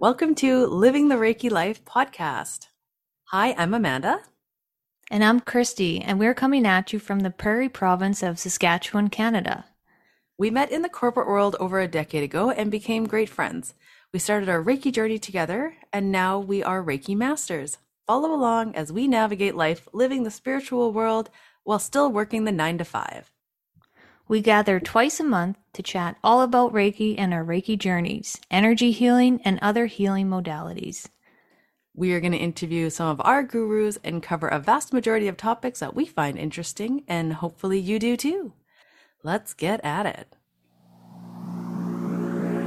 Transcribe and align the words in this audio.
Welcome 0.00 0.36
to 0.36 0.64
Living 0.64 1.08
the 1.08 1.16
Reiki 1.16 1.50
Life 1.50 1.84
podcast. 1.84 2.68
Hi, 3.32 3.52
I'm 3.58 3.74
Amanda. 3.74 4.20
And 5.10 5.24
I'm 5.24 5.40
Kristi, 5.40 6.00
and 6.06 6.20
we're 6.20 6.34
coming 6.34 6.64
at 6.64 6.92
you 6.92 7.00
from 7.00 7.18
the 7.18 7.32
Prairie 7.32 7.68
Province 7.68 8.22
of 8.22 8.38
Saskatchewan, 8.38 9.08
Canada. 9.08 9.64
We 10.38 10.52
met 10.52 10.70
in 10.70 10.82
the 10.82 10.88
corporate 10.88 11.26
world 11.26 11.56
over 11.58 11.80
a 11.80 11.88
decade 11.88 12.22
ago 12.22 12.52
and 12.52 12.70
became 12.70 13.08
great 13.08 13.28
friends. 13.28 13.74
We 14.12 14.20
started 14.20 14.48
our 14.48 14.62
Reiki 14.62 14.92
journey 14.92 15.18
together, 15.18 15.74
and 15.92 16.12
now 16.12 16.38
we 16.38 16.62
are 16.62 16.80
Reiki 16.80 17.16
masters. 17.16 17.78
Follow 18.06 18.32
along 18.32 18.76
as 18.76 18.92
we 18.92 19.08
navigate 19.08 19.56
life 19.56 19.88
living 19.92 20.22
the 20.22 20.30
spiritual 20.30 20.92
world 20.92 21.28
while 21.64 21.80
still 21.80 22.12
working 22.12 22.44
the 22.44 22.52
nine 22.52 22.78
to 22.78 22.84
five. 22.84 23.32
We 24.28 24.42
gather 24.42 24.78
twice 24.78 25.20
a 25.20 25.24
month 25.24 25.56
to 25.72 25.82
chat 25.82 26.18
all 26.22 26.42
about 26.42 26.74
Reiki 26.74 27.14
and 27.16 27.32
our 27.32 27.42
Reiki 27.42 27.78
journeys, 27.78 28.38
energy 28.50 28.90
healing, 28.90 29.40
and 29.42 29.58
other 29.62 29.86
healing 29.86 30.28
modalities. 30.28 31.08
We 31.94 32.12
are 32.12 32.20
going 32.20 32.32
to 32.32 32.38
interview 32.38 32.90
some 32.90 33.08
of 33.08 33.22
our 33.24 33.42
gurus 33.42 33.98
and 34.04 34.22
cover 34.22 34.46
a 34.48 34.58
vast 34.58 34.92
majority 34.92 35.28
of 35.28 35.38
topics 35.38 35.80
that 35.80 35.96
we 35.96 36.04
find 36.04 36.38
interesting, 36.38 37.04
and 37.08 37.32
hopefully 37.32 37.78
you 37.78 37.98
do 37.98 38.18
too. 38.18 38.52
Let's 39.24 39.54
get 39.54 39.82
at 39.82 40.04
it. 40.04 40.36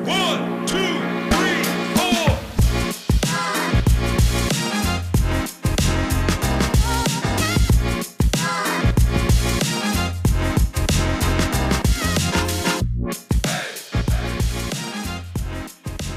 One, 0.08 0.66
two, 0.66 1.21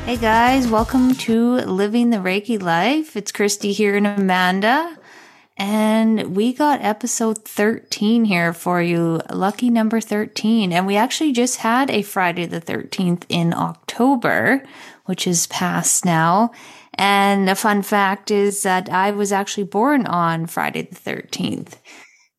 Hey 0.05 0.19
guys, 0.19 0.69
welcome 0.69 1.15
to 1.15 1.55
Living 1.55 2.11
the 2.11 2.19
Reiki 2.19 2.61
Life. 2.61 3.17
It's 3.17 3.33
Kristi 3.33 3.73
here 3.73 3.97
and 3.97 4.07
Amanda. 4.07 4.99
And 5.57 6.37
we 6.37 6.53
got 6.53 6.83
episode 6.83 7.39
13 7.39 8.27
here 8.27 8.53
for 8.53 8.83
you, 8.83 9.23
lucky 9.33 9.71
number 9.71 10.03
13. 10.03 10.75
And 10.75 10.87
we 10.87 10.97
actually 10.97 11.33
just 11.33 11.57
had 11.57 11.91
a 11.91 12.03
Friday 12.03 12.45
the 12.45 12.61
13th 12.61 13.25
in 13.31 13.55
October, 13.55 14.63
which 15.07 15.27
is 15.27 15.47
past 15.47 16.05
now. 16.05 16.51
And 16.93 17.49
a 17.49 17.55
fun 17.55 17.81
fact 17.81 18.31
is 18.31 18.63
that 18.63 18.91
I 18.91 19.11
was 19.11 19.33
actually 19.33 19.65
born 19.65 20.05
on 20.05 20.45
Friday 20.45 20.83
the 20.83 20.97
13th. 20.97 21.77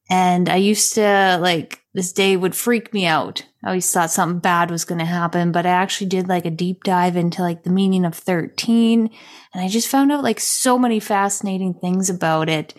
And 0.07 0.49
I 0.49 0.57
used 0.57 0.93
to 0.93 1.39
like 1.41 1.81
this 1.95 2.11
day 2.11 2.35
would 2.35 2.53
freak 2.53 2.93
me 2.93 3.05
out. 3.05 3.45
I 3.63 3.69
always 3.69 3.89
thought 3.89 4.11
something 4.11 4.39
bad 4.39 4.69
was 4.69 4.83
going 4.83 4.99
to 4.99 5.05
happen, 5.05 5.53
but 5.53 5.65
I 5.65 5.69
actually 5.69 6.07
did 6.07 6.27
like 6.27 6.45
a 6.45 6.51
deep 6.51 6.83
dive 6.83 7.15
into 7.15 7.41
like 7.41 7.63
the 7.63 7.69
meaning 7.69 8.03
of 8.03 8.13
13 8.13 9.09
and 9.53 9.63
I 9.63 9.69
just 9.69 9.87
found 9.87 10.11
out 10.11 10.21
like 10.21 10.41
so 10.41 10.77
many 10.77 10.99
fascinating 10.99 11.73
things 11.73 12.09
about 12.09 12.49
it. 12.49 12.73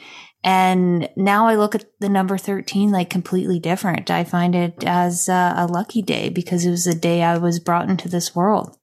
And 0.45 1.09
now 1.17 1.47
I 1.47 1.55
look 1.55 1.75
at 1.75 1.87
the 1.99 2.11
number 2.11 2.37
13 2.37 2.91
like 2.91 3.09
completely 3.09 3.59
different. 3.59 4.11
I 4.11 4.23
find 4.23 4.55
it 4.55 4.85
as 4.85 5.31
a, 5.31 5.55
a 5.57 5.67
lucky 5.67 6.03
day 6.03 6.29
because 6.29 6.67
it 6.67 6.71
was 6.71 6.85
the 6.85 6.95
day 6.95 7.23
I 7.23 7.39
was 7.39 7.59
brought 7.59 7.89
into 7.89 8.11
this 8.11 8.37
world. 8.37 8.77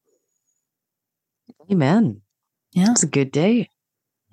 Amen. 1.71 2.21
Yeah. 2.71 2.89
It's 2.89 3.03
a 3.03 3.07
good 3.07 3.31
day. 3.31 3.69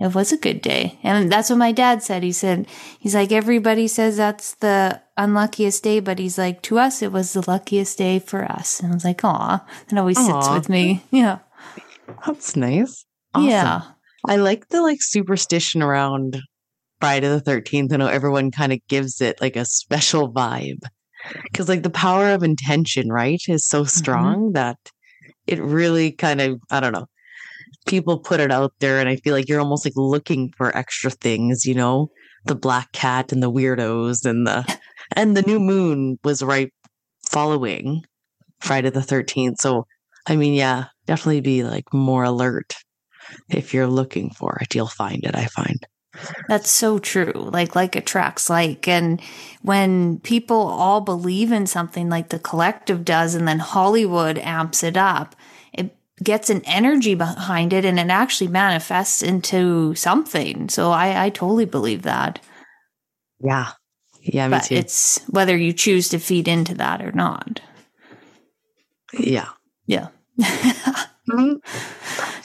It 0.01 0.15
was 0.15 0.33
a 0.33 0.39
good 0.39 0.63
day. 0.63 0.99
And 1.03 1.31
that's 1.31 1.51
what 1.51 1.59
my 1.59 1.73
dad 1.73 2.03
said. 2.03 2.23
He 2.23 2.33
said, 2.33 2.67
he's 2.99 3.15
like, 3.15 3.33
everybody 3.33 3.87
says 3.87 4.17
that's 4.17 4.55
the 4.55 5.03
unluckiest 5.23 5.83
day, 5.83 6.01
but 6.01 6.19
he's 6.19 6.39
like, 6.39 6.63
to 6.63 6.79
us, 6.79 7.03
it 7.03 7.13
was 7.13 7.33
the 7.33 7.45
luckiest 7.49 7.99
day 7.99 8.19
for 8.19 8.45
us. 8.45 8.81
And 8.81 8.93
I 8.93 8.95
was 8.95 9.05
like, 9.05 9.25
aw, 9.25 9.65
it 9.91 9.99
always 9.99 10.19
sits 10.19 10.49
with 10.51 10.69
me. 10.69 11.05
Yeah. 11.11 11.39
That's 12.27 12.57
nice. 12.57 13.05
Awesome. 13.35 13.49
Yeah. 13.49 13.83
I 14.27 14.37
like 14.37 14.69
the 14.69 14.83
like 14.83 15.01
superstition 15.01 15.83
around 15.83 16.41
Friday 17.01 17.29
the 17.29 17.41
13th. 17.41 17.93
I 17.93 17.97
know 17.97 18.07
everyone 18.07 18.51
kind 18.51 18.73
of 18.73 18.81
gives 18.89 19.21
it 19.21 19.41
like 19.41 19.57
a 19.57 19.65
special 19.65 20.33
vibe 20.33 20.81
because 21.45 21.69
like 21.69 21.83
the 21.83 21.91
power 21.91 22.31
of 22.31 22.43
intention, 22.43 23.11
right, 23.11 23.41
is 23.49 23.67
so 23.67 23.81
mm-hmm. 23.81 23.89
strong 23.89 24.53
that 24.53 24.77
it 25.47 25.61
really 25.61 26.13
kind 26.13 26.41
of, 26.41 26.61
I 26.71 26.81
don't 26.81 26.93
know, 26.93 27.07
people 27.87 28.19
put 28.19 28.41
it 28.41 28.53
out 28.53 28.73
there 28.81 29.01
and 29.01 29.09
I 29.09 29.17
feel 29.17 29.35
like 29.35 29.49
you're 29.49 29.61
almost 29.61 29.85
like 29.85 29.97
looking 29.97 30.53
for 30.57 30.77
extra 30.77 31.11
things, 31.11 31.65
you 31.65 31.75
know, 31.75 32.11
the 32.45 32.55
black 32.55 32.93
cat 32.93 33.33
and 33.33 33.43
the 33.43 33.51
weirdos 33.51 34.25
and 34.25 34.47
the, 34.47 34.79
and 35.17 35.37
the 35.37 35.43
new 35.43 35.61
moon 35.61 36.19
was 36.25 36.43
right 36.43 36.73
following 37.29 38.05
Friday 38.61 38.91
the 38.91 39.01
13th. 39.01 39.59
So, 39.59 39.87
I 40.27 40.37
mean, 40.37 40.55
yeah, 40.55 40.87
definitely 41.07 41.41
be 41.41 41.65
like 41.65 41.93
more 41.93 42.25
alert 42.25 42.75
if 43.49 43.75
you're 43.75 43.87
looking 43.87 44.31
for 44.31 44.59
it, 44.61 44.75
you'll 44.75 44.87
find 44.87 45.25
it, 45.25 45.35
I 45.35 45.47
find. 45.47 45.87
That's 46.49 46.71
so 46.71 46.99
true. 46.99 47.33
Like, 47.35 47.77
like 47.77 47.95
attracts 47.95 48.51
like. 48.51 48.89
And 48.89 49.21
when 49.63 50.19
people 50.21 50.57
all 50.57 51.01
believe 51.01 51.53
in 51.53 51.67
something 51.67 52.09
like 52.09 52.31
the 52.31 52.39
collective 52.39 53.05
does, 53.05 53.35
and 53.35 53.47
then 53.47 53.61
Hollywood 53.61 54.39
amps 54.39 54.83
it 54.83 54.97
up, 54.97 55.37
it 55.73 55.97
gets 56.23 56.51
an 56.51 56.63
energy 56.65 57.15
behind 57.15 57.73
it 57.73 57.85
and 57.85 57.99
it 57.99 58.09
actually 58.09 58.49
manifests 58.49 59.23
into 59.23 59.95
something. 59.95 60.69
So 60.69 60.91
I, 60.91 61.27
I 61.27 61.31
totally 61.31 61.65
believe 61.65 62.03
that. 62.03 62.41
Yeah. 63.39 63.73
Yeah, 64.23 64.49
me 64.49 64.57
but 64.57 64.65
too. 64.65 64.75
it's 64.75 65.21
whether 65.29 65.57
you 65.57 65.73
choose 65.73 66.09
to 66.11 66.19
feed 66.19 66.49
into 66.49 66.75
that 66.75 67.03
or 67.03 67.13
not. 67.13 67.61
yeah. 69.19 69.49
Yeah. 69.87 70.09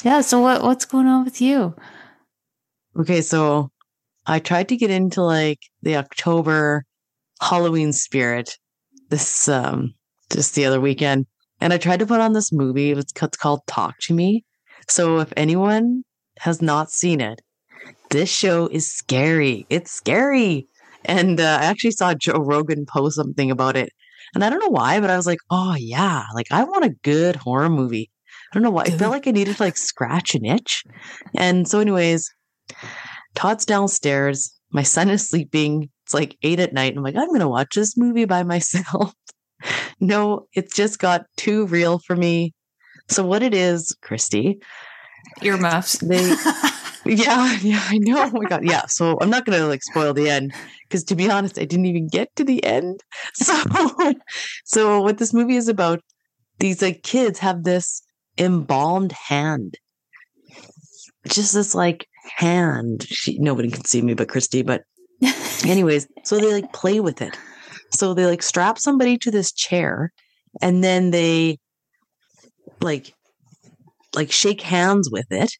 yeah. 0.04 0.22
So 0.22 0.40
what 0.40 0.64
what's 0.64 0.86
going 0.86 1.08
on 1.08 1.24
with 1.24 1.42
you? 1.42 1.76
Okay, 2.98 3.22
so 3.22 3.70
I 4.26 4.40
tried 4.40 4.70
to 4.70 4.78
get 4.78 4.90
into 4.90 5.22
like 5.22 5.60
the 5.82 5.98
October 5.98 6.86
Halloween 7.42 7.94
spirit 7.94 8.58
this 9.10 9.48
um 9.48 9.94
just 10.32 10.56
the 10.56 10.66
other 10.66 10.82
weekend. 10.82 11.26
And 11.62 11.72
I 11.72 11.78
tried 11.78 12.00
to 12.00 12.06
put 12.06 12.20
on 12.20 12.34
this 12.34 12.52
movie. 12.52 12.92
It's 12.92 13.14
it's 13.22 13.38
called 13.38 13.62
Talk 13.68 13.96
to 14.02 14.14
Me. 14.14 14.44
So 14.88 15.20
if 15.20 15.32
anyone 15.38 16.04
has 16.40 16.62
not 16.62 16.92
seen 16.92 17.22
it, 17.22 17.42
this 18.10 18.30
show 18.30 18.68
is 18.68 18.92
scary. 18.92 19.66
It's 19.70 19.92
scary. 19.92 20.68
And 21.08 21.40
uh, 21.40 21.60
I 21.62 21.66
actually 21.66 21.92
saw 21.92 22.14
Joe 22.14 22.40
Rogan 22.40 22.86
post 22.86 23.16
something 23.16 23.52
about 23.52 23.76
it. 23.78 23.90
And 24.34 24.44
I 24.44 24.50
don't 24.50 24.60
know 24.60 24.70
why, 24.70 25.00
but 25.00 25.10
I 25.10 25.18
was 25.18 25.26
like, 25.28 25.40
oh 25.50 25.76
yeah, 25.76 26.24
like 26.34 26.48
I 26.52 26.64
want 26.64 26.86
a 26.86 26.96
good 27.04 27.36
horror 27.36 27.70
movie. 27.70 28.10
I 28.52 28.54
don't 28.54 28.64
know 28.64 28.72
why. 28.72 28.84
I 28.84 28.92
felt 28.92 29.12
like 29.12 29.28
I 29.28 29.32
needed 29.32 29.58
to 29.58 29.64
like 29.64 29.78
scratch 29.78 30.36
an 30.36 30.46
itch. 30.46 30.84
And 31.36 31.68
so, 31.68 31.80
anyways, 31.80 32.30
Todd's 33.36 33.66
downstairs. 33.66 34.52
My 34.72 34.84
son 34.84 35.10
is 35.10 35.28
sleeping. 35.28 35.90
It's 36.06 36.14
like 36.14 36.38
eight 36.44 36.60
at 36.60 36.74
night. 36.74 36.90
And 36.90 36.98
I'm 37.00 37.04
like, 37.04 37.16
I'm 37.16 37.28
going 37.30 37.40
to 37.40 37.48
watch 37.48 37.76
this 37.76 37.98
movie 37.98 38.26
by 38.26 38.44
myself. 38.54 39.14
no, 40.00 40.48
it's 40.54 40.76
just 40.76 41.00
got 41.00 41.26
too 41.38 41.66
real 41.68 42.00
for 42.00 42.16
me. 42.16 42.54
So, 43.10 43.26
what 43.26 43.44
it 43.44 43.54
is, 43.54 43.96
Kristi, 44.04 44.56
Earmuffs. 45.42 46.00
they, 46.00 46.18
yeah, 47.06 47.58
yeah, 47.62 47.84
I 47.84 47.98
know. 48.00 48.24
Oh 48.24 48.32
my 48.32 48.48
God. 48.48 48.64
Yeah. 48.64 48.86
So, 48.88 49.18
I'm 49.22 49.30
not 49.30 49.46
going 49.46 49.60
to 49.60 49.68
like 49.68 49.84
spoil 49.84 50.14
the 50.14 50.30
end 50.30 50.54
because 50.84 51.04
to 51.06 51.16
be 51.16 51.30
honest, 51.30 51.60
I 51.60 51.66
didn't 51.66 51.86
even 51.86 52.08
get 52.08 52.36
to 52.36 52.44
the 52.44 52.64
end. 52.64 53.02
So, 53.36 54.14
so 54.66 55.02
what 55.02 55.18
this 55.18 55.34
movie 55.34 55.56
is 55.56 55.68
about, 55.68 56.02
these 56.60 56.82
like 56.82 57.04
kids 57.04 57.40
have 57.40 57.64
this 57.64 58.02
embalmed 58.38 59.12
hand. 59.12 59.76
Just 61.28 61.54
this 61.54 61.76
like 61.76 62.08
hand. 62.38 63.04
She, 63.04 63.38
nobody 63.40 63.70
can 63.70 63.86
see 63.86 64.02
me 64.02 64.14
but 64.14 64.28
Kristi, 64.28 64.66
but 64.66 64.84
anyways, 65.66 66.08
so 66.24 66.38
they 66.38 66.54
like 66.54 66.74
play 66.74 67.00
with 67.00 67.22
it. 67.22 67.38
So 67.92 68.14
they 68.14 68.26
like 68.26 68.42
strap 68.42 68.80
somebody 68.80 69.18
to 69.20 69.32
this 69.32 69.52
chair 69.52 70.12
and 70.62 70.84
then 70.84 71.12
they 71.12 71.60
like 72.82 73.14
like 74.16 74.32
shake 74.32 74.62
hands 74.62 75.10
with 75.12 75.26
it, 75.30 75.52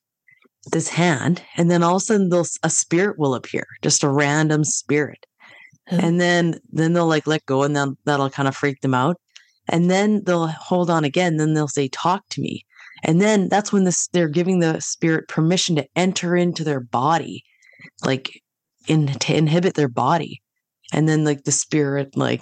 this 0.72 0.90
hand, 0.90 1.42
and 1.58 1.70
then 1.70 1.84
all 1.84 1.98
of 1.98 2.02
a 2.02 2.06
sudden 2.06 2.30
they'll 2.30 2.46
a 2.64 2.70
spirit 2.70 3.20
will 3.20 3.36
appear, 3.36 3.66
just 3.82 4.04
a 4.04 4.10
random 4.10 4.64
spirit. 4.64 5.26
Oh. 5.92 5.98
And 5.98 6.20
then 6.20 6.60
then 6.72 6.94
they'll 6.94 7.08
like 7.08 7.28
let 7.28 7.46
go 7.46 7.64
and 7.64 7.76
then 7.76 7.98
that'll 8.06 8.30
kind 8.30 8.48
of 8.48 8.56
freak 8.56 8.82
them 8.82 8.94
out. 8.94 9.18
And 9.68 9.90
then 9.90 10.24
they'll 10.26 10.48
hold 10.48 10.90
on 10.90 11.04
again, 11.04 11.38
then 11.38 11.54
they'll 11.54 11.68
say, 11.68 11.88
Talk 11.88 12.24
to 12.30 12.42
me. 12.42 12.66
And 13.04 13.22
then 13.22 13.50
that's 13.50 13.72
when 13.72 13.84
this 13.84 14.08
they're 14.08 14.28
giving 14.28 14.60
the 14.60 14.80
spirit 14.80 15.28
permission 15.28 15.76
to 15.76 15.88
enter 15.96 16.36
into 16.36 16.64
their 16.64 16.80
body, 16.80 17.44
like 18.04 18.42
in 18.88 19.08
to 19.08 19.36
inhibit 19.36 19.76
their 19.76 19.90
body. 19.90 20.42
And 20.94 21.08
then 21.10 21.24
like 21.24 21.44
the 21.44 21.52
spirit 21.52 22.16
like 22.16 22.42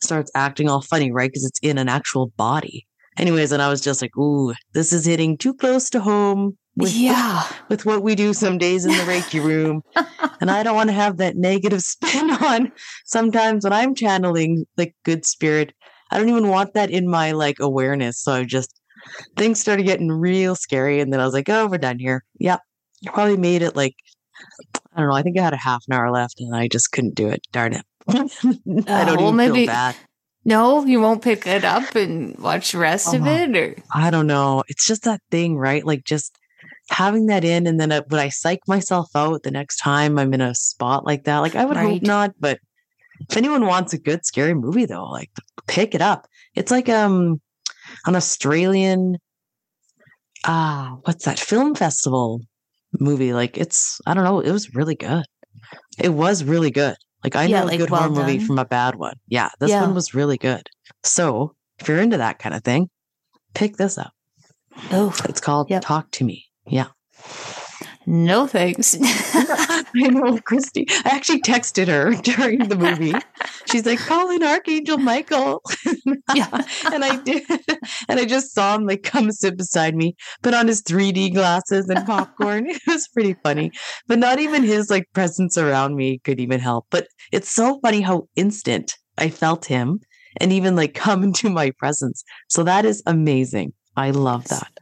starts 0.00 0.30
acting 0.34 0.68
all 0.68 0.82
funny, 0.82 1.12
right? 1.12 1.30
Because 1.30 1.44
it's 1.44 1.60
in 1.60 1.78
an 1.78 1.88
actual 1.88 2.32
body. 2.36 2.86
Anyways, 3.18 3.52
and 3.52 3.62
I 3.62 3.68
was 3.68 3.82
just 3.82 4.00
like, 4.00 4.16
ooh, 4.16 4.54
this 4.72 4.92
is 4.92 5.04
hitting 5.04 5.36
too 5.36 5.52
close 5.52 5.90
to 5.90 6.00
home 6.00 6.56
with 6.76 6.94
yeah. 6.94 7.42
with 7.68 7.84
what 7.84 8.02
we 8.02 8.14
do 8.14 8.32
some 8.32 8.58
days 8.58 8.84
in 8.84 8.92
the 8.92 8.98
Reiki 9.04 9.42
room. 9.42 9.82
and 10.40 10.50
I 10.50 10.62
don't 10.62 10.74
want 10.76 10.88
to 10.90 10.94
have 10.94 11.18
that 11.18 11.36
negative 11.36 11.80
spin 11.82 12.30
on 12.30 12.72
sometimes 13.04 13.64
when 13.64 13.72
I'm 13.72 13.94
channeling 13.94 14.66
like 14.76 14.94
good 15.04 15.24
spirit. 15.24 15.72
I 16.10 16.18
don't 16.18 16.28
even 16.28 16.48
want 16.48 16.74
that 16.74 16.90
in 16.90 17.08
my 17.08 17.32
like 17.32 17.56
awareness. 17.60 18.20
So 18.22 18.32
I 18.32 18.44
just 18.44 18.78
things 19.36 19.60
started 19.60 19.84
getting 19.84 20.10
real 20.12 20.54
scary. 20.54 21.00
And 21.00 21.12
then 21.12 21.20
I 21.20 21.24
was 21.24 21.34
like, 21.34 21.48
oh, 21.48 21.66
we're 21.66 21.78
done 21.78 21.98
here. 21.98 22.24
Yep. 22.38 22.60
Probably 23.06 23.36
made 23.36 23.62
it 23.62 23.74
like, 23.74 23.94
I 24.94 25.00
don't 25.00 25.08
know. 25.08 25.16
I 25.16 25.22
think 25.22 25.38
I 25.38 25.42
had 25.42 25.54
a 25.54 25.56
half 25.58 25.82
an 25.88 25.94
hour 25.94 26.10
left 26.10 26.40
and 26.40 26.54
I 26.54 26.68
just 26.68 26.92
couldn't 26.92 27.14
do 27.14 27.28
it. 27.28 27.40
Darn 27.52 27.72
it. 27.72 27.84
I 28.08 28.14
don't 29.04 29.16
well, 29.16 29.20
even 29.22 29.36
maybe- 29.36 29.54
feel 29.60 29.66
bad. 29.66 29.96
No, 30.44 30.84
you 30.84 31.00
won't 31.00 31.22
pick 31.22 31.46
it 31.46 31.64
up 31.64 31.94
and 31.94 32.36
watch 32.36 32.72
the 32.72 32.78
rest 32.78 33.14
of 33.14 33.22
Uh-huh. 33.22 33.30
it, 33.30 33.56
or 33.56 33.76
I 33.94 34.10
don't 34.10 34.26
know. 34.26 34.64
It's 34.66 34.84
just 34.84 35.04
that 35.04 35.20
thing, 35.30 35.56
right? 35.56 35.86
Like 35.86 36.02
just 36.04 36.36
having 36.90 37.26
that 37.26 37.44
in, 37.44 37.66
and 37.66 37.80
then 37.80 37.92
I, 37.92 38.00
would 38.00 38.20
I 38.20 38.28
psych 38.28 38.60
myself 38.66 39.08
out 39.14 39.42
the 39.42 39.50
next 39.50 39.76
time 39.78 40.18
I'm 40.18 40.34
in 40.34 40.40
a 40.40 40.54
spot 40.54 41.04
like 41.06 41.24
that? 41.24 41.38
Like 41.38 41.54
I 41.54 41.64
would 41.64 41.76
Right. 41.76 41.92
hope 41.92 42.02
not, 42.02 42.32
but 42.38 42.58
if 43.30 43.36
anyone 43.36 43.66
wants 43.66 43.92
a 43.92 43.98
good 43.98 44.24
scary 44.26 44.54
movie, 44.54 44.86
though, 44.86 45.04
like 45.08 45.30
pick 45.68 45.94
it 45.94 46.02
up. 46.02 46.26
It's 46.54 46.70
like 46.70 46.88
um 46.88 47.40
an 48.06 48.16
Australian 48.16 49.16
ah 50.44 50.96
what's 51.04 51.24
that 51.24 51.38
film 51.38 51.74
festival 51.74 52.40
movie? 52.98 53.32
Like 53.32 53.56
it's 53.56 54.00
I 54.06 54.14
don't 54.14 54.24
know. 54.24 54.40
It 54.40 54.50
was 54.52 54.74
really 54.74 54.94
good. 54.96 55.24
It 55.98 56.10
was 56.10 56.42
really 56.44 56.70
good. 56.70 56.96
Like 57.22 57.36
I 57.36 57.46
Yeah, 57.46 57.60
know 57.60 57.66
like, 57.66 57.74
a 57.74 57.78
good 57.78 57.90
well 57.90 58.12
horror 58.12 58.26
movie 58.26 58.38
from 58.38 58.58
a 58.58 58.64
bad 58.64 58.96
one. 58.96 59.14
Yeah, 59.28 59.50
this 59.60 59.70
Yeah. 59.70 59.82
one 59.82 59.94
was 59.94 60.14
really 60.14 60.38
good. 60.38 60.68
So 61.04 61.54
if 61.78 61.86
you're 61.88 61.98
into 62.00 62.16
that 62.16 62.38
kind 62.38 62.54
of 62.54 62.64
thing, 62.64 62.88
pick 63.54 63.76
this 63.76 63.98
up. 63.98 64.12
oh, 64.90 65.14
It's 65.28 65.40
called 65.40 65.70
Yep. 65.70 65.82
Talk 65.82 66.10
to 66.12 66.24
Me. 66.24 66.46
Yeah. 66.66 66.88
no 68.06 68.46
thanks. 68.46 68.96
I 69.02 69.84
know, 69.94 70.38
Kristi. 70.38 70.84
I 71.04 71.10
actually 71.10 71.40
texted 71.42 71.86
her 71.88 72.14
during 72.22 72.68
the 72.68 72.76
movie. 72.76 73.14
She's 73.70 73.86
like, 73.86 73.98
call 74.00 74.30
in 74.30 74.42
Archangel 74.42 74.98
Michael. 74.98 75.62
Yeah. 76.34 76.48
and 76.92 77.04
I 77.04 77.16
did. 77.22 77.42
And 78.08 78.18
I 78.18 78.24
just 78.24 78.54
saw 78.54 78.74
him 78.76 78.86
like 78.86 79.02
come 79.02 79.30
sit 79.32 79.56
beside 79.56 79.94
me, 79.94 80.14
put 80.42 80.54
on 80.54 80.66
his 80.66 80.82
3D 80.82 81.34
glasses 81.34 81.88
and 81.88 82.06
popcorn. 82.06 82.68
It 82.68 82.80
was 82.86 83.06
pretty 83.08 83.36
funny. 83.42 83.70
But 84.06 84.18
not 84.18 84.38
even 84.40 84.62
his 84.62 84.88
like 84.90 85.06
presence 85.12 85.58
around 85.58 85.94
me 85.96 86.18
could 86.24 86.40
even 86.40 86.60
help. 86.60 86.86
But 86.90 87.08
it's 87.32 87.50
so 87.50 87.78
funny 87.82 88.00
how 88.00 88.28
instant 88.36 88.96
I 89.18 89.28
felt 89.30 89.66
him 89.66 90.00
and 90.40 90.52
even 90.52 90.74
like 90.74 90.94
come 90.94 91.22
into 91.22 91.50
my 91.50 91.70
presence. 91.78 92.24
So 92.48 92.62
that 92.64 92.84
is 92.84 93.02
amazing. 93.06 93.72
I 93.96 94.10
love 94.10 94.48
that. 94.48 94.72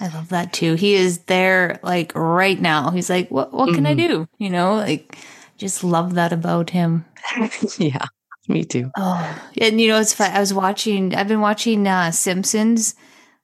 I 0.00 0.08
love 0.08 0.30
that 0.30 0.52
too. 0.52 0.74
He 0.74 0.94
is 0.94 1.18
there 1.24 1.78
like 1.82 2.12
right 2.14 2.60
now. 2.60 2.90
He's 2.90 3.08
like, 3.10 3.30
what 3.30 3.52
what 3.52 3.74
can 3.74 3.86
I 3.86 3.94
Mhm. 3.94 3.98
do? 4.08 4.26
You 4.38 4.50
know, 4.50 4.74
like 4.74 5.16
just 5.58 5.84
love 5.84 6.14
that 6.14 6.32
about 6.32 6.70
him. 6.70 7.04
yeah, 7.78 8.06
me 8.48 8.64
too. 8.64 8.90
Oh, 8.96 9.42
and 9.60 9.80
you 9.80 9.88
know, 9.88 10.00
it's 10.00 10.12
fun. 10.14 10.30
I 10.32 10.40
was 10.40 10.52
watching, 10.52 11.14
I've 11.14 11.28
been 11.28 11.40
watching 11.40 11.86
uh, 11.86 12.10
Simpsons 12.10 12.94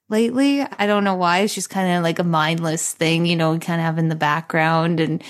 lately. 0.09 0.63
I 0.63 0.87
don't 0.87 1.05
know 1.05 1.15
why. 1.15 1.41
It's 1.41 1.55
just 1.55 1.71
kind 1.71 1.97
of 1.97 2.03
like 2.03 2.19
a 2.19 2.25
mindless 2.25 2.93
thing, 2.93 3.25
you 3.27 3.37
know, 3.37 3.59
kind 3.59 3.81
of 3.81 3.85
have 3.85 3.99
in 3.99 4.09
the 4.09 4.17
background. 4.17 4.99
And 5.01 5.23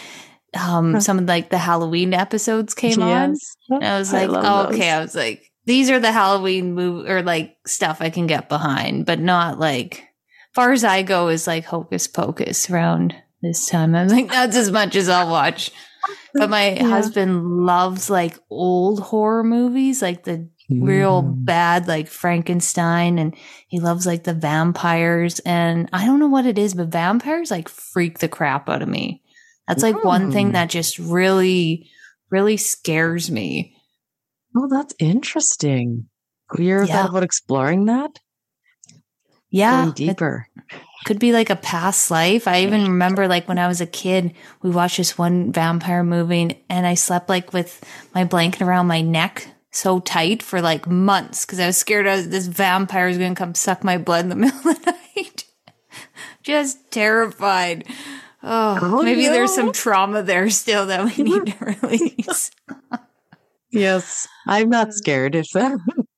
um, 0.58 0.94
Huh. 0.94 1.00
some 1.00 1.18
of 1.18 1.26
like 1.26 1.50
the 1.50 1.58
Halloween 1.58 2.14
episodes 2.14 2.74
came 2.74 3.02
on. 3.02 3.36
And 3.70 3.84
I 3.84 3.98
was 3.98 4.12
like, 4.12 4.28
love 4.30 4.44
oh, 4.44 4.74
okay. 4.74 4.90
I 4.90 5.00
was 5.00 5.14
like, 5.14 5.50
these 5.66 5.90
are 5.90 6.00
the 6.00 6.12
Halloween 6.12 6.74
move 6.74 7.06
or 7.08 7.22
like 7.22 7.56
stuff 7.66 7.98
I 8.00 8.08
can 8.10 8.26
get 8.26 8.48
behind, 8.48 9.04
but 9.04 9.20
not 9.20 9.58
like, 9.58 10.04
far 10.54 10.72
as 10.72 10.84
I 10.84 11.02
go 11.02 11.28
is 11.28 11.46
like 11.46 11.64
hocus 11.64 12.06
pocus 12.06 12.70
around 12.70 13.14
this 13.42 13.66
time. 13.66 13.94
I 13.94 14.02
was 14.04 14.12
like, 14.12 14.28
that's 14.28 14.56
as 14.56 14.70
much 14.70 14.96
as 14.96 15.08
I'll 15.08 15.30
watch. 15.30 15.70
But 16.34 16.50
my 16.50 16.70
Yeah. 16.74 16.88
husband 16.88 17.64
loves 17.66 18.08
like 18.10 18.38
old 18.50 19.00
horror 19.00 19.44
movies, 19.44 20.00
like 20.02 20.24
the 20.24 20.48
real 20.70 21.22
Mm. 21.22 21.44
bad, 21.44 21.88
like 21.88 22.08
Frankenstein, 22.08 23.18
and 23.18 23.34
he 23.68 23.80
loves 23.80 24.06
like 24.06 24.24
the 24.24 24.34
vampires. 24.34 25.38
And 25.40 25.88
I 25.92 26.04
don't 26.06 26.18
know 26.20 26.28
what 26.28 26.46
it 26.46 26.58
is, 26.58 26.74
but 26.74 26.88
vampires 26.88 27.50
like 27.50 27.68
freak 27.68 28.18
the 28.18 28.28
crap 28.28 28.68
out 28.68 28.82
of 28.82 28.88
me. 28.88 29.22
That's 29.66 29.82
like 29.82 30.02
one 30.04 30.30
thing 30.32 30.50
Mm. 30.50 30.52
that 30.52 30.70
just 30.70 30.98
really, 30.98 31.90
really 32.30 32.56
scares 32.56 33.30
me. 33.30 33.76
Oh, 34.56 34.68
that's 34.70 34.94
interesting. 34.98 36.08
You 36.58 36.74
ever 36.74 36.84
Yeah. 36.86 37.02
thought 37.02 37.10
about 37.10 37.22
exploring 37.22 37.84
that? 37.86 38.18
Yeah, 39.50 39.82
Going 39.82 39.92
deeper. 39.92 40.48
could 41.06 41.18
be 41.18 41.32
like 41.32 41.48
a 41.50 41.56
past 41.56 42.10
life. 42.10 42.46
I 42.46 42.62
even 42.62 42.82
remember 42.82 43.26
like 43.28 43.48
when 43.48 43.58
I 43.58 43.68
was 43.68 43.80
a 43.80 43.86
kid, 43.86 44.34
we 44.62 44.70
watched 44.70 44.98
this 44.98 45.16
one 45.16 45.52
vampire 45.52 46.04
movie 46.04 46.62
and 46.68 46.86
I 46.86 46.94
slept 46.94 47.28
like 47.28 47.52
with 47.52 47.82
my 48.14 48.24
blanket 48.24 48.62
around 48.62 48.86
my 48.86 49.00
neck 49.00 49.48
so 49.70 50.00
tight 50.00 50.42
for 50.42 50.60
like 50.60 50.86
months 50.86 51.44
because 51.46 51.60
I 51.60 51.66
was 51.66 51.76
scared 51.76 52.06
I 52.06 52.16
was, 52.16 52.28
this 52.28 52.46
vampire 52.46 53.08
was 53.08 53.18
going 53.18 53.34
to 53.34 53.38
come 53.38 53.54
suck 53.54 53.84
my 53.84 53.96
blood 53.96 54.24
in 54.24 54.28
the 54.28 54.36
middle 54.36 54.68
of 54.68 54.84
the 54.84 54.94
night. 55.16 55.44
Just 56.42 56.90
terrified. 56.90 57.86
Oh, 58.42 58.78
Oh, 58.80 59.02
maybe 59.02 59.26
there's 59.26 59.54
some 59.54 59.72
trauma 59.72 60.22
there 60.22 60.48
still 60.50 60.86
that 60.86 61.04
we 61.04 61.22
need 61.22 61.46
to 61.46 61.64
release. 61.64 62.50
Yes. 63.70 64.26
I'm 64.46 64.68
not 64.68 64.88
mm. 64.88 64.92
scared 64.92 65.34
if 65.34 65.50
that. 65.50 65.78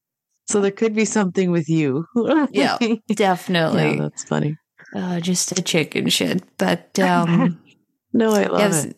so 0.51 0.61
there 0.61 0.71
could 0.71 0.95
be 0.95 1.05
something 1.05 1.51
with 1.51 1.69
you. 1.69 2.07
Yeah, 2.17 2.47
yeah, 2.81 2.97
Definitely. 3.09 3.99
that's 3.99 4.25
funny. 4.25 4.57
Uh, 4.95 5.21
just 5.21 5.57
a 5.57 5.63
chicken 5.63 6.09
shit. 6.09 6.43
But, 6.59 6.99
um, 6.99 7.61
No, 8.13 8.33
I 8.33 8.47
love 8.47 8.59
Yeah, 8.59 8.65
I 8.65 8.69
was, 8.69 8.85
it. 8.87 8.97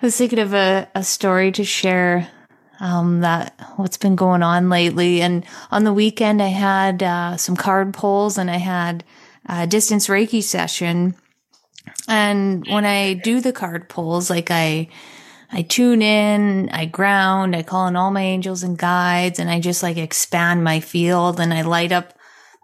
I 0.00 0.06
was 0.06 0.16
thinking 0.16 0.38
of 0.38 0.54
a, 0.54 0.88
a 0.94 1.04
story 1.04 1.52
to 1.52 1.64
share 1.64 2.28
um, 2.80 3.20
that 3.20 3.54
what's 3.76 3.98
been 3.98 4.16
going 4.16 4.42
on 4.42 4.70
lately. 4.70 5.20
And 5.20 5.44
on 5.70 5.84
the 5.84 5.92
weekend, 5.92 6.42
I 6.42 6.48
had 6.48 7.02
uh, 7.02 7.36
some 7.36 7.56
card 7.56 7.92
pulls 7.92 8.38
and 8.38 8.50
I 8.50 8.56
had 8.56 9.04
a 9.46 9.66
distance 9.66 10.08
Reiki 10.08 10.42
session. 10.42 11.14
And 12.08 12.66
when 12.66 12.84
I 12.84 13.14
do 13.14 13.40
the 13.40 13.52
card 13.52 13.88
pulls, 13.88 14.30
like 14.30 14.50
I, 14.50 14.88
I 15.52 15.62
tune 15.62 16.00
in, 16.00 16.70
I 16.70 16.86
ground, 16.86 17.54
I 17.54 17.62
call 17.62 17.86
in 17.86 17.96
all 17.96 18.10
my 18.10 18.22
angels 18.22 18.62
and 18.62 18.78
guides, 18.78 19.38
and 19.38 19.50
I 19.50 19.60
just 19.60 19.82
like 19.82 19.98
expand 19.98 20.64
my 20.64 20.80
field 20.80 21.38
and 21.38 21.52
I 21.52 21.60
light 21.60 21.92
up 21.92 22.14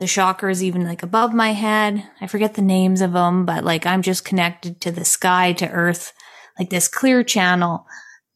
the 0.01 0.07
chakras 0.07 0.63
even 0.63 0.85
like 0.85 1.03
above 1.03 1.35
my 1.35 1.53
head. 1.53 2.03
I 2.21 2.27
forget 2.27 2.55
the 2.55 2.63
names 2.63 3.03
of 3.03 3.13
them, 3.13 3.45
but 3.45 3.63
like 3.63 3.85
I'm 3.85 4.01
just 4.01 4.25
connected 4.25 4.81
to 4.81 4.91
the 4.91 5.05
sky, 5.05 5.53
to 5.55 5.69
earth, 5.69 6.15
like 6.59 6.71
this 6.71 6.89
clear 6.89 7.23
channel. 7.23 7.87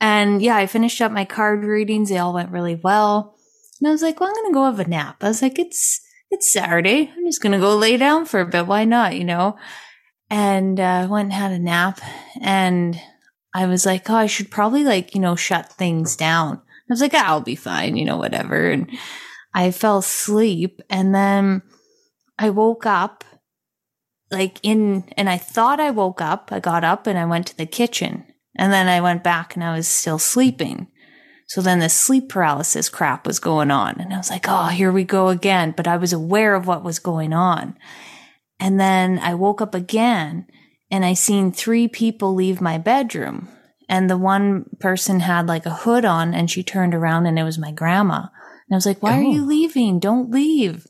And 0.01 0.43
yeah, 0.43 0.57
I 0.57 0.67
finished 0.67 1.01
up 1.01 1.13
my 1.13 1.25
card 1.25 1.65
readings. 1.65 2.11
They 2.11 2.19
all 2.19 2.35
went 2.35 2.51
really 2.51 2.75
well. 2.75 3.37
And 3.81 3.89
I 3.89 3.93
was 3.93 4.03
like, 4.03 4.21
well, 4.21 4.29
I'm 4.29 4.35
going 4.35 4.51
to 4.51 4.55
go 4.55 4.65
have 4.65 4.81
a 4.81 4.89
nap. 4.89 5.23
I 5.23 5.29
was 5.29 5.41
like, 5.41 5.59
it's, 5.59 6.01
it's 6.31 6.53
Saturday. 6.53 7.11
I'm 7.17 7.25
just 7.25 7.41
going 7.41 7.53
to 7.53 7.59
go 7.59 7.77
lay 7.77 7.97
down 7.97 8.27
for 8.27 8.41
a 8.41 8.47
bit. 8.47 8.67
Why 8.67 8.85
not? 8.85 9.17
You 9.17 9.25
know? 9.25 9.57
And, 10.29 10.79
uh, 10.79 10.83
I 11.05 11.07
went 11.07 11.27
and 11.27 11.33
had 11.33 11.53
a 11.53 11.59
nap 11.59 12.01
and 12.41 13.01
I 13.55 13.67
was 13.67 13.85
like, 13.85 14.09
oh, 14.09 14.15
I 14.15 14.27
should 14.27 14.51
probably 14.51 14.85
like, 14.85 15.15
you 15.15 15.21
know, 15.21 15.37
shut 15.37 15.73
things 15.73 16.17
down. 16.17 16.57
I 16.57 16.93
was 16.93 17.01
like, 17.01 17.15
ah, 17.15 17.27
I'll 17.27 17.41
be 17.41 17.55
fine, 17.55 17.97
you 17.97 18.05
know, 18.05 18.17
whatever. 18.17 18.71
And 18.71 18.91
I 19.55 19.71
fell 19.71 19.99
asleep 19.99 20.81
and 20.89 21.15
then 21.15 21.63
I 22.39 22.51
woke 22.51 22.87
up 22.87 23.25
like 24.31 24.59
in, 24.63 25.05
and 25.17 25.29
I 25.29 25.37
thought 25.37 25.79
I 25.79 25.91
woke 25.91 26.23
up. 26.23 26.51
I 26.51 26.61
got 26.61 26.85
up 26.85 27.07
and 27.07 27.19
I 27.19 27.27
went 27.27 27.47
to 27.49 27.57
the 27.57 27.67
kitchen 27.67 28.25
and 28.57 28.73
then 28.73 28.89
I 28.89 29.01
went 29.01 29.23
back 29.23 29.55
and 29.55 29.63
I 29.63 29.77
was 29.77 29.87
still 29.87 30.19
sleeping. 30.19 30.89
So 31.49 31.61
then 31.61 31.81
the 31.81 31.91
sleep 31.91 32.31
paralysis 32.31 32.89
crap 32.89 33.27
was 33.27 33.39
going 33.39 33.71
on. 33.71 34.01
And 34.01 34.15
I 34.15 34.17
was 34.17 34.31
like, 34.31 34.47
oh, 34.49 34.69
here 34.69 34.91
we 34.91 35.05
go 35.05 35.29
again. 35.29 35.75
But 35.77 35.87
I 35.87 35.99
was 35.99 36.15
aware 36.15 36.55
of 36.55 36.67
what 36.67 36.83
was 36.83 36.99
going 36.99 37.35
on. 37.35 37.77
And 38.59 38.81
then 38.81 39.19
I 39.19 39.35
woke 39.35 39.61
up 39.61 39.75
again 39.75 40.47
and 40.93 41.05
I 41.05 41.15
seen 41.15 41.51
three 41.51 41.89
people 41.89 42.35
leave 42.35 42.61
my 42.61 42.79
bedroom. 42.79 43.49
And 43.89 44.09
the 44.09 44.17
one 44.19 44.67
person 44.79 45.21
had 45.21 45.49
like 45.49 45.67
a 45.67 45.75
hood 45.75 46.05
on 46.05 46.35
and 46.35 46.51
she 46.51 46.63
turned 46.63 46.95
around 46.95 47.27
and 47.27 47.39
it 47.39 47.45
was 47.45 47.59
my 47.59 47.73
grandma. 47.73 48.19
And 48.19 48.73
I 48.73 48.77
was 48.77 48.87
like, 48.87 49.03
why 49.03 49.19
are 49.19 49.23
Oh. 49.25 49.33
you 49.33 49.45
leaving? 49.45 49.99
Don't 49.99 50.31
leave. 50.31 50.87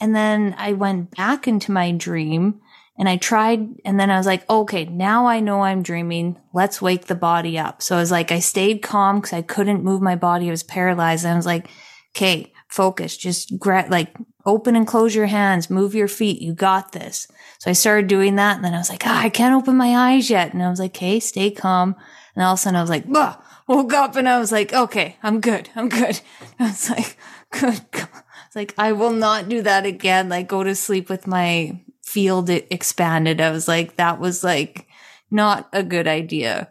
And 0.00 0.14
then 0.14 0.54
I 0.58 0.74
went 0.74 1.16
back 1.16 1.48
into 1.48 1.72
my 1.72 1.90
dream 1.90 2.60
and 2.96 3.08
I 3.08 3.16
tried, 3.16 3.66
and 3.84 3.98
then 3.98 4.08
I 4.08 4.16
was 4.18 4.26
like, 4.26 4.48
okay, 4.48 4.84
now 4.84 5.26
I 5.26 5.40
know 5.40 5.62
I'm 5.62 5.82
dreaming. 5.82 6.40
Let's 6.52 6.80
wake 6.80 7.06
the 7.06 7.16
body 7.16 7.58
up. 7.58 7.82
So 7.82 7.96
I 7.96 7.98
was 8.00 8.12
like, 8.12 8.30
I 8.30 8.38
stayed 8.38 8.82
calm 8.82 9.16
because 9.16 9.32
I 9.32 9.42
couldn't 9.42 9.82
move 9.82 10.00
my 10.00 10.14
body. 10.14 10.46
I 10.46 10.50
was 10.50 10.62
paralyzed. 10.62 11.24
And 11.24 11.32
I 11.32 11.36
was 11.36 11.46
like, 11.46 11.66
okay, 12.14 12.52
focus, 12.68 13.16
just 13.16 13.58
gra- 13.58 13.88
like 13.88 14.14
open 14.46 14.76
and 14.76 14.86
close 14.86 15.14
your 15.14 15.26
hands, 15.26 15.70
move 15.70 15.94
your 15.94 16.08
feet. 16.08 16.42
You 16.42 16.52
got 16.52 16.92
this. 16.92 17.26
So 17.58 17.70
I 17.70 17.74
started 17.74 18.06
doing 18.06 18.36
that. 18.36 18.56
And 18.56 18.64
then 18.64 18.74
I 18.74 18.78
was 18.78 18.90
like, 18.90 19.06
ah, 19.06 19.22
I 19.22 19.28
can't 19.28 19.54
open 19.54 19.76
my 19.76 20.12
eyes 20.12 20.28
yet. 20.28 20.52
And 20.52 20.62
I 20.62 20.68
was 20.68 20.78
like, 20.80 20.92
okay, 20.92 21.20
stay 21.20 21.50
calm. 21.50 21.96
And 22.34 22.44
all 22.44 22.54
of 22.54 22.58
a 22.58 22.62
sudden 22.62 22.76
I 22.76 22.82
was 22.82 22.90
like, 22.90 23.10
bah, 23.10 23.36
woke 23.66 23.92
up 23.94 24.16
and 24.16 24.28
I 24.28 24.38
was 24.38 24.52
like, 24.52 24.72
okay, 24.72 25.16
I'm 25.22 25.40
good. 25.40 25.70
I'm 25.74 25.88
good. 25.88 26.20
I 26.58 26.64
was 26.64 26.90
like, 26.90 27.16
good. 27.50 27.80
It's 28.46 28.56
like, 28.56 28.74
I 28.78 28.92
will 28.92 29.10
not 29.10 29.48
do 29.48 29.62
that 29.62 29.84
again. 29.84 30.28
Like 30.28 30.46
go 30.46 30.62
to 30.62 30.76
sleep 30.76 31.08
with 31.08 31.26
my 31.26 31.80
field 32.04 32.48
expanded. 32.48 33.40
I 33.40 33.50
was 33.50 33.66
like, 33.66 33.96
that 33.96 34.20
was 34.20 34.44
like 34.44 34.86
not 35.28 35.68
a 35.72 35.82
good 35.82 36.06
idea. 36.06 36.68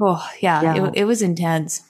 Oh 0.00 0.24
yeah, 0.40 0.62
Yeah. 0.62 0.86
It, 0.86 0.92
it 0.98 1.04
was 1.06 1.20
intense. 1.20 1.82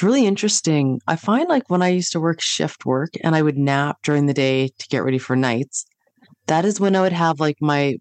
It's 0.00 0.04
really 0.06 0.24
interesting. 0.24 0.98
I 1.06 1.16
find 1.16 1.46
like 1.50 1.68
when 1.68 1.82
I 1.82 1.88
used 1.88 2.12
to 2.12 2.20
work 2.20 2.40
shift 2.40 2.86
work 2.86 3.10
and 3.22 3.36
I 3.36 3.42
would 3.42 3.58
nap 3.58 3.98
during 4.02 4.24
the 4.24 4.32
day 4.32 4.68
to 4.68 4.88
get 4.88 5.04
ready 5.04 5.18
for 5.18 5.36
nights, 5.36 5.84
that 6.46 6.64
is 6.64 6.80
when 6.80 6.96
I 6.96 7.02
would 7.02 7.12
have 7.12 7.38
like 7.38 7.58
my 7.60 7.96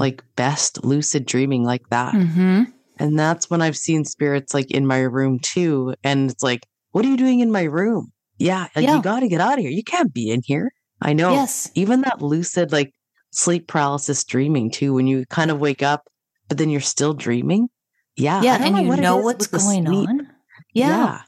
like 0.00 0.24
best 0.34 0.84
lucid 0.84 1.26
dreaming 1.26 1.62
like 1.62 1.88
that. 1.90 2.12
Mm-hmm. 2.12 2.64
And 2.98 3.16
that's 3.16 3.48
when 3.48 3.62
I've 3.62 3.76
seen 3.76 4.04
spirits 4.04 4.52
like 4.52 4.68
in 4.72 4.84
my 4.84 4.98
room 4.98 5.38
too. 5.38 5.94
And 6.02 6.28
it's 6.28 6.42
like, 6.42 6.66
what 6.90 7.04
are 7.04 7.08
you 7.08 7.16
doing 7.16 7.38
in 7.38 7.52
my 7.52 7.62
room? 7.62 8.10
Yeah, 8.36 8.66
like 8.74 8.84
Yeah. 8.84 8.96
you 8.96 9.02
got 9.02 9.20
to 9.20 9.28
get 9.28 9.40
out 9.40 9.52
of 9.56 9.60
here. 9.60 9.70
You 9.70 9.84
can't 9.84 10.12
be 10.12 10.30
in 10.32 10.40
here. 10.44 10.72
I 11.00 11.12
know. 11.12 11.34
Yes. 11.34 11.70
Even 11.76 12.00
that 12.00 12.20
lucid, 12.20 12.72
like 12.72 12.92
sleep 13.30 13.68
paralysis 13.68 14.24
dreaming 14.24 14.72
too, 14.72 14.92
when 14.92 15.06
you 15.06 15.24
kind 15.26 15.52
of 15.52 15.60
wake 15.60 15.84
up, 15.84 16.08
but 16.48 16.58
then 16.58 16.68
you're 16.68 16.80
still 16.80 17.14
dreaming. 17.14 17.68
Yeah. 18.16 18.42
Yeah, 18.42 18.58
and 18.60 18.76
you 18.76 18.88
what 18.88 18.98
know 18.98 19.18
what's 19.18 19.46
going 19.46 19.86
sleep. 19.86 20.08
on. 20.08 20.28
Yeah. 20.72 21.20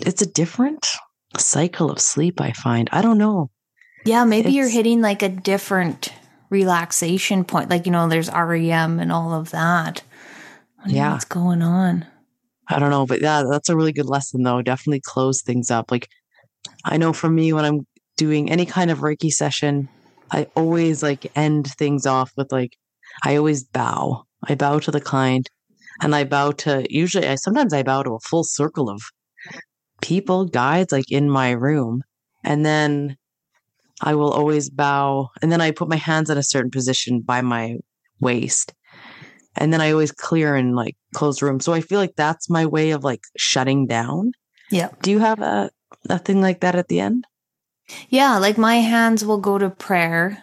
It's 0.00 0.22
a 0.22 0.26
different 0.26 0.86
cycle 1.36 1.90
of 1.90 2.00
sleep, 2.00 2.40
I 2.40 2.52
find. 2.52 2.88
I 2.92 3.02
don't 3.02 3.18
know. 3.18 3.50
Yeah, 4.04 4.24
maybe 4.24 4.50
you're 4.50 4.68
hitting 4.68 5.00
like 5.00 5.22
a 5.22 5.28
different 5.28 6.12
relaxation 6.50 7.44
point. 7.44 7.70
Like, 7.70 7.86
you 7.86 7.92
know, 7.92 8.08
there's 8.08 8.30
REM 8.30 9.00
and 9.00 9.10
all 9.10 9.32
of 9.32 9.50
that. 9.50 10.02
Yeah. 10.86 11.12
What's 11.12 11.24
going 11.24 11.62
on? 11.62 12.06
I 12.68 12.78
don't 12.78 12.90
know, 12.90 13.06
but 13.06 13.20
yeah, 13.20 13.44
that's 13.48 13.68
a 13.68 13.76
really 13.76 13.92
good 13.92 14.06
lesson 14.06 14.42
though. 14.42 14.62
Definitely 14.62 15.00
close 15.04 15.42
things 15.42 15.70
up. 15.70 15.90
Like 15.90 16.08
I 16.84 16.96
know 16.96 17.12
for 17.12 17.28
me 17.28 17.52
when 17.52 17.64
I'm 17.64 17.86
doing 18.16 18.50
any 18.50 18.66
kind 18.66 18.90
of 18.90 18.98
Reiki 18.98 19.30
session, 19.30 19.88
I 20.30 20.48
always 20.56 21.02
like 21.02 21.30
end 21.36 21.68
things 21.78 22.06
off 22.06 22.32
with 22.36 22.50
like 22.50 22.76
I 23.24 23.36
always 23.36 23.64
bow. 23.64 24.24
I 24.44 24.54
bow 24.54 24.80
to 24.80 24.90
the 24.90 25.00
client 25.00 25.48
and 26.02 26.14
I 26.14 26.24
bow 26.24 26.52
to 26.52 26.86
usually 26.90 27.26
I 27.28 27.36
sometimes 27.36 27.72
I 27.72 27.82
bow 27.82 28.02
to 28.02 28.14
a 28.14 28.20
full 28.20 28.44
circle 28.44 28.90
of 28.90 29.00
people, 30.06 30.44
guides 30.46 30.92
like 30.92 31.10
in 31.10 31.28
my 31.28 31.50
room. 31.50 32.02
And 32.44 32.64
then 32.64 33.16
I 34.00 34.14
will 34.14 34.32
always 34.32 34.70
bow 34.70 35.30
and 35.42 35.50
then 35.50 35.60
I 35.60 35.70
put 35.72 35.88
my 35.88 35.96
hands 35.96 36.30
in 36.30 36.38
a 36.38 36.42
certain 36.42 36.70
position 36.70 37.20
by 37.20 37.40
my 37.40 37.78
waist. 38.20 38.72
And 39.56 39.72
then 39.72 39.80
I 39.80 39.90
always 39.90 40.12
clear 40.12 40.54
and 40.54 40.76
like 40.76 40.96
close 41.14 41.38
the 41.38 41.46
room. 41.46 41.60
So 41.60 41.72
I 41.72 41.80
feel 41.80 41.98
like 41.98 42.14
that's 42.16 42.50
my 42.50 42.66
way 42.66 42.90
of 42.92 43.02
like 43.04 43.22
shutting 43.36 43.86
down. 43.86 44.32
Yeah. 44.70 44.90
Do 45.02 45.10
you 45.10 45.18
have 45.18 45.40
a, 45.40 45.70
a 46.08 46.18
thing 46.18 46.40
like 46.40 46.60
that 46.60 46.74
at 46.76 46.88
the 46.88 47.00
end? 47.00 47.26
Yeah, 48.08 48.38
like 48.38 48.58
my 48.58 48.76
hands 48.76 49.24
will 49.24 49.38
go 49.38 49.58
to 49.58 49.70
prayer 49.70 50.42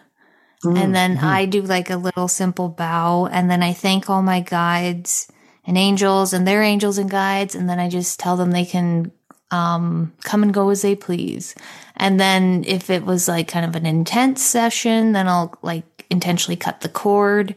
and 0.64 0.94
then 0.94 1.18
Mhm. 1.18 1.22
I 1.22 1.44
do 1.44 1.60
like 1.62 1.90
a 1.90 1.96
little 1.96 2.28
simple 2.28 2.68
bow 2.70 3.28
and 3.30 3.50
then 3.50 3.62
I 3.62 3.74
thank 3.74 4.08
all 4.08 4.22
my 4.22 4.40
guides 4.40 5.28
and 5.66 5.76
angels 5.76 6.32
and 6.32 6.46
their 6.46 6.62
angels 6.62 6.98
and 6.98 7.10
guides 7.10 7.54
and 7.54 7.68
then 7.68 7.78
I 7.78 7.88
just 7.88 8.18
tell 8.18 8.36
them 8.36 8.50
they 8.50 8.64
can 8.64 9.12
um 9.54 10.12
come 10.24 10.42
and 10.42 10.52
go 10.54 10.70
as 10.70 10.82
they 10.82 10.96
please. 10.96 11.54
And 11.96 12.18
then 12.18 12.64
if 12.66 12.90
it 12.90 13.04
was 13.04 13.28
like 13.28 13.48
kind 13.48 13.64
of 13.66 13.76
an 13.76 13.86
intense 13.86 14.42
session, 14.42 15.12
then 15.12 15.28
I'll 15.28 15.54
like 15.62 15.84
intentionally 16.10 16.56
cut 16.56 16.80
the 16.80 16.88
cord 16.88 17.54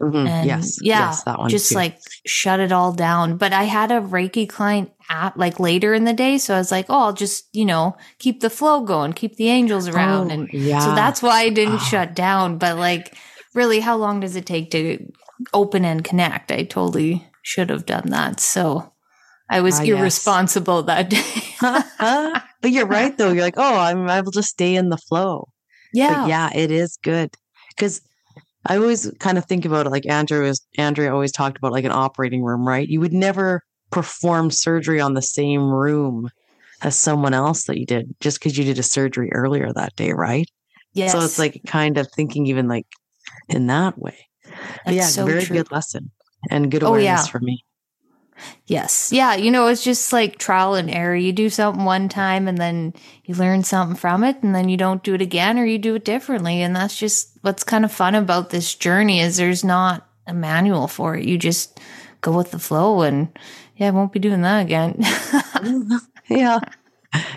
Mhm. 0.00 0.28
and 0.28 0.46
yes, 0.46 0.76
yeah, 0.82 1.06
yes, 1.06 1.22
that 1.24 1.38
one. 1.38 1.48
just 1.48 1.70
too. 1.70 1.74
like 1.74 1.98
shut 2.26 2.60
it 2.60 2.72
all 2.72 2.92
down. 2.92 3.36
But 3.38 3.52
I 3.54 3.64
had 3.64 3.90
a 3.90 4.00
Reiki 4.00 4.46
client 4.46 4.90
at 5.10 5.36
like 5.38 5.58
later 5.58 5.94
in 5.94 6.04
the 6.04 6.12
day, 6.12 6.36
so 6.38 6.54
I 6.54 6.58
was 6.58 6.70
like, 6.70 6.86
oh, 6.90 7.04
I'll 7.06 7.12
just 7.14 7.48
you 7.54 7.64
know 7.64 7.96
keep 8.18 8.40
the 8.40 8.50
flow 8.50 8.82
going, 8.82 9.12
keep 9.14 9.36
the 9.36 9.48
angels 9.48 9.88
around, 9.88 10.30
Oh, 10.30 10.34
and 10.34 10.48
yeah. 10.52 10.80
so 10.80 10.94
that's 10.94 11.22
why 11.22 11.40
I 11.40 11.48
didn't 11.48 11.76
Oh. 11.80 11.90
shut 11.92 12.14
down. 12.14 12.58
But 12.58 12.76
like, 12.76 13.16
really, 13.54 13.80
how 13.80 13.96
long 13.96 14.20
does 14.20 14.36
it 14.36 14.44
take 14.46 14.70
to 14.72 14.98
open 15.54 15.84
and 15.86 16.04
connect? 16.04 16.52
I 16.52 16.64
totally 16.64 17.26
should 17.42 17.70
have 17.70 17.86
done 17.86 18.10
that. 18.10 18.40
So 18.40 18.92
I 19.50 19.60
was 19.60 19.78
Ah, 19.78 19.82
yes. 19.82 19.98
irresponsible 19.98 20.82
that 20.84 21.08
day. 21.10 21.44
but 22.62 22.70
you're 22.70 22.86
right 22.86 23.16
though. 23.16 23.32
You're 23.32 23.42
like, 23.44 23.54
oh, 23.56 23.78
I'm 23.78 24.08
I 24.08 24.20
will 24.20 24.30
just 24.32 24.48
stay 24.48 24.74
in 24.74 24.90
the 24.90 24.96
flow. 24.98 25.48
yeah, 25.92 26.22
But 26.22 26.28
yeah, 26.28 26.50
it 26.54 26.70
is 26.70 26.98
good 27.02 27.34
because 27.74 28.00
I 28.66 28.76
always 28.76 29.10
kind 29.20 29.38
of 29.38 29.46
think 29.46 29.64
about 29.64 29.86
it 29.86 29.90
like 29.90 30.06
Andrew 30.06 30.44
is 30.44 30.60
Andrea 30.76 31.12
always 31.12 31.32
talked 31.32 31.56
about 31.56 31.72
like 31.72 31.84
an 31.84 31.92
operating 31.92 32.42
room, 32.42 32.66
right? 32.66 32.86
You 32.86 33.00
would 33.00 33.12
never 33.14 33.62
perform 33.90 34.50
surgery 34.50 35.00
on 35.00 35.14
the 35.14 35.22
same 35.22 35.62
room 35.70 36.28
as 36.82 36.98
someone 36.98 37.32
else 37.34 37.64
that 37.64 37.78
you 37.78 37.86
did 37.86 38.14
just 38.20 38.38
because 38.38 38.58
you 38.58 38.64
did 38.64 38.78
a 38.78 38.82
surgery 38.82 39.30
earlier 39.32 39.72
that 39.72 39.96
day, 39.96 40.12
right? 40.12 40.48
yes. 40.92 41.12
So 41.12 41.24
it's 41.24 41.38
like 41.38 41.62
kind 41.66 41.96
of 41.98 42.08
thinking 42.12 42.46
even 42.46 42.68
like 42.68 42.86
in 43.48 43.66
that 43.68 43.98
way. 43.98 44.16
Yeah, 44.86 45.06
so 45.06 45.24
very 45.24 45.44
true. 45.44 45.56
good 45.56 45.72
lesson 45.72 46.10
and 46.50 46.70
good 46.70 46.82
Oh, 46.82 46.88
awareness 46.88 47.26
yeah. 47.26 47.30
for 47.30 47.40
me. 47.40 47.64
Yes. 48.66 49.10
Yeah. 49.12 49.34
You 49.34 49.50
know, 49.50 49.66
it's 49.68 49.82
just 49.84 50.12
like 50.12 50.38
trial 50.38 50.74
and 50.74 50.90
error. 50.90 51.14
You 51.16 51.32
do 51.32 51.48
something 51.50 51.84
one 51.84 52.08
time 52.08 52.48
and 52.48 52.58
then 52.58 52.94
you 53.24 53.34
learn 53.34 53.64
something 53.64 53.96
from 53.96 54.24
it 54.24 54.42
and 54.42 54.54
then 54.54 54.68
you 54.68 54.76
don't 54.76 55.02
do 55.02 55.14
it 55.14 55.22
again 55.22 55.58
or 55.58 55.64
you 55.64 55.78
do 55.78 55.94
it 55.94 56.04
differently. 56.04 56.62
And 56.62 56.74
that's 56.76 56.98
just 56.98 57.30
what's 57.42 57.64
kind 57.64 57.84
of 57.84 57.92
fun 57.92 58.14
about 58.14 58.50
this 58.50 58.74
journey 58.74 59.20
is 59.20 59.36
there's 59.36 59.64
not 59.64 60.06
a 60.26 60.34
manual 60.34 60.88
for 60.88 61.16
it. 61.16 61.24
You 61.24 61.38
just 61.38 61.80
go 62.20 62.36
with 62.36 62.50
the 62.50 62.58
flow 62.58 63.02
and 63.02 63.28
yeah, 63.76 63.88
I 63.88 63.90
won't 63.92 64.12
be 64.12 64.18
doing 64.18 64.42
that 64.42 64.60
again. 64.60 65.02
Yeah. 66.28 66.58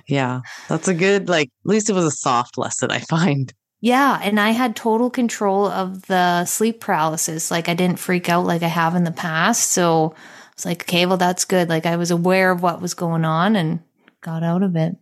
Yeah. 0.08 0.41
That's 0.67 0.88
a 0.88 0.93
good, 0.93 1.29
like, 1.29 1.48
at 1.48 1.70
least 1.70 1.89
it 1.89 1.93
was 1.93 2.05
a 2.05 2.12
soft 2.12 2.58
lesson, 2.58 2.91
I 2.91 3.00
find. 3.00 3.53
yeah. 3.79 4.20
And 4.22 4.39
I 4.39 4.51
had 4.51 4.75
total 4.75 5.10
control 5.10 5.65
of 5.67 6.03
the 6.08 6.46
sleep 6.46 6.81
paralysis. 6.81 7.51
Like 7.51 7.70
I 7.70 7.74
didn't 7.74 8.00
freak 8.00 8.29
out 8.29 8.46
like 8.46 8.63
I 8.63 8.67
have 8.67 8.96
in 8.96 9.05
the 9.05 9.12
past. 9.12 9.72
So 9.72 10.13
I 10.51 10.53
was 10.55 10.65
like, 10.65 10.84
okay, 10.84 11.05
well, 11.05 11.17
that's 11.17 11.46
good. 11.46 11.70
Like 11.70 11.86
I 11.86 11.96
was 11.96 12.12
aware 12.12 12.51
of 12.51 12.62
what 12.62 12.81
was 12.81 12.93
going 12.93 13.25
on 13.25 13.55
and 13.55 13.79
got 14.22 14.43
out 14.43 14.63
of 14.63 14.75
it. 14.75 14.96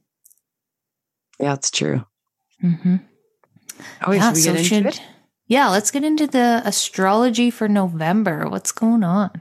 Yeah, 1.40 1.54
it's 1.54 1.72
true. 1.72 2.06
Mm-hmm. 2.64 2.98
Oh, 4.06 4.14
should 4.14 4.36
we 4.36 4.44
get 4.44 4.72
into 4.72 4.90
it? 4.90 5.02
Yeah, 5.48 5.70
let's 5.70 5.90
get 5.90 6.04
into 6.04 6.28
the 6.28 6.62
astrology 6.64 7.50
for 7.50 7.68
November. 7.68 8.48
What's 8.48 8.72
going 8.72 9.04
on? 9.04 9.32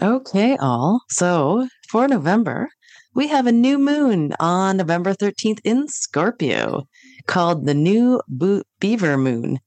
Okay, 0.00 0.56
all. 0.58 1.00
So 1.08 1.66
for 1.88 2.06
November, 2.06 2.68
we 3.14 3.26
have 3.28 3.46
a 3.46 3.52
new 3.52 3.78
moon 3.78 4.34
on 4.38 4.76
November 4.76 5.14
13th 5.14 5.60
in 5.64 5.88
Scorpio 5.88 6.86
called 7.26 7.66
the 7.66 7.74
new 7.74 8.22
Bo- 8.28 8.62
beaver 8.78 9.18
moon. 9.18 9.58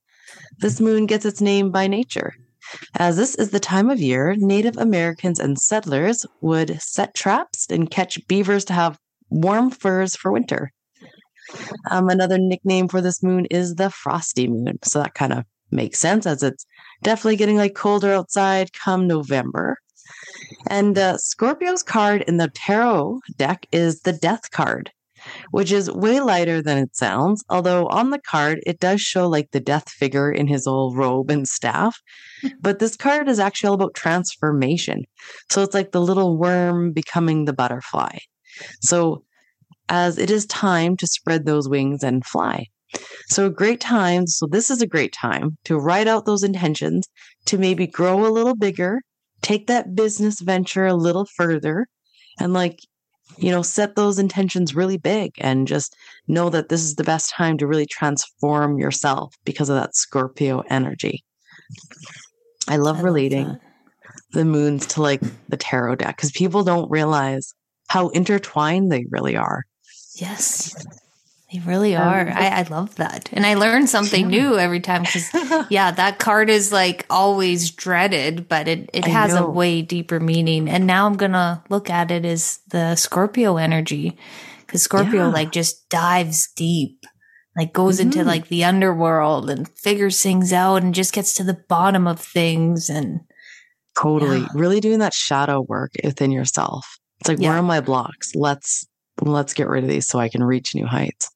This 0.60 0.80
moon 0.80 1.06
gets 1.06 1.26
its 1.26 1.42
name 1.42 1.72
by 1.72 1.88
nature. 1.88 2.34
As 2.96 3.18
this 3.18 3.36
is 3.36 3.52
the 3.52 3.60
time 3.60 3.90
of 3.90 4.00
year, 4.00 4.36
Native 4.38 4.78
Americans 4.78 5.40
and 5.40 5.60
settlers 5.60 6.26
would 6.42 6.82
set 6.82 7.16
traps 7.16 7.68
and 7.70 7.90
catch 7.90 8.26
beavers 8.28 8.66
to 8.66 8.74
have 8.74 8.98
warm 9.30 9.72
furs 9.72 10.16
for 10.16 10.32
winter. 10.32 10.72
Um, 11.90 12.10
another 12.10 12.38
nickname 12.38 12.88
for 12.88 13.02
this 13.02 13.24
moon 13.24 13.46
is 13.46 13.76
the 13.76 13.90
frosty 13.90 14.48
moon. 14.48 14.80
So 14.84 15.00
that 15.00 15.16
kind 15.16 15.34
of 15.34 15.46
makes 15.72 16.00
sense 16.00 16.26
as 16.26 16.44
it's 16.44 16.66
definitely 17.04 17.38
getting 17.38 17.58
like 17.58 17.76
colder 17.76 18.14
outside 18.14 18.74
come 18.74 19.08
November. 19.08 19.78
And 20.68 20.98
uh, 20.98 21.18
Scorpio's 21.18 21.84
card 21.84 22.24
in 22.24 22.38
the 22.38 22.50
tarot 22.50 23.22
deck 23.38 23.66
is 23.72 24.02
the 24.02 24.14
death 24.14 24.52
card, 24.52 24.92
which 25.52 25.72
is 25.72 25.92
way 25.92 26.20
lighter 26.20 26.62
than 26.62 26.78
it 26.78 26.96
sounds. 26.96 27.44
Although 27.50 27.88
on 27.88 28.10
the 28.10 28.20
card, 28.20 28.62
it 28.66 28.80
does 28.80 29.02
show 29.02 29.28
like 29.28 29.52
the 29.52 29.60
death 29.60 29.90
figure 29.90 30.32
in 30.32 30.48
his 30.48 30.68
old 30.68 30.98
robe 30.98 31.30
and 31.30 31.48
staff. 31.48 32.00
But 32.60 32.80
this 32.80 32.96
card 32.96 33.30
is 33.30 33.40
actually 33.40 33.68
all 33.68 33.76
about 33.76 33.94
transformation. 33.94 35.04
So 35.52 35.62
it's 35.62 35.76
like 35.76 35.92
the 35.92 36.02
little 36.02 36.38
worm 36.38 36.92
becoming 36.92 37.46
the 37.46 37.54
butterfly. 37.54 38.18
So 38.82 39.24
as 39.90 40.18
it 40.18 40.32
is 40.32 40.46
time 40.48 40.98
to 40.98 41.06
spread 41.06 41.46
those 41.46 41.70
wings 41.70 42.02
and 42.02 42.26
fly. 42.26 42.66
So, 43.30 43.46
a 43.46 43.50
great 43.50 43.80
time. 43.80 44.28
So, 44.28 44.48
this 44.48 44.70
is 44.70 44.82
a 44.82 44.88
great 44.88 45.14
time 45.14 45.58
to 45.66 45.78
write 45.78 46.08
out 46.08 46.26
those 46.26 46.44
intentions 46.44 47.08
to 47.46 47.58
maybe 47.58 47.88
grow 47.88 48.26
a 48.26 48.32
little 48.32 48.56
bigger, 48.56 49.02
take 49.42 49.68
that 49.68 49.96
business 49.96 50.42
venture 50.42 50.86
a 50.86 50.94
little 50.94 51.26
further, 51.26 51.88
and 52.40 52.54
like, 52.54 52.80
you 53.38 53.52
know, 53.52 53.62
set 53.62 53.96
those 53.96 54.20
intentions 54.20 54.76
really 54.76 54.98
big 54.98 55.32
and 55.40 55.68
just 55.68 55.96
know 56.28 56.50
that 56.50 56.70
this 56.70 56.82
is 56.82 56.96
the 56.96 57.04
best 57.04 57.32
time 57.32 57.58
to 57.58 57.68
really 57.68 57.86
transform 57.86 58.78
yourself 58.78 59.36
because 59.46 59.70
of 59.70 59.76
that 59.76 59.96
Scorpio 59.96 60.64
energy. 60.70 61.24
I 62.68 62.78
love 62.78 63.00
I 63.00 63.04
relating 63.04 63.48
that. 63.48 63.62
the 64.34 64.46
moons 64.46 64.86
to 64.88 65.02
like 65.02 65.22
the 65.50 65.58
tarot 65.58 65.96
deck 65.96 66.16
because 66.18 66.32
people 66.32 66.64
don't 66.64 66.90
realize 66.92 67.54
how 67.90 68.10
intertwined 68.10 68.92
they 68.92 69.06
really 69.10 69.36
are. 69.36 69.64
Yes, 70.16 70.76
they 71.52 71.60
really 71.60 71.96
Um, 71.96 72.08
are. 72.08 72.30
I, 72.30 72.48
I 72.48 72.62
love 72.70 72.96
that. 72.96 73.30
And 73.34 73.46
I 73.46 73.56
learn 73.56 73.88
something 73.88 74.32
Yeah. 74.32 74.42
new 74.42 74.58
every 74.60 74.80
time 74.80 75.02
because, 75.04 75.30
yeah, 75.70 75.92
that 75.92 76.20
card 76.20 76.50
is 76.50 76.72
like 76.72 77.06
always 77.10 77.72
dreaded, 77.72 78.48
but 78.48 78.68
it, 78.68 78.90
it 78.94 79.06
I 79.06 79.10
has 79.10 79.34
a 79.34 79.46
way 79.46 79.82
deeper 79.82 80.20
meaning. 80.20 80.70
And 80.70 80.88
now 80.88 81.06
I'm 81.06 81.18
going 81.18 81.34
to 81.34 81.62
look 81.70 81.90
at 81.90 82.10
it 82.12 82.26
as 82.26 82.60
the 82.70 82.96
Scorpio 82.96 83.58
energy 83.58 84.18
because 84.66 84.82
Scorpio 84.84 85.28
Yeah. 85.28 85.34
like 85.34 85.52
just 85.52 85.90
dives 85.90 86.50
deep. 86.56 87.06
Like 87.58 87.74
goes 87.74 88.00
into 88.00 88.20
Mhm. 88.20 88.26
like 88.28 88.48
the 88.48 88.64
underworld 88.64 89.50
and 89.50 89.68
figures 89.78 90.22
things 90.22 90.54
out 90.54 90.84
and 90.84 90.96
just 90.96 91.12
gets 91.14 91.34
to 91.34 91.44
the 91.44 91.58
bottom 91.68 92.08
of 92.08 92.20
things 92.20 92.90
and 92.90 93.20
Totally. 94.00 94.40
Yeah. 94.40 94.48
Really 94.54 94.80
doing 94.80 95.00
that 95.00 95.14
shadow 95.14 95.60
work 95.68 95.92
within 96.02 96.32
yourself. 96.32 96.98
It's 97.20 97.28
like, 97.28 97.40
Yeah. 97.40 97.50
where 97.50 97.58
are 97.58 97.64
my 97.64 97.82
blocks? 97.82 98.32
Let's 98.36 98.88
let's 99.22 99.54
get 99.54 99.68
rid 99.68 99.84
of 99.84 99.90
these 99.90 100.08
so 100.08 100.18
I 100.18 100.30
can 100.30 100.42
reach 100.44 100.74
new 100.74 100.86
heights. 100.88 101.30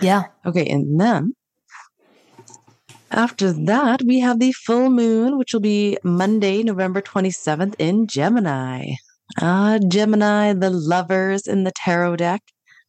Yeah. 0.00 0.24
Okay, 0.46 0.66
and 0.66 1.00
then 1.00 1.34
after 3.10 3.52
that, 3.52 4.02
we 4.02 4.20
have 4.20 4.40
the 4.40 4.52
full 4.52 4.90
moon, 4.90 5.38
which 5.38 5.52
will 5.52 5.60
be 5.60 5.98
Monday, 6.02 6.62
November 6.62 7.00
27th 7.00 7.74
in 7.78 8.06
Gemini. 8.06 8.94
Ah, 9.40 9.78
Gemini, 9.88 10.52
the 10.52 10.70
lovers 10.70 11.46
in 11.46 11.64
the 11.64 11.72
tarot 11.76 12.16
deck. 12.16 12.42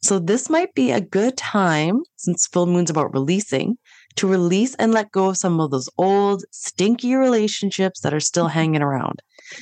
So 0.04 0.20
this 0.20 0.50
might 0.50 0.74
be 0.74 0.92
a 0.92 1.02
good 1.02 1.38
time, 1.38 2.02
since 2.16 2.48
full 2.48 2.66
moon's 2.66 2.90
about 2.90 3.14
releasing, 3.14 3.78
to 4.16 4.28
release 4.28 4.76
and 4.76 4.94
let 4.94 5.12
go 5.12 5.30
of 5.30 5.38
some 5.38 5.60
of 5.60 5.72
those 5.72 5.90
old, 5.98 6.44
stinky 6.52 7.16
relationships 7.16 8.00
that 8.02 8.14
are 8.14 8.20
still 8.20 8.48
hanging 8.48 8.82
around. 8.82 9.22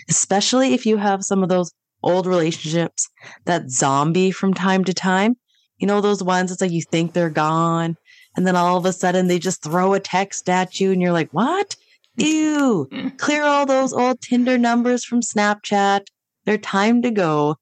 Especially 0.09 0.73
if 0.73 0.85
you 0.85 0.97
have 0.97 1.23
some 1.23 1.43
of 1.43 1.49
those 1.49 1.71
old 2.03 2.25
relationships 2.25 3.09
that 3.45 3.69
zombie 3.69 4.31
from 4.31 4.53
time 4.53 4.83
to 4.83 4.93
time. 4.93 5.35
You 5.77 5.87
know, 5.87 6.01
those 6.01 6.23
ones, 6.23 6.51
it's 6.51 6.61
like 6.61 6.71
you 6.71 6.81
think 6.81 7.13
they're 7.13 7.29
gone, 7.29 7.97
and 8.35 8.47
then 8.47 8.55
all 8.55 8.77
of 8.77 8.85
a 8.85 8.93
sudden 8.93 9.27
they 9.27 9.39
just 9.39 9.63
throw 9.63 9.93
a 9.93 9.99
text 9.99 10.49
at 10.49 10.79
you, 10.79 10.91
and 10.91 11.01
you're 11.01 11.11
like, 11.11 11.31
what? 11.31 11.75
Ew, 12.17 12.87
mm. 12.91 13.17
clear 13.17 13.43
all 13.43 13.65
those 13.65 13.91
old 13.91 14.21
Tinder 14.21 14.57
numbers 14.57 15.03
from 15.03 15.21
Snapchat. 15.21 16.01
They're 16.45 16.57
time 16.57 17.01
to 17.01 17.11
go. 17.11 17.55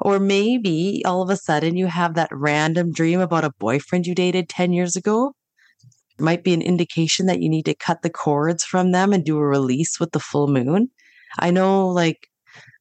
Or 0.00 0.18
maybe 0.18 1.02
all 1.04 1.22
of 1.22 1.30
a 1.30 1.36
sudden 1.36 1.76
you 1.76 1.86
have 1.86 2.14
that 2.14 2.30
random 2.32 2.92
dream 2.92 3.20
about 3.20 3.44
a 3.44 3.52
boyfriend 3.58 4.06
you 4.06 4.14
dated 4.14 4.48
10 4.48 4.72
years 4.72 4.96
ago. 4.96 5.34
It 6.18 6.22
Might 6.22 6.42
be 6.42 6.54
an 6.54 6.62
indication 6.62 7.26
that 7.26 7.40
you 7.40 7.48
need 7.48 7.66
to 7.66 7.74
cut 7.74 8.02
the 8.02 8.10
cords 8.10 8.64
from 8.64 8.92
them 8.92 9.12
and 9.12 9.24
do 9.24 9.38
a 9.38 9.46
release 9.46 10.00
with 10.00 10.12
the 10.12 10.20
full 10.20 10.48
moon. 10.48 10.90
I 11.38 11.50
know, 11.50 11.88
like, 11.88 12.29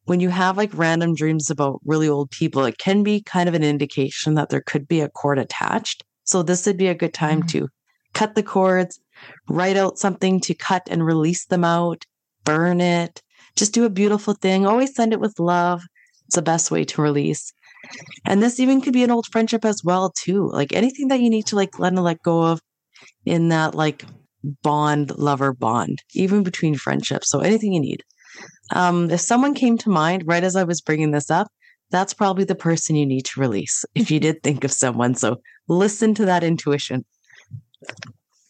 when 0.10 0.20
you 0.20 0.30
have 0.30 0.58
like 0.58 0.72
random 0.74 1.13
dreams 1.13 1.50
about 1.51 1.80
really 1.86 2.10
old 2.10 2.32
people, 2.32 2.66
it 2.66 2.78
can 2.80 3.04
be 3.04 3.22
kind 3.22 3.48
of 3.48 3.56
an 3.56 3.63
indication 3.63 4.34
that 4.36 4.50
there 4.50 4.63
could 4.66 4.88
be 4.88 5.01
a 5.01 5.10
cord 5.10 5.38
attached. 5.39 6.04
So, 6.24 6.44
this 6.44 6.66
would 6.66 6.78
be 6.78 6.88
a 6.88 6.96
good 6.96 7.13
time 7.13 7.44
Mhm. 7.44 7.48
to 7.50 7.68
cut 8.13 8.36
the 8.36 8.44
cords, 8.44 9.00
write 9.48 9.78
out 9.78 10.00
something 10.00 10.39
to 10.42 10.54
cut 10.56 10.84
and 10.89 11.06
release 11.06 11.46
them 11.46 11.63
out, 11.63 12.06
burn 12.44 12.82
it, 12.82 13.22
just 13.56 13.74
do 13.74 13.86
a 13.86 13.89
beautiful 13.89 14.34
thing. 14.34 14.66
Always 14.66 14.96
send 14.96 15.13
it 15.13 15.20
with 15.20 15.39
love. 15.39 15.84
It's 16.28 16.36
the 16.36 16.42
best 16.42 16.72
way 16.72 16.86
to 16.86 17.01
release. 17.01 17.51
And 18.25 18.42
this 18.42 18.60
even 18.60 18.82
could 18.82 18.94
be 18.94 19.04
an 19.04 19.12
old 19.12 19.28
friendship 19.32 19.66
as 19.66 19.84
well, 19.84 20.12
too. 20.12 20.50
Like 20.51 20.74
anything 20.74 21.08
that 21.10 21.22
you 21.22 21.30
need 21.30 21.46
to 21.48 21.56
like 21.56 21.80
let 21.80 21.94
and 21.94 22.04
let 22.04 22.22
go 22.24 22.44
of 22.44 22.62
in 23.25 23.50
that 23.50 23.75
like 23.75 24.06
bond, 24.63 25.18
lover 25.18 25.54
bond, 25.54 26.00
even 26.13 26.44
between 26.44 26.75
friendships. 26.75 27.30
So 27.30 27.39
anything 27.39 27.74
you 27.74 27.82
need. 27.82 28.04
Um, 28.72 29.10
if 29.10 29.22
someone 29.22 29.54
came 29.54 29.78
to 29.80 29.90
mind 29.90 30.24
right 30.26 30.44
as 30.44 30.56
I 30.56 30.64
was 30.64 30.82
bringing 30.82 31.12
this 31.12 31.30
up, 31.30 31.48
that's 31.92 32.14
probably 32.14 32.44
the 32.44 32.56
person 32.56 32.96
you 32.96 33.06
need 33.06 33.26
to 33.26 33.40
release 33.40 33.84
if 33.96 34.12
you 34.12 34.20
did 34.20 34.44
think 34.44 34.64
of 34.64 34.72
someone. 34.72 35.16
So 35.16 35.42
listen 35.68 36.14
to 36.16 36.26
that 36.26 36.44
intuition. 36.44 37.06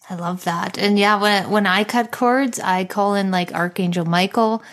I 0.10 0.16
love 0.16 0.44
that. 0.44 0.78
And 0.78 0.98
yeah, 0.98 1.22
when 1.22 1.50
when 1.50 1.68
I 1.68 1.84
cut 1.84 2.12
cords, 2.12 2.60
I 2.60 2.84
call 2.84 3.16
in 3.16 3.32
like 3.32 3.54
Archangel 3.54 4.06
Michael 4.06 4.64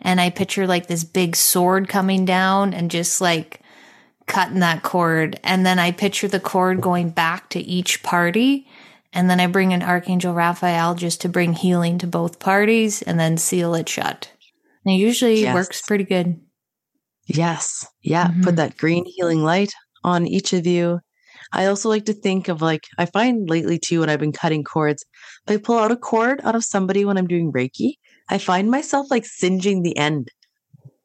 and 0.00 0.20
I 0.20 0.30
picture 0.30 0.66
like 0.66 0.86
this 0.86 1.04
big 1.04 1.36
sword 1.36 1.88
coming 1.88 2.24
down 2.24 2.72
and 2.72 2.90
just 2.90 3.20
like 3.20 3.60
cutting 4.26 4.60
that 4.60 4.82
cord. 4.82 5.38
And 5.44 5.64
then 5.64 5.78
I 5.78 5.92
picture 5.92 6.28
the 6.28 6.40
cord 6.40 6.80
going 6.80 7.10
back 7.10 7.48
to 7.50 7.60
each 7.60 8.02
party. 8.02 8.66
And 9.12 9.30
then 9.30 9.40
I 9.40 9.46
bring 9.46 9.72
in 9.72 9.82
Archangel 9.82 10.34
Raphael 10.34 10.94
just 10.94 11.20
to 11.22 11.28
bring 11.28 11.52
healing 11.54 11.98
to 11.98 12.06
both 12.06 12.38
parties 12.38 13.02
and 13.02 13.18
then 13.20 13.36
seal 13.36 13.74
it 13.74 13.88
shut. 13.88 14.30
And 14.86 14.94
it 14.94 14.98
usually 14.98 15.42
Yes. 15.42 15.54
works 15.54 15.82
pretty 15.82 16.04
good. 16.04 16.40
Yes. 17.26 17.86
Yeah. 18.02 18.28
Mhm. 18.28 18.44
Put 18.44 18.56
that 18.56 18.76
green 18.76 19.04
healing 19.04 19.42
light 19.42 19.72
on 20.04 20.26
each 20.26 20.52
of 20.52 20.66
you. 20.66 21.00
I 21.52 21.66
also 21.66 21.88
like 21.88 22.04
to 22.06 22.12
think 22.12 22.48
of 22.48 22.62
like, 22.62 22.84
I 22.98 23.06
find 23.06 23.48
lately 23.50 23.78
too, 23.78 24.00
when 24.00 24.08
I've 24.10 24.20
been 24.20 24.32
cutting 24.32 24.62
cords, 24.64 25.04
if 25.48 25.54
I 25.54 25.56
pull 25.58 25.78
out 25.78 25.90
a 25.92 25.96
cord 25.96 26.40
out 26.44 26.54
of 26.54 26.64
somebody 26.64 27.04
when 27.04 27.18
I'm 27.18 27.26
doing 27.26 27.52
Reiki, 27.52 27.94
I 28.28 28.38
find 28.38 28.70
myself 28.70 29.10
like 29.10 29.24
singeing 29.26 29.82
the 29.82 29.96
end. 29.96 30.28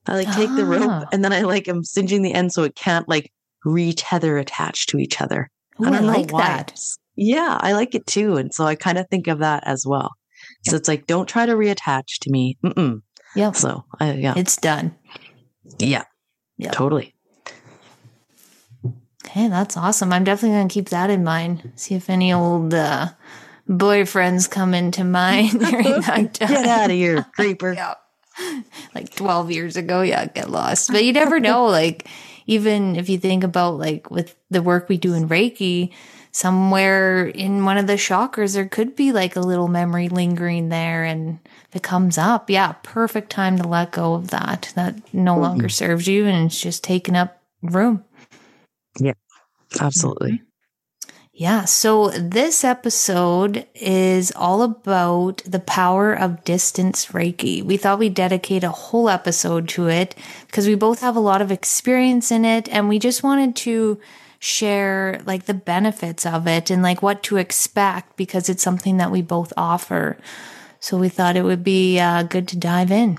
I 0.07 0.15
like 0.15 0.31
take 0.33 0.49
the 0.55 0.63
Ah. 0.63 0.65
rope 0.99 1.07
and 1.11 1.23
then 1.23 1.33
I 1.33 1.41
like 1.41 1.67
I'm 1.67 1.83
singeing 1.83 2.21
the 2.23 2.33
end 2.33 2.53
so 2.53 2.63
it 2.63 2.75
can't 2.75 3.07
like 3.09 3.31
retether 3.65 4.39
attached 4.39 4.89
to 4.89 4.97
each 4.97 5.21
other. 5.21 5.49
Ooh, 5.81 5.85
I, 5.85 5.89
don't 5.91 6.05
know 6.05 6.13
like 6.13 6.31
why. 6.31 6.41
that. 6.41 6.79
Yeah, 7.15 7.57
I 7.61 7.73
like 7.73 7.93
it 7.95 8.05
too. 8.07 8.37
And 8.37 8.53
so 8.53 8.65
I 8.65 8.75
kind 8.75 8.97
of 8.97 9.07
think 9.09 9.27
of 9.27 9.39
that 9.39 9.63
as 9.65 9.85
well. 9.85 10.11
So 10.67 10.75
it's 10.75 10.87
like, 10.87 11.05
don't 11.05 11.27
try 11.29 11.45
to 11.45 11.53
reattach 11.53 12.17
to 12.21 12.31
me. 12.31 12.57
Mm-mm. 12.65 13.01
Yep. 13.35 13.55
So, 13.55 13.85
I 13.99 14.13
yeah, 14.13 14.33
It's 14.37 14.57
done. 14.57 14.95
yeah, 15.79 16.03
Yeah. 16.57 16.71
totally. 16.71 17.15
Okay, 19.25 19.47
that's 19.47 19.77
awesome. 19.77 20.11
I'm 20.11 20.23
definitely 20.23 20.57
going 20.57 20.67
to 20.67 20.73
keep 20.73 20.89
that 20.89 21.09
in 21.09 21.23
mind. 21.23 21.71
See 21.75 21.95
if 21.95 22.09
any 22.09 22.33
old 22.33 22.73
uh, 22.73 23.09
boyfriends 23.69 24.49
come 24.49 24.73
into 24.73 25.03
mind 25.03 25.51
during 25.59 25.83
that 26.01 26.33
time. 26.33 26.49
Get 26.49 26.65
out 26.67 26.89
of 26.89 26.95
here, 26.95 27.25
creeper. 27.35 27.73
Yeah. 27.73 27.93
Like 28.95 29.13
12 29.15 29.51
years 29.51 29.77
ago, 29.77 30.01
yeah, 30.01 30.25
get 30.25 30.49
lost. 30.49 30.91
But 30.91 31.03
you 31.05 31.13
never 31.13 31.39
know. 31.39 31.65
Like, 31.67 32.07
even 32.47 32.95
if 32.95 33.07
you 33.09 33.17
think 33.19 33.43
about 33.43 33.77
like 33.77 34.09
with 34.09 34.35
the 34.49 34.61
work 34.63 34.89
we 34.89 34.97
do 34.97 35.13
in 35.13 35.29
Reiki, 35.29 35.91
somewhere 36.31 37.27
in 37.27 37.63
one 37.65 37.77
of 37.77 37.87
the 37.87 37.93
chakras, 37.93 38.55
there 38.55 38.67
could 38.67 38.95
be 38.95 39.11
like 39.11 39.35
a 39.35 39.41
little 39.41 39.67
memory 39.67 40.09
lingering 40.09 40.69
there. 40.69 41.03
And 41.03 41.39
it 41.75 41.83
comes 41.83 42.17
up, 42.17 42.49
yeah, 42.49 42.73
perfect 42.83 43.29
time 43.29 43.57
to 43.57 43.67
let 43.67 43.91
go 43.91 44.13
of 44.13 44.29
that. 44.29 44.71
That 44.75 45.13
no 45.13 45.33
mm-hmm. 45.33 45.41
longer 45.41 45.69
serves 45.69 46.07
you 46.07 46.25
and 46.25 46.47
it's 46.47 46.61
just 46.61 46.83
taking 46.83 47.15
up 47.15 47.41
room. 47.61 48.03
Yeah, 48.99 49.13
absolutely. 49.79 50.33
Mm-hmm. 50.33 50.45
Yeah, 51.33 51.65
so 51.65 52.09
this 52.09 52.63
episode 52.63 53.65
is 53.73 54.31
all 54.35 54.61
about 54.61 55.41
the 55.45 55.59
power 55.59 56.13
of 56.13 56.43
distance 56.43 57.07
Reiki. 57.07 57.63
We 57.63 57.77
thought 57.77 57.97
we'd 57.97 58.13
dedicate 58.13 58.63
a 58.63 58.69
whole 58.69 59.09
episode 59.09 59.67
to 59.69 59.87
it 59.87 60.13
because 60.45 60.67
we 60.67 60.75
both 60.75 60.99
have 61.01 61.15
a 61.15 61.21
lot 61.21 61.41
of 61.41 61.51
experience 61.51 62.31
in 62.31 62.45
it 62.45 62.69
and 62.69 62.87
we 62.87 62.99
just 62.99 63.23
wanted 63.23 63.55
to 63.55 63.99
share 64.37 65.21
like 65.25 65.45
the 65.45 65.53
benefits 65.53 66.25
of 66.25 66.47
it 66.47 66.69
and 66.69 66.83
like 66.83 67.01
what 67.01 67.23
to 67.23 67.37
expect 67.37 68.17
because 68.17 68.49
it's 68.49 68.61
something 68.61 68.97
that 68.97 69.09
we 69.09 69.23
both 69.23 69.51
offer. 69.55 70.17
So 70.81 70.97
we 70.97 71.09
thought 71.09 71.37
it 71.37 71.43
would 71.43 71.63
be 71.63 71.99
uh, 71.99 72.23
good 72.23 72.47
to 72.49 72.57
dive 72.57 72.91
in. 72.91 73.17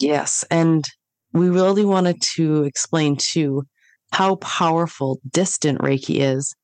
Yes. 0.00 0.44
And 0.50 0.84
we 1.32 1.48
really 1.48 1.84
wanted 1.84 2.22
to 2.36 2.64
explain 2.64 3.16
too 3.16 3.64
how 4.12 4.36
powerful 4.36 5.20
distant 5.28 5.78
Reiki 5.80 6.20
is 6.20 6.54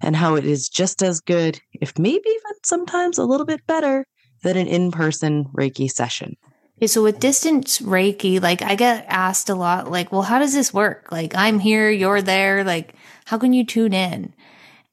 and 0.00 0.14
how 0.14 0.36
it 0.36 0.44
is 0.44 0.68
just 0.68 1.02
as 1.02 1.20
good, 1.20 1.60
if 1.80 1.98
maybe 1.98 2.28
even 2.28 2.52
sometimes 2.64 3.18
a 3.18 3.24
little 3.24 3.46
bit 3.46 3.66
better, 3.66 4.04
than 4.42 4.56
an 4.56 4.68
in 4.68 4.90
person 4.92 5.46
Reiki 5.56 5.90
session. 5.90 6.36
Okay, 6.78 6.86
so 6.86 7.02
with 7.02 7.18
distance 7.18 7.80
Reiki, 7.80 8.40
like 8.40 8.62
I 8.62 8.76
get 8.76 9.04
asked 9.08 9.48
a 9.48 9.54
lot, 9.54 9.90
like, 9.90 10.12
well, 10.12 10.22
how 10.22 10.38
does 10.38 10.54
this 10.54 10.72
work? 10.72 11.10
Like, 11.10 11.34
I'm 11.34 11.58
here, 11.58 11.90
you're 11.90 12.22
there. 12.22 12.62
Like, 12.62 12.94
how 13.24 13.38
can 13.38 13.52
you 13.52 13.64
tune 13.64 13.92
in? 13.92 14.32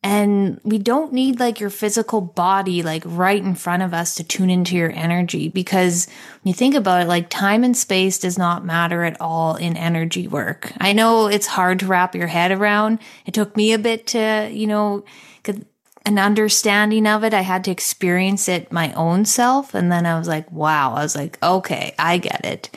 And 0.06 0.62
we 0.64 0.78
don't 0.78 1.14
need 1.14 1.40
like 1.40 1.60
your 1.60 1.72
physical 1.72 2.22
body, 2.22 2.84
like 2.84 3.02
right 3.08 3.42
in 3.42 3.56
front 3.56 3.82
of 3.82 3.92
us 3.92 4.14
to 4.16 4.24
tune 4.24 4.52
into 4.52 4.76
your 4.76 4.92
energy. 4.92 5.50
Because 5.50 6.06
when 6.44 6.50
you 6.50 6.54
think 6.54 6.76
about 6.76 7.02
it, 7.02 7.08
like 7.08 7.28
time 7.28 7.64
and 7.64 7.76
space 7.76 8.20
does 8.20 8.38
not 8.38 8.64
matter 8.64 9.04
at 9.04 9.20
all 9.20 9.56
in 9.56 9.76
energy 9.76 10.28
work. 10.28 10.72
I 10.80 10.94
know 10.94 11.26
it's 11.26 11.48
hard 11.48 11.80
to 11.80 11.88
wrap 11.88 12.14
your 12.14 12.28
head 12.28 12.52
around. 12.52 13.00
It 13.26 13.34
took 13.34 13.58
me 13.58 13.74
a 13.74 13.80
bit 13.80 14.06
to, 14.08 14.48
you 14.54 14.68
know, 14.68 15.04
get 15.42 15.66
an 16.06 16.20
understanding 16.20 17.08
of 17.08 17.24
it. 17.24 17.34
I 17.34 17.42
had 17.42 17.64
to 17.64 17.72
experience 17.72 18.48
it 18.48 18.72
my 18.72 18.94
own 18.94 19.26
self. 19.26 19.74
And 19.74 19.92
then 19.92 20.06
I 20.06 20.20
was 20.20 20.28
like, 20.28 20.52
wow, 20.52 20.94
I 20.94 21.02
was 21.02 21.16
like, 21.16 21.42
okay, 21.42 21.96
I 21.98 22.20
get 22.20 22.46
it. 22.46 22.70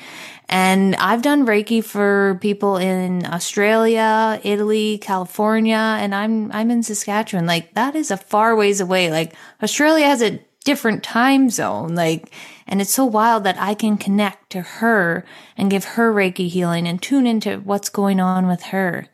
And 0.48 0.96
I've 0.96 1.22
done 1.22 1.46
Reiki 1.46 1.84
for 1.84 2.38
people 2.40 2.78
in 2.78 3.26
Australia, 3.26 4.40
Italy, 4.42 4.98
California, 4.98 5.76
and 5.76 6.14
I'm 6.14 6.50
I'm 6.52 6.70
in 6.70 6.82
Saskatchewan. 6.82 7.46
Like 7.46 7.74
that 7.74 7.94
is 7.94 8.10
a 8.10 8.16
far 8.16 8.56
ways 8.56 8.80
away. 8.80 9.10
Like 9.10 9.34
Australia 9.62 10.06
has 10.06 10.22
a 10.22 10.40
different 10.64 11.02
time 11.02 11.50
zone. 11.50 11.94
Like 11.94 12.32
and 12.66 12.80
it's 12.80 12.92
so 12.92 13.04
wild 13.04 13.44
that 13.44 13.58
I 13.58 13.74
can 13.74 13.98
connect 13.98 14.50
to 14.50 14.62
her 14.62 15.24
and 15.56 15.70
give 15.70 15.84
her 15.84 16.12
Reiki 16.12 16.48
healing 16.48 16.86
and 16.88 17.00
tune 17.00 17.26
into 17.26 17.58
what's 17.58 17.88
going 17.90 18.20
on 18.20 18.46
with 18.46 18.62
her. 18.64 19.06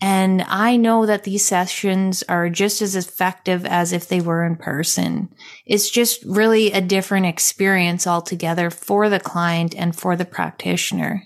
And 0.00 0.42
I 0.46 0.76
know 0.76 1.06
that 1.06 1.24
these 1.24 1.44
sessions 1.44 2.22
are 2.28 2.48
just 2.48 2.80
as 2.80 2.94
effective 2.94 3.66
as 3.66 3.92
if 3.92 4.06
they 4.06 4.20
were 4.20 4.44
in 4.44 4.56
person. 4.56 5.28
It's 5.66 5.90
just 5.90 6.22
really 6.24 6.70
a 6.70 6.80
different 6.80 7.26
experience 7.26 8.06
altogether 8.06 8.70
for 8.70 9.08
the 9.08 9.18
client 9.18 9.74
and 9.76 9.96
for 9.96 10.14
the 10.14 10.24
practitioner. 10.24 11.24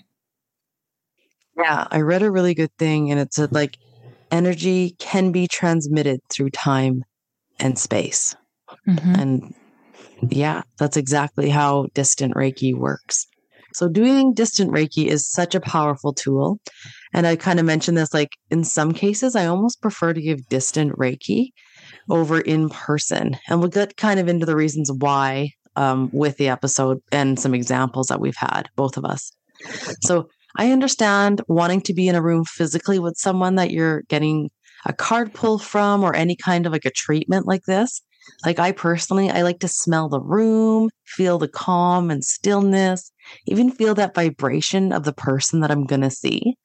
Yeah, 1.55 1.87
I 1.91 2.01
read 2.01 2.23
a 2.23 2.31
really 2.31 2.55
good 2.55 2.75
thing 2.79 3.11
and 3.11 3.19
it 3.19 3.33
said 3.33 3.51
like 3.51 3.77
energy 4.31 4.95
can 4.97 5.31
be 5.31 5.47
transmitted 5.47 6.19
through 6.29 6.49
time 6.49 7.03
and 7.59 7.77
space. 7.77 8.35
Mhm. 8.87 9.19
And 9.19 9.53
yeah, 10.29 10.63
that's 10.79 10.97
exactly 10.97 11.49
how 11.49 11.87
distant 11.93 12.33
Reiki 12.33 12.75
works. 12.75 13.27
So 13.73 13.87
doing 13.87 14.33
distant 14.33 14.71
Reiki 14.71 15.07
is 15.07 15.27
such 15.27 15.53
a 15.55 15.61
powerful 15.61 16.13
tool. 16.13 16.59
And 17.13 17.27
I 17.27 17.35
kind 17.35 17.59
of 17.59 17.65
mentioned 17.65 17.97
this 17.97 18.13
like 18.13 18.31
in 18.49 18.63
some 18.63 18.91
cases, 18.91 19.35
I 19.35 19.45
almost 19.45 19.81
prefer 19.81 20.13
to 20.13 20.21
give 20.21 20.47
distant 20.49 20.93
Reiki 20.97 21.49
over 22.09 22.39
in 22.39 22.69
person. 22.69 23.37
And 23.47 23.59
we'll 23.59 23.69
get 23.69 23.97
kind 23.97 24.19
of 24.19 24.27
into 24.27 24.45
the 24.45 24.55
reasons 24.55 24.91
why 24.91 25.51
um, 25.75 26.09
with 26.11 26.37
the 26.37 26.49
episode 26.49 26.99
and 27.11 27.39
some 27.39 27.53
examples 27.53 28.07
that 28.07 28.19
we've 28.19 28.35
had, 28.37 28.69
both 28.75 28.97
of 28.97 29.05
us. 29.05 29.31
So 30.01 30.27
I 30.57 30.71
understand 30.71 31.41
wanting 31.47 31.81
to 31.81 31.93
be 31.93 32.07
in 32.07 32.15
a 32.15 32.21
room 32.21 32.45
physically 32.45 32.99
with 32.99 33.17
someone 33.17 33.55
that 33.55 33.71
you're 33.71 34.03
getting 34.03 34.49
a 34.85 34.93
card 34.93 35.33
pull 35.33 35.57
from 35.59 36.03
or 36.03 36.15
any 36.15 36.35
kind 36.35 36.65
of 36.65 36.71
like 36.71 36.85
a 36.85 36.91
treatment 36.91 37.47
like 37.47 37.63
this. 37.63 38.01
Like 38.45 38.59
I 38.59 38.71
personally, 38.71 39.29
I 39.29 39.41
like 39.41 39.59
to 39.59 39.67
smell 39.67 40.09
the 40.09 40.21
room, 40.21 40.89
feel 41.05 41.37
the 41.37 41.47
calm 41.47 42.09
and 42.09 42.23
stillness, 42.23 43.11
even 43.47 43.71
feel 43.71 43.95
that 43.95 44.15
vibration 44.15 44.93
of 44.93 45.03
the 45.03 45.13
person 45.13 45.59
that 45.59 45.71
I'm 45.71 45.85
going 45.85 46.01
to 46.01 46.09
see. 46.09 46.55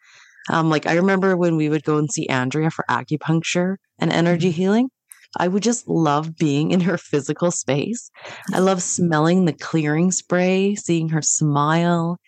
Um, 0.48 0.70
like 0.70 0.86
I 0.86 0.94
remember 0.94 1.36
when 1.36 1.56
we 1.56 1.68
would 1.68 1.84
go 1.84 1.98
and 1.98 2.10
see 2.10 2.26
Andrea 2.28 2.70
for 2.70 2.84
acupuncture 2.90 3.76
and 3.98 4.12
energy 4.12 4.50
healing. 4.50 4.88
I 5.36 5.48
would 5.48 5.62
just 5.62 5.86
love 5.88 6.36
being 6.36 6.70
in 6.70 6.80
her 6.80 6.96
physical 6.96 7.50
space. 7.50 8.10
I 8.54 8.60
love 8.60 8.82
smelling 8.82 9.44
the 9.44 9.52
clearing 9.52 10.10
spray, 10.10 10.74
seeing 10.74 11.10
her 11.10 11.20
smile, 11.20 12.18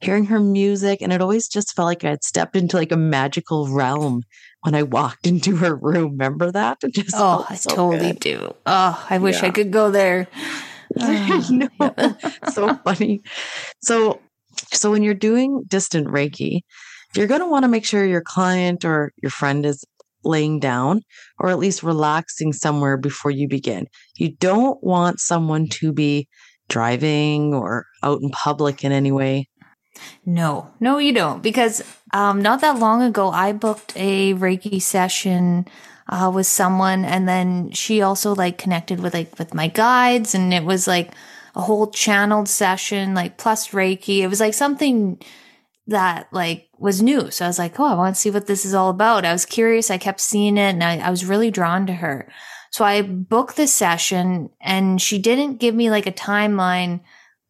hearing 0.00 0.26
her 0.26 0.40
music. 0.40 1.00
And 1.00 1.12
it 1.12 1.20
always 1.20 1.46
just 1.48 1.74
felt 1.74 1.86
like 1.86 2.04
I 2.04 2.10
had 2.10 2.24
stepped 2.24 2.56
into 2.56 2.76
like 2.76 2.90
a 2.90 2.96
magical 2.96 3.72
realm 3.72 4.22
when 4.62 4.74
I 4.74 4.82
walked 4.82 5.26
into 5.28 5.56
her 5.56 5.76
room. 5.76 6.12
Remember 6.12 6.50
that? 6.50 6.78
Oh, 7.14 7.46
I 7.48 7.54
so 7.54 7.70
totally 7.70 8.12
good. 8.12 8.20
do. 8.20 8.54
Oh, 8.66 9.06
I 9.08 9.18
wish 9.18 9.42
I 9.42 9.50
could 9.50 9.70
go 9.70 9.90
there. 9.90 10.26
So 12.48 12.74
funny. 12.84 13.20
So, 13.82 14.20
so 14.72 14.90
when 14.90 15.02
you're 15.02 15.14
doing 15.14 15.62
distant 15.68 16.08
Reiki, 16.08 16.62
you're 17.14 17.26
going 17.26 17.40
to 17.40 17.46
want 17.46 17.64
to 17.64 17.68
make 17.68 17.84
sure 17.84 18.04
your 18.04 18.22
client 18.22 18.84
or 18.84 19.12
your 19.22 19.30
friend 19.30 19.64
is 19.64 19.84
laying 20.24 20.60
down 20.60 21.02
or 21.38 21.48
at 21.48 21.58
least 21.58 21.82
relaxing 21.82 22.52
somewhere 22.52 22.96
before 22.96 23.30
you 23.30 23.48
begin. 23.48 23.86
You 24.16 24.32
don't 24.32 24.82
want 24.82 25.20
someone 25.20 25.68
to 25.68 25.92
be 25.92 26.28
driving 26.68 27.54
or 27.54 27.86
out 28.02 28.20
in 28.20 28.30
public 28.30 28.84
in 28.84 28.92
any 28.92 29.12
way. 29.12 29.48
No, 30.24 30.70
no, 30.80 30.98
you 30.98 31.12
don't. 31.12 31.42
Because 31.42 31.82
um, 32.12 32.42
not 32.42 32.60
that 32.60 32.78
long 32.78 33.02
ago, 33.02 33.30
I 33.30 33.52
booked 33.52 33.94
a 33.96 34.34
Reiki 34.34 34.80
session 34.80 35.66
uh, 36.08 36.30
with 36.32 36.46
someone, 36.46 37.04
and 37.04 37.28
then 37.28 37.72
she 37.72 38.00
also 38.00 38.34
like 38.34 38.58
connected 38.58 39.00
with 39.00 39.14
like 39.14 39.36
with 39.38 39.54
my 39.54 39.66
guides, 39.66 40.34
and 40.34 40.54
it 40.54 40.64
was 40.64 40.86
like 40.86 41.12
a 41.56 41.62
whole 41.62 41.88
channeled 41.88 42.48
session, 42.48 43.14
like 43.14 43.38
plus 43.38 43.68
Reiki. 43.70 44.18
It 44.18 44.28
was 44.28 44.38
like 44.38 44.54
something 44.54 45.18
that 45.88 46.28
like 46.32 46.68
was 46.78 47.02
new. 47.02 47.30
So 47.30 47.44
I 47.44 47.48
was 47.48 47.58
like, 47.58 47.80
oh, 47.80 47.84
I 47.84 47.94
want 47.94 48.14
to 48.14 48.20
see 48.20 48.30
what 48.30 48.46
this 48.46 48.64
is 48.64 48.74
all 48.74 48.90
about. 48.90 49.24
I 49.24 49.32
was 49.32 49.44
curious. 49.44 49.90
I 49.90 49.98
kept 49.98 50.20
seeing 50.20 50.56
it, 50.56 50.74
and 50.74 50.84
I, 50.84 50.98
I 50.98 51.10
was 51.10 51.24
really 51.24 51.50
drawn 51.50 51.86
to 51.86 51.94
her. 51.94 52.30
So 52.70 52.84
I 52.84 53.02
booked 53.02 53.56
the 53.56 53.66
session, 53.66 54.50
and 54.60 55.00
she 55.00 55.18
didn't 55.18 55.56
give 55.56 55.74
me 55.74 55.90
like 55.90 56.06
a 56.06 56.12
timeline 56.12 57.00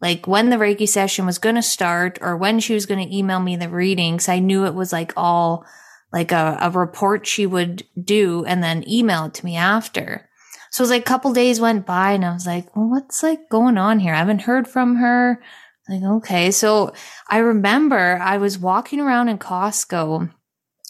like 0.01 0.27
when 0.27 0.51
the 0.51 0.57
Reiki 0.57 0.89
session 0.89 1.27
was 1.27 1.39
going 1.39 1.57
to 1.57 1.63
start 1.63 2.19
or 2.21 2.37
when 2.37 2.61
she 2.61 2.75
was 2.75 2.87
going 2.87 3.05
to 3.05 3.17
email 3.17 3.41
me 3.41 3.57
the 3.57 3.69
readings. 3.69 4.29
I 4.29 4.39
knew 4.39 4.65
it 4.65 4.75
was 4.75 4.93
like 4.93 5.13
all 5.17 5.67
like 6.13 6.33
a, 6.33 6.57
a 6.61 6.71
report 6.71 7.27
she 7.27 7.47
would 7.47 7.85
do 8.01 8.45
and 8.45 8.63
then 8.63 8.89
email 8.89 9.25
it 9.25 9.35
to 9.35 9.45
me 9.45 9.57
after. 9.57 10.29
So 10.71 10.83
it 10.83 10.85
was 10.85 10.91
like 10.91 11.03
a 11.03 11.05
couple 11.05 11.33
days 11.33 11.61
went 11.61 11.87
by 11.87 12.13
and 12.13 12.25
I 12.25 12.33
was 12.33 12.47
like, 12.47 12.75
well, 12.77 12.89
what's 12.89 13.23
like 13.23 13.49
going 13.49 13.77
on 13.77 13.99
here? 13.99 14.15
I 14.15 14.19
haven't 14.19 14.43
heard 14.43 14.69
from 14.69 14.97
her. 14.97 15.43
Like, 15.89 16.03
okay. 16.03 16.51
So 16.51 16.93
I 17.29 17.39
remember 17.39 18.19
I 18.21 18.37
was 18.37 18.59
walking 18.59 19.01
around 19.01 19.29
in 19.29 19.39
Costco 19.39 20.31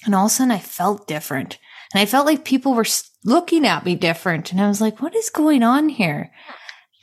and 0.04 0.14
all 0.14 0.26
of 0.26 0.32
a 0.32 0.34
sudden 0.34 0.50
I 0.50 0.58
felt 0.58 1.06
different. 1.06 1.58
And 1.94 2.00
I 2.02 2.06
felt 2.06 2.26
like 2.26 2.44
people 2.44 2.74
were 2.74 2.86
looking 3.24 3.66
at 3.66 3.84
me 3.84 3.94
different. 3.94 4.52
And 4.52 4.60
I 4.60 4.68
was 4.68 4.80
like, 4.80 5.00
what 5.00 5.14
is 5.14 5.30
going 5.30 5.62
on 5.62 5.88
here? 5.88 6.32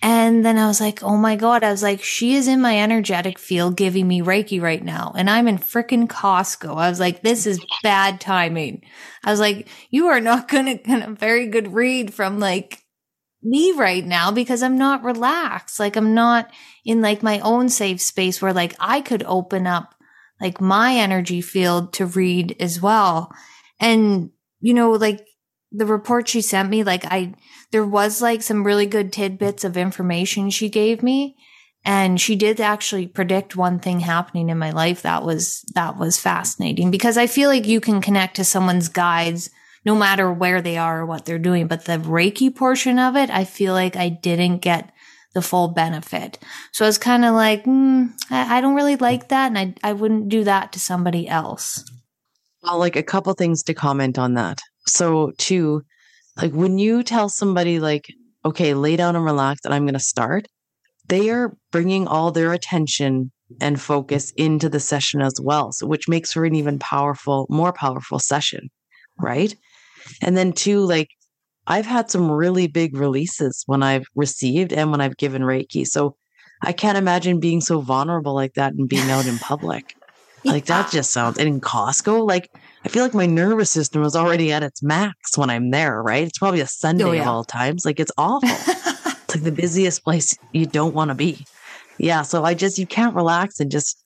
And 0.02 0.46
then 0.46 0.58
I 0.60 0.68
was 0.68 0.80
like, 0.80 1.02
oh 1.02 1.18
my 1.18 1.36
God. 1.36 1.64
I 1.64 1.72
was 1.72 1.82
like, 1.82 2.04
she 2.04 2.36
is 2.36 2.48
in 2.48 2.62
my 2.62 2.80
energetic 2.80 3.40
field 3.40 3.76
giving 3.76 4.08
me 4.08 4.22
Reiki 4.22 4.62
right 4.62 4.84
now. 4.84 5.14
And 5.18 5.30
I'm 5.30 5.48
in 5.48 5.58
frickin' 5.58 6.08
Costco. 6.08 6.76
I 6.76 6.90
was 6.90 7.00
like, 7.00 7.24
this 7.24 7.48
is 7.48 7.66
bad 7.82 8.22
timing. 8.22 8.84
I 9.24 9.32
was 9.32 9.40
like, 9.40 9.68
you 9.90 10.08
are 10.08 10.22
not 10.22 10.48
going 10.48 10.68
to 10.68 10.76
get 10.76 11.08
a 11.08 11.12
very 11.12 11.48
good 11.48 11.74
read 11.74 12.14
from 12.14 12.40
like 12.40 12.85
me 13.46 13.72
right 13.74 14.06
now 14.06 14.32
because 14.32 14.64
I'm 14.64 14.78
not 14.78 15.04
relaxed. 15.04 15.80
Like 15.80 15.96
I'm 15.96 16.14
not 16.14 16.52
in 16.84 17.02
like 17.02 17.22
my 17.22 17.40
own 17.40 17.70
safe 17.70 18.02
space 18.02 18.42
where 18.42 18.54
like 18.54 18.76
I 18.80 19.02
could 19.02 19.24
open 19.24 19.68
up 19.68 19.94
like 20.42 20.60
my 20.60 20.96
energy 20.96 21.42
field 21.42 21.94
to 21.94 22.06
read 22.06 22.56
as 22.60 22.82
well. 22.82 23.32
And, 23.80 24.32
you 24.60 24.74
know, 24.74 24.92
like 24.92 25.26
the 25.72 25.86
report 25.86 26.28
she 26.28 26.42
sent 26.42 26.70
me, 26.70 26.84
like 26.84 27.06
I, 27.06 27.36
there 27.72 27.86
was 27.86 28.22
like 28.22 28.42
some 28.42 28.66
really 28.66 28.88
good 28.88 29.14
tidbits 29.14 29.64
of 29.64 29.78
information 29.78 30.50
she 30.50 30.68
gave 30.68 31.04
me. 31.04 31.38
And 31.88 32.20
she 32.20 32.36
did 32.36 32.60
actually 32.60 33.06
predict 33.06 33.56
one 33.56 33.80
thing 33.80 34.00
happening 34.00 34.50
in 34.50 34.58
my 34.58 34.72
life 34.72 35.04
that 35.04 35.24
was, 35.24 35.64
that 35.76 35.98
was 35.98 36.20
fascinating 36.20 36.90
because 36.90 37.16
I 37.16 37.28
feel 37.28 37.48
like 37.48 37.68
you 37.68 37.80
can 37.80 38.02
connect 38.02 38.38
to 38.38 38.44
someone's 38.44 38.90
guides 38.90 39.52
no 39.86 39.96
matter 39.96 40.32
where 40.32 40.62
they 40.62 40.78
are 40.78 41.02
or 41.02 41.06
what 41.06 41.26
they're 41.26 41.40
doing. 41.40 41.68
But 41.68 41.86
the 41.86 41.98
Reiki 41.98 42.54
portion 42.54 43.00
of 43.00 43.16
it, 43.16 43.30
I 43.30 43.44
feel 43.46 43.74
like 43.74 43.96
I 43.96 44.10
didn't 44.10 44.58
get 44.58 44.92
the 45.34 45.42
full 45.42 45.68
benefit. 45.68 46.40
So 46.72 46.86
I 46.86 46.88
was 46.88 46.98
kind 46.98 47.26
of 47.26 47.36
like, 47.36 47.66
mm, 47.66 48.12
I, 48.32 48.58
I 48.58 48.62
don't 48.62 48.76
really 48.76 48.96
like 48.96 49.30
that. 49.30 49.48
And 49.56 49.58
I, 49.84 49.90
I 49.90 49.94
wouldn't 49.94 50.30
do 50.30 50.44
that 50.46 50.74
to 50.74 50.80
somebody 50.80 51.28
else. 51.28 51.84
Well, 52.64 52.80
like 52.80 52.96
a 52.96 53.04
couple 53.04 53.34
things 53.34 53.62
to 53.64 53.74
comment 53.74 54.18
on 54.18 54.34
that. 54.34 54.60
So, 54.88 55.32
two, 55.38 55.84
like 56.38 56.54
when 56.54 56.80
you 56.80 57.04
tell 57.04 57.30
somebody, 57.30 57.80
like, 57.80 58.08
okay, 58.44 58.74
lay 58.74 58.96
down 58.96 59.16
and 59.16 59.26
relax, 59.26 59.62
and 59.66 59.74
I'm 59.74 59.84
going 59.84 59.94
to 59.94 60.00
start, 60.00 60.48
they 61.08 61.30
are 61.30 61.56
bringing 61.72 62.08
all 62.08 62.32
their 62.32 62.54
attention 62.54 63.32
and 63.62 63.80
focus 63.80 64.32
into 64.36 64.70
the 64.70 64.80
session 64.80 65.22
as 65.22 65.40
well. 65.40 65.72
So, 65.72 65.86
which 65.86 66.08
makes 66.08 66.34
for 66.34 66.46
an 66.46 66.56
even 66.56 66.80
powerful, 66.80 67.46
more 67.50 67.74
powerful 67.74 68.20
session, 68.20 68.70
right? 69.20 69.56
And 70.22 70.36
then, 70.38 70.54
two, 70.54 70.82
like, 70.82 71.10
I've 71.68 71.86
had 71.86 72.10
some 72.10 72.30
really 72.30 72.68
big 72.68 72.96
releases 72.96 73.64
when 73.66 73.84
I've 73.84 74.06
received 74.16 74.72
and 74.72 74.92
when 74.92 75.02
I've 75.02 75.18
given 75.18 75.42
Reiki. 75.42 75.86
So, 75.86 76.16
I 76.62 76.74
can't 76.74 76.98
imagine 76.98 77.40
being 77.40 77.62
so 77.62 77.80
vulnerable 77.82 78.34
like 78.34 78.54
that 78.54 78.74
and 78.74 78.88
being 78.90 79.10
out 79.10 79.26
in 79.26 79.38
public. 79.40 79.96
Like 80.46 80.66
that 80.66 80.92
just 80.92 81.12
sounds 81.12 81.40
and 81.40 81.48
in 81.48 81.60
Costco, 81.60 82.28
like 82.28 82.52
I 82.86 82.88
feel 82.88 83.02
like 83.02 83.16
my 83.16 83.26
nervous 83.26 83.72
system 83.72 84.04
is 84.04 84.16
already 84.16 84.52
at 84.52 84.62
its 84.62 84.84
max 84.84 85.36
when 85.36 85.50
I'm 85.50 85.72
there, 85.72 86.04
right? 86.04 86.28
It's 86.28 86.38
probably 86.38 86.60
a 86.60 86.68
Sunday 86.68 87.04
oh, 87.04 87.10
of 87.10 87.16
yeah. 87.16 87.28
all 87.28 87.44
times. 87.44 87.84
Like 87.84 88.00
it's 88.00 88.12
awful. 88.16 88.48
it's 88.48 89.36
like 89.36 89.44
the 89.44 89.52
busiest 89.52 90.04
place 90.04 90.38
you 90.52 90.68
don't 90.68 90.94
want 90.94 91.10
to 91.10 91.16
be. 91.16 91.48
Yeah. 91.98 92.22
So 92.22 92.44
I 92.44 92.54
just 92.54 92.78
you 92.78 92.86
can't 92.86 93.16
relax 93.16 93.60
and 93.60 93.72
just 93.72 94.05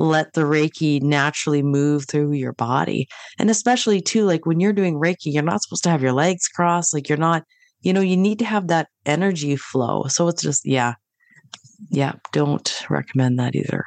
let 0.00 0.32
the 0.32 0.42
Reiki 0.42 1.02
naturally 1.02 1.62
move 1.62 2.06
through 2.06 2.32
your 2.32 2.52
body. 2.52 3.08
And 3.38 3.50
especially 3.50 4.00
too, 4.00 4.24
like 4.24 4.46
when 4.46 4.60
you're 4.60 4.72
doing 4.72 4.94
Reiki, 4.94 5.32
you're 5.32 5.42
not 5.42 5.62
supposed 5.62 5.84
to 5.84 5.90
have 5.90 6.02
your 6.02 6.12
legs 6.12 6.48
crossed. 6.48 6.94
Like 6.94 7.08
you're 7.08 7.18
not, 7.18 7.44
you 7.80 7.92
know, 7.92 8.00
you 8.00 8.16
need 8.16 8.38
to 8.40 8.44
have 8.44 8.68
that 8.68 8.88
energy 9.04 9.56
flow. 9.56 10.04
So 10.08 10.28
it's 10.28 10.42
just, 10.42 10.64
yeah. 10.64 10.94
Yeah. 11.90 12.12
Don't 12.32 12.84
recommend 12.88 13.38
that 13.38 13.54
either. 13.54 13.84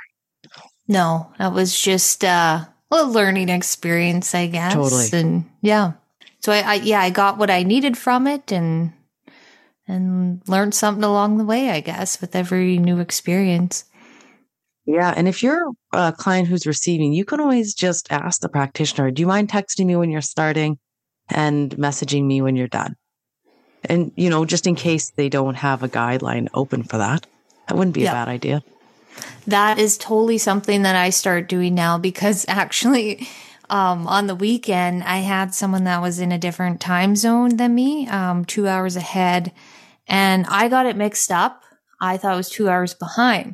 No, 0.88 1.32
that 1.38 1.54
was 1.54 1.80
just 1.80 2.24
uh, 2.24 2.66
a 2.92 3.04
learning 3.04 3.50
experience, 3.50 4.34
I 4.34 4.48
guess. 4.48 4.74
Totally. 4.74 5.08
And 5.14 5.50
yeah. 5.62 5.94
So 6.42 6.52
I, 6.52 6.60
I 6.62 6.74
yeah, 6.76 7.02
I 7.02 7.10
got 7.10 7.38
what 7.38 7.52
I 7.52 7.64
needed 7.64 7.98
from 7.98 8.26
it 8.26 8.52
and 8.52 8.94
and 9.88 10.42
learned 10.48 10.74
something 10.74 11.04
along 11.04 11.38
the 11.38 11.46
way, 11.46 11.72
I 11.72 11.80
guess, 11.80 12.22
with 12.22 12.36
every 12.36 12.78
new 12.78 13.00
experience. 13.00 13.86
Yeah. 14.90 15.14
And 15.16 15.28
if 15.28 15.44
you're 15.44 15.72
a 15.94 16.12
client 16.12 16.48
who's 16.48 16.66
receiving, 16.66 17.14
you 17.14 17.24
can 17.24 17.40
always 17.40 17.76
just 17.76 18.12
ask 18.12 18.42
the 18.42 18.50
practitioner, 18.50 19.12
do 19.12 19.22
you 19.22 19.28
mind 19.28 19.48
texting 19.48 19.86
me 19.86 19.96
when 19.96 20.10
you're 20.10 20.20
starting 20.20 20.80
and 21.30 21.70
messaging 21.78 22.26
me 22.26 22.42
when 22.42 22.56
you're 22.56 22.68
done? 22.68 22.96
And, 23.86 24.12
you 24.16 24.32
know, 24.32 24.46
just 24.46 24.66
in 24.66 24.74
case 24.74 25.12
they 25.12 25.30
don't 25.30 25.54
have 25.54 25.84
a 25.84 25.88
guideline 25.88 26.48
open 26.56 26.82
for 26.82 26.98
that, 26.98 27.28
that 27.68 27.78
wouldn't 27.78 27.94
be 27.94 28.08
a 28.08 28.12
bad 28.12 28.30
idea. 28.30 28.64
That 29.46 29.78
is 29.78 29.96
totally 29.96 30.40
something 30.40 30.82
that 30.82 30.96
I 30.96 31.12
start 31.12 31.48
doing 31.48 31.76
now 31.76 32.00
because 32.00 32.44
actually, 32.50 33.28
um, 33.70 34.08
on 34.08 34.26
the 34.26 34.34
weekend, 34.34 35.04
I 35.04 35.18
had 35.18 35.54
someone 35.54 35.84
that 35.84 36.02
was 36.02 36.20
in 36.20 36.32
a 36.32 36.40
different 36.40 36.82
time 36.82 37.16
zone 37.16 37.58
than 37.58 37.76
me, 37.76 38.08
um, 38.08 38.44
two 38.44 38.68
hours 38.68 38.96
ahead, 38.96 39.52
and 40.08 40.48
I 40.50 40.68
got 40.68 40.88
it 40.88 40.98
mixed 40.98 41.32
up. 41.32 41.62
I 42.02 42.18
thought 42.18 42.34
it 42.34 42.38
was 42.38 42.50
two 42.50 42.70
hours 42.70 42.96
behind. 42.96 43.54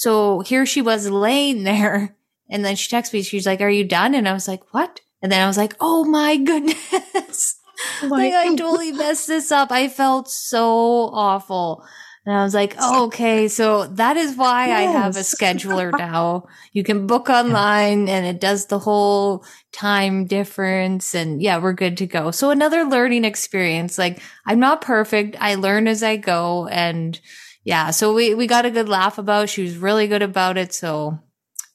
So 0.00 0.40
here 0.40 0.64
she 0.64 0.80
was 0.80 1.10
laying 1.10 1.64
there, 1.64 2.16
and 2.48 2.64
then 2.64 2.74
she 2.74 2.88
texts 2.88 3.12
me. 3.12 3.20
She's 3.20 3.44
like, 3.44 3.60
"Are 3.60 3.68
you 3.68 3.84
done?" 3.84 4.14
And 4.14 4.26
I 4.26 4.32
was 4.32 4.48
like, 4.48 4.72
"What?" 4.72 5.02
And 5.20 5.30
then 5.30 5.42
I 5.42 5.46
was 5.46 5.58
like, 5.58 5.74
"Oh 5.78 6.06
my 6.06 6.38
goodness!" 6.38 7.60
Oh 8.02 8.06
like 8.10 8.32
I 8.32 8.48
totally 8.56 8.92
messed 8.92 9.26
this 9.26 9.52
up. 9.52 9.70
I 9.70 9.88
felt 9.88 10.30
so 10.30 11.10
awful. 11.12 11.84
And 12.24 12.34
I 12.34 12.44
was 12.44 12.54
like, 12.54 12.76
oh, 12.78 13.04
okay. 13.06 13.48
So 13.48 13.86
that 13.88 14.16
is 14.16 14.36
why 14.36 14.72
I 14.72 14.82
have 14.82 15.16
a 15.16 15.20
scheduler 15.20 15.90
now. 15.96 16.46
You 16.72 16.82
can 16.82 17.06
book 17.06 17.28
online 17.30 18.08
and 18.08 18.26
it 18.26 18.40
does 18.40 18.66
the 18.66 18.78
whole 18.78 19.44
time 19.72 20.26
difference. 20.26 21.14
And 21.14 21.42
yeah, 21.42 21.58
we're 21.58 21.72
good 21.72 21.96
to 21.98 22.06
go. 22.06 22.30
So 22.30 22.50
another 22.50 22.84
learning 22.84 23.24
experience. 23.24 23.96
Like 23.98 24.20
I'm 24.46 24.60
not 24.60 24.82
perfect. 24.82 25.36
I 25.40 25.54
learn 25.54 25.88
as 25.88 26.02
I 26.02 26.16
go. 26.16 26.68
And 26.68 27.18
yeah, 27.64 27.90
so 27.90 28.14
we, 28.14 28.34
we 28.34 28.46
got 28.46 28.66
a 28.66 28.70
good 28.70 28.88
laugh 28.88 29.18
about. 29.18 29.48
She 29.48 29.62
was 29.62 29.76
really 29.76 30.06
good 30.06 30.22
about 30.22 30.56
it. 30.58 30.72
So 30.72 31.18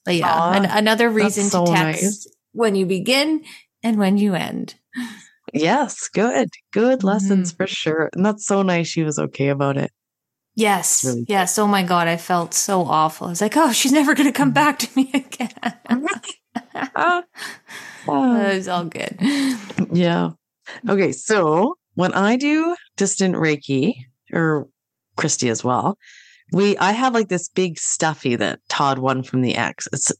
but 0.03 0.15
yeah, 0.15 0.31
Aw, 0.33 0.51
an- 0.53 0.65
another 0.65 1.09
reason 1.09 1.45
so 1.45 1.65
to 1.65 1.71
text 1.71 2.03
nice. 2.03 2.27
when 2.53 2.75
you 2.75 2.85
begin 2.85 3.43
and 3.83 3.97
when 3.97 4.17
you 4.17 4.33
end. 4.35 4.75
Yes, 5.53 6.09
good, 6.13 6.49
good 6.73 7.03
lessons 7.03 7.51
Mm-hmm. 7.51 7.57
for 7.63 7.67
sure. 7.67 8.09
And 8.13 8.25
that's 8.25 8.45
so 8.45 8.61
nice. 8.61 8.87
She 8.87 9.03
was 9.03 9.17
okay 9.19 9.49
about 9.49 9.77
it. 9.77 9.91
Yes. 10.55 11.03
Really 11.05 11.25
yes. 11.27 11.57
Oh 11.57 11.67
my 11.67 11.83
God. 11.83 12.07
I 12.07 12.17
felt 12.17 12.53
so 12.53 12.81
awful. 12.81 13.27
I 13.27 13.29
was 13.31 13.41
like, 13.41 13.55
oh, 13.57 13.71
she's 13.71 13.91
never 13.91 14.15
going 14.15 14.27
to 14.27 14.37
come 14.37 14.51
back 14.51 14.79
to 14.79 14.89
me 14.95 15.11
again. 15.13 15.51
Ah, 16.95 17.23
ah. 18.07 18.41
it 18.49 18.55
was 18.55 18.67
all 18.69 18.85
good. 18.85 19.17
Yeah. 19.91 20.31
Okay. 20.87 21.11
So 21.11 21.75
when 21.95 22.13
I 22.13 22.37
do 22.37 22.75
distant 22.95 23.35
Reiki 23.35 23.93
or 24.31 24.67
Kristi 25.17 25.49
as 25.49 25.63
well, 25.63 25.97
we 26.51 26.77
I 26.77 26.91
have 26.91 27.13
like 27.13 27.29
this 27.29 27.49
big 27.49 27.77
stuffy 27.79 28.35
that 28.35 28.59
Todd 28.69 28.99
won 28.99 29.23
from 29.23 29.41
the 29.41 29.55
X. 29.55 29.87
It's 29.91 30.11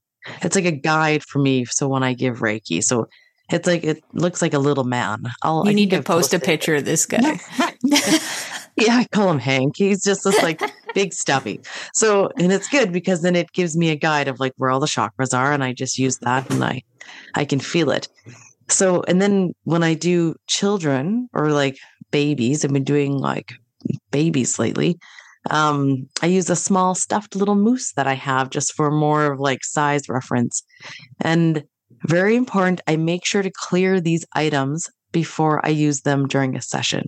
it's 0.42 0.56
like 0.56 0.66
a 0.66 0.72
guide 0.72 1.24
for 1.24 1.40
me. 1.40 1.66
So 1.66 1.88
when 1.88 2.04
I 2.04 2.14
give 2.14 2.40
Reiki, 2.40 2.84
so 2.84 3.08
it's 3.50 3.68
like 3.68 3.84
it 3.84 4.04
looks 4.14 4.42
like 4.42 4.54
a 4.54 4.60
little 4.60 4.84
man. 4.84 5.24
I'll 5.44 5.64
You 5.66 5.72
I 5.72 5.74
need 5.74 5.92
to 5.92 5.98
I've 5.98 6.06
post 6.06 6.34
a 6.34 6.40
picture 6.40 6.76
of 6.76 6.86
this 6.86 7.06
guy. 7.06 7.20
yeah, 7.84 8.98
I 8.98 9.08
call 9.12 9.30
him 9.30 9.40
Hank. 9.40 9.78
He's 9.78 10.04
just 10.04 10.24
this 10.24 10.42
like 10.42 10.62
big 10.94 11.14
stuffy. 11.14 11.60
So, 11.94 12.30
and 12.40 12.52
it's 12.52 12.68
good 12.68 12.92
because 12.92 13.22
then 13.22 13.36
it 13.36 13.52
gives 13.52 13.78
me 13.78 13.90
a 13.90 13.96
guide 13.96 14.28
of 14.28 14.40
like 14.40 14.54
where 14.58 14.72
all 14.72 14.80
the 14.80 14.88
chakras 14.88 15.38
are, 15.38 15.52
and 15.52 15.64
I 15.64 15.74
just 15.74 16.00
use 16.00 16.18
that 16.20 16.50
and 16.50 16.64
I, 16.64 16.82
I 17.36 17.46
can 17.46 17.60
feel 17.60 17.92
it. 17.92 18.08
So, 18.68 19.04
and 19.08 19.22
then 19.22 19.54
when 19.64 19.84
I 19.84 19.94
do 19.94 20.36
children 20.48 21.30
or 21.34 21.52
like 21.52 21.78
babies, 22.10 22.66
I've 22.66 22.74
been 22.74 22.84
doing 22.84 23.14
like 23.14 23.54
babies 24.12 24.60
lately. 24.60 24.98
Um, 25.50 26.08
I 26.22 26.28
use 26.28 26.50
a 26.50 26.56
small 26.56 26.96
stuffed 26.96 27.36
little 27.36 27.56
moose 27.56 27.94
that 27.94 28.08
I 28.08 28.14
have 28.16 28.50
just 28.50 28.74
for 28.74 28.90
more 28.90 29.32
of 29.32 29.40
like 29.40 29.64
size 29.64 30.10
reference. 30.10 30.64
And 31.22 31.64
very 32.08 32.36
important, 32.36 32.82
I 32.88 32.96
make 32.96 33.26
sure 33.26 33.44
to 33.44 33.52
clear 33.52 34.02
these 34.02 34.26
items 34.34 34.88
before 35.12 35.66
I 35.66 35.70
use 35.70 36.02
them 36.02 36.28
during 36.28 36.56
a 36.56 36.62
session. 36.62 37.06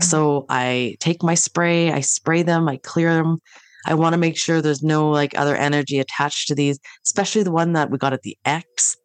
So 0.00 0.44
I 0.48 0.96
take 1.00 1.22
my 1.22 1.34
spray, 1.34 1.92
I 1.92 2.00
spray 2.00 2.42
them, 2.42 2.68
I 2.68 2.78
clear 2.78 3.14
them. 3.14 3.38
I 3.86 3.94
want 3.94 4.12
to 4.12 4.18
make 4.18 4.36
sure 4.36 4.60
there's 4.60 4.82
no 4.82 5.10
like 5.10 5.36
other 5.36 5.56
energy 5.56 5.98
attached 5.98 6.48
to 6.48 6.54
these, 6.54 6.78
especially 7.04 7.42
the 7.42 7.52
one 7.52 7.72
that 7.72 7.90
we 7.90 7.98
got 7.98 8.12
at 8.12 8.22
the 8.22 8.36
X. 8.44 8.96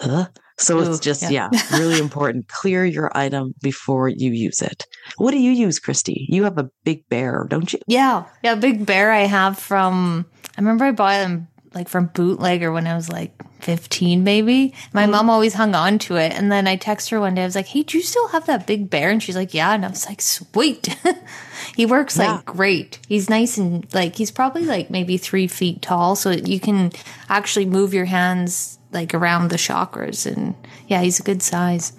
Ugh. 0.00 0.28
So 0.58 0.78
Ooh, 0.78 0.90
it's 0.90 1.00
just, 1.00 1.22
yeah. 1.22 1.48
yeah, 1.52 1.76
really 1.78 1.98
important. 1.98 2.48
Clear 2.48 2.84
your 2.84 3.10
item 3.16 3.54
before 3.62 4.08
you 4.08 4.32
use 4.32 4.60
it. 4.60 4.86
What 5.16 5.32
do 5.32 5.38
you 5.38 5.50
use, 5.50 5.80
Kristi? 5.80 6.26
You 6.28 6.44
have 6.44 6.58
a 6.58 6.70
big 6.84 7.08
bear, 7.08 7.46
don't 7.48 7.72
you? 7.72 7.80
Yeah. 7.86 8.24
Yeah. 8.42 8.54
Big 8.54 8.86
bear 8.86 9.12
I 9.12 9.22
have 9.22 9.58
from, 9.58 10.26
I 10.56 10.60
remember 10.60 10.84
I 10.84 10.92
bought 10.92 11.18
them 11.18 11.48
like 11.74 11.88
from 11.88 12.06
bootlegger 12.06 12.70
when 12.70 12.86
I 12.86 12.94
was 12.94 13.08
like 13.08 13.32
15, 13.62 14.24
maybe. 14.24 14.74
My 14.92 15.02
mm-hmm. 15.02 15.12
mom 15.12 15.30
always 15.30 15.54
hung 15.54 15.74
on 15.74 15.98
to 16.00 16.16
it. 16.16 16.32
And 16.32 16.50
then 16.50 16.66
I 16.66 16.76
text 16.76 17.10
her 17.10 17.20
one 17.20 17.34
day. 17.34 17.42
I 17.42 17.46
was 17.46 17.54
like, 17.54 17.68
Hey, 17.68 17.82
do 17.82 17.96
you 17.96 18.02
still 18.02 18.28
have 18.28 18.46
that 18.46 18.66
big 18.66 18.90
bear? 18.90 19.10
And 19.10 19.22
she's 19.22 19.36
like, 19.36 19.54
Yeah. 19.54 19.72
And 19.72 19.84
I 19.84 19.88
was 19.88 20.06
like, 20.06 20.20
Sweet. 20.20 20.96
he 21.76 21.86
works 21.86 22.16
Yeah. 22.16 22.36
like 22.36 22.44
great. 22.44 22.98
He's 23.08 23.30
nice 23.30 23.56
and 23.56 23.92
like, 23.94 24.16
he's 24.16 24.30
probably 24.30 24.64
like 24.64 24.90
maybe 24.90 25.16
three 25.16 25.46
feet 25.46 25.80
tall. 25.80 26.16
So 26.16 26.30
you 26.30 26.60
can 26.60 26.92
actually 27.28 27.66
move 27.66 27.94
your 27.94 28.06
hands 28.06 28.78
like 28.92 29.14
around 29.14 29.48
the 29.48 29.56
chakras. 29.56 30.30
And 30.30 30.54
yeah, 30.88 31.02
he's 31.02 31.20
a 31.20 31.24
good 31.24 31.42
size. 31.42 31.92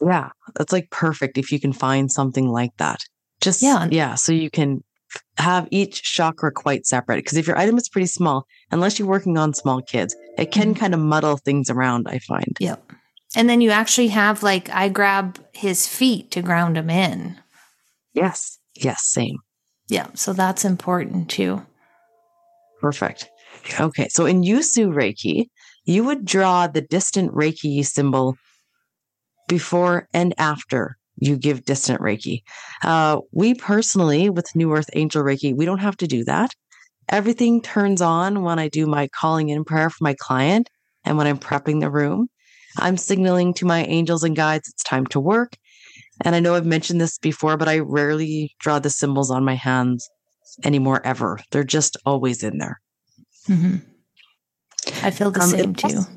Yeah, 0.00 0.30
that's 0.56 0.72
like 0.72 0.90
perfect 0.90 1.38
if 1.38 1.52
you 1.52 1.60
can 1.60 1.72
find 1.72 2.10
something 2.10 2.48
like 2.48 2.76
that. 2.78 3.00
Just 3.40 3.62
Yeah. 3.62 3.88
yeah, 3.90 4.14
so 4.14 4.32
you 4.32 4.50
can 4.50 4.82
have 5.38 5.68
each 5.70 6.02
chakra 6.02 6.50
quite 6.50 6.86
separate. 6.86 7.16
Because 7.16 7.36
if 7.36 7.46
your 7.46 7.58
item 7.58 7.76
is 7.76 7.88
pretty 7.88 8.06
small, 8.06 8.46
unless 8.70 8.98
you're 8.98 9.08
working 9.08 9.38
on 9.38 9.54
small 9.54 9.82
kids, 9.82 10.16
it 10.38 10.50
can 10.50 10.70
mm-hmm. 10.70 10.80
kind 10.80 10.94
of 10.94 11.00
muddle 11.00 11.36
things 11.36 11.70
around. 11.70 12.08
I 12.08 12.18
find. 12.18 12.56
Yep. 12.60 12.92
And 13.34 13.48
then 13.48 13.60
you 13.60 13.70
actually 13.70 14.08
have 14.08 14.42
like, 14.42 14.68
I 14.70 14.88
grab 14.88 15.38
his 15.52 15.86
feet 15.86 16.30
to 16.32 16.42
ground 16.42 16.76
him 16.76 16.90
in. 16.90 17.38
Yes, 18.12 18.58
yes, 18.74 19.04
same. 19.06 19.38
Yeah, 19.88 20.08
so 20.14 20.32
that's 20.32 20.64
important 20.64 21.30
too. 21.30 21.64
Perfect. 22.80 23.30
Okay, 23.80 24.08
so 24.08 24.26
in 24.26 24.42
Usui 24.42 24.92
Reiki, 24.92 25.48
you 25.84 26.04
would 26.04 26.24
draw 26.24 26.66
the 26.66 26.82
distant 26.82 27.32
Reiki 27.32 27.84
symbol 27.84 28.36
before 29.48 30.08
and 30.14 30.34
after 30.38 30.96
you 31.16 31.36
give 31.36 31.64
distant 31.64 32.00
Reiki. 32.00 32.42
Uh, 32.82 33.20
we 33.32 33.54
personally, 33.54 34.30
with 34.30 34.54
New 34.54 34.72
Earth 34.72 34.88
Angel 34.94 35.22
Reiki, 35.22 35.54
we 35.54 35.64
don't 35.64 35.78
have 35.78 35.96
to 35.98 36.06
do 36.06 36.24
that. 36.24 36.52
Everything 37.08 37.60
turns 37.60 38.00
on 38.00 38.42
when 38.42 38.58
I 38.58 38.68
do 38.68 38.86
my 38.86 39.08
calling 39.08 39.48
in 39.48 39.64
prayer 39.64 39.90
for 39.90 40.02
my 40.02 40.14
client 40.18 40.70
and 41.04 41.18
when 41.18 41.26
I'm 41.26 41.38
prepping 41.38 41.80
the 41.80 41.90
room. 41.90 42.28
I'm 42.78 42.96
signaling 42.96 43.52
to 43.54 43.66
my 43.66 43.84
angels 43.84 44.24
and 44.24 44.34
guides 44.34 44.68
it's 44.68 44.82
time 44.82 45.06
to 45.08 45.20
work. 45.20 45.52
And 46.24 46.34
I 46.34 46.40
know 46.40 46.54
I've 46.54 46.64
mentioned 46.64 47.00
this 47.00 47.18
before, 47.18 47.56
but 47.56 47.68
I 47.68 47.80
rarely 47.80 48.54
draw 48.60 48.78
the 48.78 48.88
symbols 48.88 49.30
on 49.30 49.44
my 49.44 49.54
hands 49.54 50.08
anymore 50.64 51.04
ever. 51.04 51.38
They're 51.50 51.64
just 51.64 51.96
always 52.06 52.42
in 52.42 52.58
there. 52.58 52.80
hmm 53.46 53.76
I 55.02 55.10
feel 55.10 55.30
the 55.30 55.40
Um, 55.40 55.50
same 55.50 55.74
too. 55.74 55.86
also- 55.98 56.10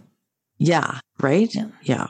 Yeah, 0.58 1.00
right? 1.20 1.54
Yeah. 1.54 1.68
Yeah. 1.84 2.08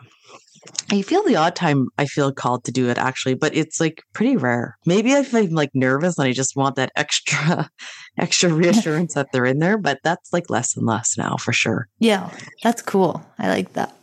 I 0.92 1.02
feel 1.02 1.24
the 1.24 1.36
odd 1.36 1.56
time 1.56 1.88
I 1.98 2.06
feel 2.06 2.32
called 2.32 2.64
to 2.66 2.72
do 2.72 2.90
it 2.90 2.98
actually, 2.98 3.34
but 3.36 3.56
it's 3.56 3.80
like 3.80 4.02
pretty 4.14 4.36
rare. 4.38 4.78
Maybe 4.86 5.12
if 5.12 5.34
I'm 5.34 5.50
like 5.50 5.70
nervous 5.74 6.18
and 6.18 6.28
I 6.28 6.32
just 6.32 6.56
want 6.56 6.76
that 6.76 6.92
extra 6.96 7.70
extra 8.18 8.52
reassurance 8.54 9.14
that 9.16 9.28
they're 9.32 9.46
in 9.46 9.60
there, 9.60 9.78
but 9.78 10.00
that's 10.04 10.32
like 10.34 10.50
less 10.50 10.76
and 10.78 10.86
less 10.86 11.18
now 11.18 11.38
for 11.38 11.54
sure. 11.54 11.88
Yeah, 12.00 12.30
that's 12.64 12.82
cool. 12.82 13.24
I 13.40 13.48
like 13.50 13.74
that. 13.74 13.96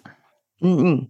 Mm-mm. 0.63 1.09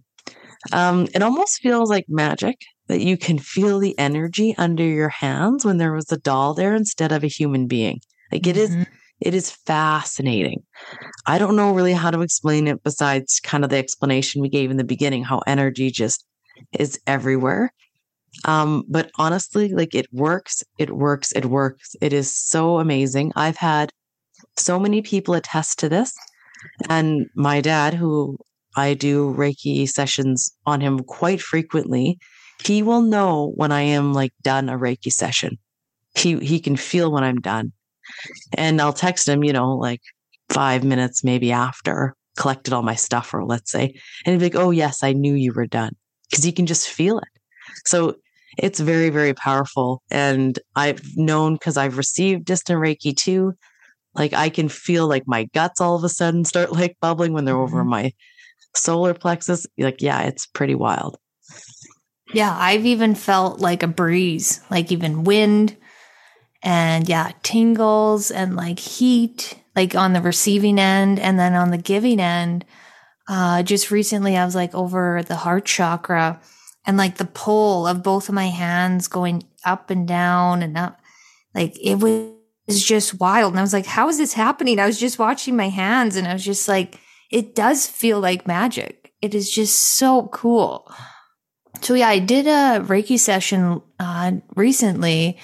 Um, 0.71 1.07
it 1.13 1.21
almost 1.21 1.59
feels 1.61 1.89
like 1.89 2.05
magic 2.07 2.57
that 2.87 3.01
you 3.01 3.17
can 3.17 3.37
feel 3.39 3.79
the 3.79 3.97
energy 3.99 4.55
under 4.57 4.83
your 4.83 5.09
hands 5.09 5.65
when 5.65 5.77
there 5.77 5.93
was 5.93 6.11
a 6.11 6.17
doll 6.17 6.53
there 6.53 6.75
instead 6.75 7.11
of 7.11 7.23
a 7.23 7.27
human 7.27 7.67
being. 7.67 7.99
Like 8.31 8.47
it 8.47 8.57
is 8.57 8.71
Mhm. 8.71 8.87
It 9.23 9.33
is 9.33 9.49
fascinating. 9.49 10.61
I 11.25 11.37
don't 11.37 11.55
know 11.55 11.73
really 11.73 11.93
how 11.93 12.11
to 12.11 12.21
explain 12.21 12.67
it 12.67 12.83
besides 12.83 13.39
kind 13.39 13.63
of 13.63 13.69
the 13.69 13.77
explanation 13.77 14.41
we 14.41 14.49
gave 14.49 14.69
in 14.69 14.77
the 14.77 14.83
beginning, 14.83 15.23
how 15.23 15.41
energy 15.47 15.89
just 15.89 16.25
is 16.77 16.99
everywhere. 17.07 17.73
Um, 18.45 18.83
but 18.89 19.11
honestly, 19.17 19.69
like 19.69 19.95
it 19.95 20.07
works, 20.11 20.63
it 20.77 20.91
works, 20.91 21.31
it 21.31 21.45
works. 21.45 21.95
It 22.01 22.13
is 22.13 22.35
so 22.35 22.79
amazing. 22.79 23.31
I've 23.35 23.57
had 23.57 23.91
so 24.57 24.79
many 24.79 25.01
people 25.01 25.33
attest 25.35 25.79
to 25.79 25.89
this. 25.89 26.13
And 26.89 27.27
my 27.35 27.61
dad, 27.61 27.93
who 27.93 28.37
I 28.75 28.93
do 28.93 29.33
Reiki 29.33 29.87
sessions 29.87 30.51
on 30.65 30.81
him 30.81 30.99
quite 30.99 31.41
frequently, 31.41 32.17
he 32.65 32.81
will 32.81 33.01
know 33.01 33.53
when 33.55 33.71
I 33.71 33.81
am 33.81 34.13
like 34.13 34.33
done 34.41 34.69
a 34.69 34.77
Reiki 34.77 35.11
session. 35.11 35.57
He 36.15 36.37
he 36.39 36.59
can 36.59 36.75
feel 36.75 37.11
when 37.11 37.23
I'm 37.23 37.39
done. 37.39 37.71
And 38.57 38.81
I'll 38.81 38.93
text 38.93 39.27
him, 39.27 39.43
you 39.43 39.53
know, 39.53 39.75
like 39.75 40.01
five 40.49 40.83
minutes 40.83 41.23
maybe 41.23 41.51
after 41.51 42.15
collected 42.37 42.73
all 42.73 42.81
my 42.83 42.95
stuff, 42.95 43.33
or 43.33 43.45
let's 43.45 43.71
say, 43.71 43.93
and 44.25 44.33
he'd 44.33 44.39
be 44.39 44.45
like, 44.45 44.63
Oh 44.63 44.71
yes, 44.71 45.03
I 45.03 45.13
knew 45.13 45.35
you 45.35 45.53
were 45.53 45.67
done. 45.67 45.93
Because 46.29 46.43
he 46.43 46.51
can 46.51 46.65
just 46.65 46.89
feel 46.89 47.19
it. 47.19 47.27
So 47.85 48.15
it's 48.57 48.79
very, 48.79 49.09
very 49.09 49.33
powerful. 49.33 50.01
And 50.11 50.57
I've 50.75 51.01
known 51.15 51.53
because 51.55 51.77
I've 51.77 51.97
received 51.97 52.45
distant 52.45 52.79
Reiki 52.79 53.15
too. 53.15 53.53
Like 54.15 54.33
I 54.33 54.49
can 54.49 54.69
feel 54.69 55.07
like 55.07 55.23
my 55.27 55.45
guts 55.53 55.81
all 55.81 55.95
of 55.95 56.03
a 56.03 56.09
sudden 56.09 56.45
start 56.45 56.71
like 56.79 56.97
bubbling 57.01 57.33
when 57.33 57.45
they're 57.45 57.57
over 57.59 57.83
Mhm. 57.83 57.87
my 57.89 58.13
solar 58.75 59.13
plexus. 59.13 59.67
Like, 59.77 60.01
yeah, 60.01 60.21
it's 60.23 60.45
pretty 60.47 60.75
wild. 60.75 61.17
Yeah, 62.33 62.55
I've 62.57 62.85
even 62.85 63.13
felt 63.15 63.59
like 63.59 63.83
a 63.83 63.87
breeze, 63.87 64.61
like 64.71 64.91
even 64.91 65.23
wind 65.23 65.77
and 66.63 67.09
yeah, 67.09 67.31
tingles 67.43 68.31
and 68.31 68.55
like 68.55 68.79
heat, 68.79 69.59
like 69.75 69.95
on 69.95 70.13
the 70.13 70.21
receiving 70.21 70.79
end 70.79 71.19
and 71.19 71.37
then 71.37 71.53
on 71.53 71.71
the 71.71 71.77
giving 71.77 72.21
end. 72.21 72.65
Uh, 73.27 73.63
just 73.63 73.91
recently 73.91 74.37
I 74.37 74.45
was 74.45 74.55
like 74.55 74.73
over 74.73 75.23
the 75.23 75.35
heart 75.35 75.65
chakra 75.65 76.41
and 76.85 76.97
like 76.97 77.17
the 77.17 77.25
pull 77.25 77.85
of 77.85 78.03
both 78.03 78.29
of 78.29 78.35
my 78.35 78.47
hands 78.47 79.07
going 79.07 79.43
up 79.65 79.89
and 79.89 80.07
down 80.07 80.63
and 80.63 80.77
up. 80.77 80.99
Like 81.53 81.77
it 81.81 81.95
was 81.95 82.83
just 82.83 83.19
wild. 83.19 83.53
And 83.53 83.59
I 83.59 83.63
was 83.63 83.73
like, 83.73 83.85
how 83.85 84.07
is 84.07 84.17
this 84.17 84.33
happening? 84.33 84.79
I 84.79 84.85
was 84.85 84.99
just 84.99 85.19
watching 85.19 85.55
my 85.55 85.69
hands 85.69 86.15
and 86.15 86.27
I 86.27 86.33
was 86.33 86.45
just 86.45 86.67
like, 86.67 86.99
it 87.29 87.55
does 87.55 87.87
feel 87.87 88.19
like 88.19 88.47
magic. 88.47 89.11
It 89.21 89.35
is 89.35 89.51
just 89.51 89.97
so 89.97 90.27
cool. 90.27 90.89
So 91.81 91.93
yeah, 91.93 92.07
I 92.07 92.19
did 92.19 92.47
a 92.47 92.85
Reiki 92.85 93.19
session 93.19 93.81
uh, 93.99 94.33
recently 94.55 95.37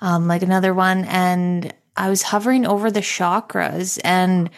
um, 0.00 0.28
like 0.28 0.42
another 0.42 0.74
one, 0.74 1.04
and 1.04 1.72
I 1.96 2.08
was 2.08 2.22
hovering 2.22 2.66
over 2.66 2.90
the 2.90 3.00
chakras 3.00 4.00
and 4.02 4.48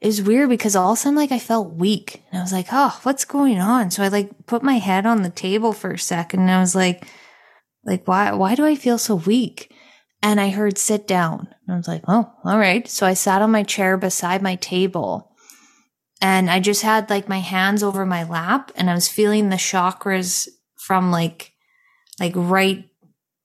it 0.00 0.06
was 0.06 0.22
weird 0.22 0.48
because 0.48 0.76
all 0.76 0.92
of 0.92 0.98
a 0.98 1.00
sudden 1.00 1.16
like 1.16 1.32
I 1.32 1.38
felt 1.38 1.74
weak 1.74 2.22
and 2.30 2.38
I 2.38 2.42
was 2.42 2.52
like, 2.52 2.68
oh, 2.72 2.98
what's 3.02 3.24
going 3.24 3.58
on? 3.58 3.90
So 3.90 4.02
I 4.02 4.08
like 4.08 4.46
put 4.46 4.62
my 4.62 4.78
head 4.78 5.04
on 5.06 5.22
the 5.22 5.30
table 5.30 5.72
for 5.72 5.90
a 5.90 5.98
second 5.98 6.40
and 6.40 6.50
I 6.50 6.60
was 6.60 6.74
like, 6.74 7.06
like 7.84 8.06
why 8.06 8.32
why 8.32 8.54
do 8.54 8.64
I 8.64 8.74
feel 8.74 8.98
so 8.98 9.16
weak? 9.16 9.74
And 10.22 10.40
I 10.40 10.48
heard 10.48 10.78
sit 10.78 11.06
down. 11.06 11.48
And 11.66 11.74
I 11.74 11.76
was 11.76 11.86
like, 11.86 12.02
oh, 12.08 12.32
all 12.44 12.58
right. 12.58 12.88
So 12.88 13.06
I 13.06 13.14
sat 13.14 13.42
on 13.42 13.50
my 13.50 13.62
chair 13.62 13.96
beside 13.96 14.42
my 14.42 14.56
table 14.56 15.36
and 16.20 16.50
I 16.50 16.58
just 16.58 16.82
had 16.82 17.10
like 17.10 17.28
my 17.28 17.38
hands 17.38 17.82
over 17.82 18.06
my 18.06 18.24
lap 18.24 18.72
and 18.76 18.88
I 18.88 18.94
was 18.94 19.08
feeling 19.08 19.48
the 19.48 19.56
chakras 19.56 20.48
from 20.76 21.10
like 21.10 21.52
like 22.20 22.32
right 22.34 22.84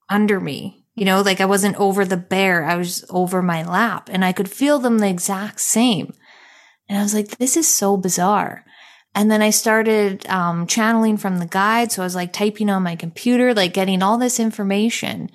under 0.10 0.40
me 0.40 0.83
you 0.96 1.06
know, 1.06 1.22
like 1.22 1.42
I 1.42 1.46
wasn't 1.46 1.78
over 1.78 2.06
the 2.06 2.18
bear, 2.18 2.66
I 2.66 2.76
was 2.76 3.04
over 3.10 3.42
my 3.42 3.64
lap 3.64 4.10
and 4.12 4.24
I 4.24 4.32
could 4.32 4.50
feel 4.50 4.80
them 4.80 5.00
the 5.00 5.10
exact 5.10 5.60
same. 5.60 6.14
And 6.88 6.98
I 6.98 7.02
was 7.02 7.14
like, 7.14 7.38
this 7.38 7.58
is 7.58 7.68
so 7.68 7.98
bizarre. 7.98 8.66
And 9.16 9.30
then 9.30 9.42
I 9.42 9.52
started 9.52 10.28
um, 10.28 10.68
channeling 10.68 11.18
from 11.18 11.38
the 11.38 11.46
guide. 11.46 11.92
So 11.92 12.02
I 12.02 12.06
was 12.06 12.16
like 12.16 12.34
typing 12.34 12.70
on 12.70 12.84
my 12.84 12.96
computer, 12.96 13.54
like 13.54 13.74
getting 13.74 14.02
all 14.02 14.18
this 14.18 14.40
information. 14.40 15.30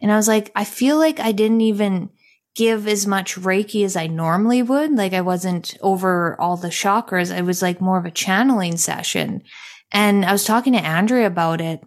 And 0.00 0.12
I 0.12 0.16
was 0.16 0.28
like, 0.28 0.50
I 0.54 0.64
feel 0.64 0.98
like 0.98 1.18
I 1.18 1.32
didn't 1.32 1.62
even 1.62 2.10
give 2.54 2.86
as 2.86 3.06
much 3.06 3.36
Reiki 3.36 3.84
as 3.84 3.96
I 3.96 4.06
normally 4.06 4.62
would. 4.62 4.92
Like 4.92 5.14
I 5.14 5.22
wasn't 5.22 5.76
over 5.80 6.38
all 6.38 6.56
the 6.56 6.68
chakras. 6.68 7.36
It 7.36 7.44
was 7.44 7.62
like 7.62 7.80
more 7.80 7.98
of 7.98 8.04
a 8.04 8.10
channeling 8.10 8.76
session. 8.76 9.42
And 9.90 10.24
I 10.24 10.32
was 10.32 10.44
talking 10.44 10.74
to 10.74 10.78
Andrea 10.78 11.26
about 11.26 11.60
it. 11.60 11.82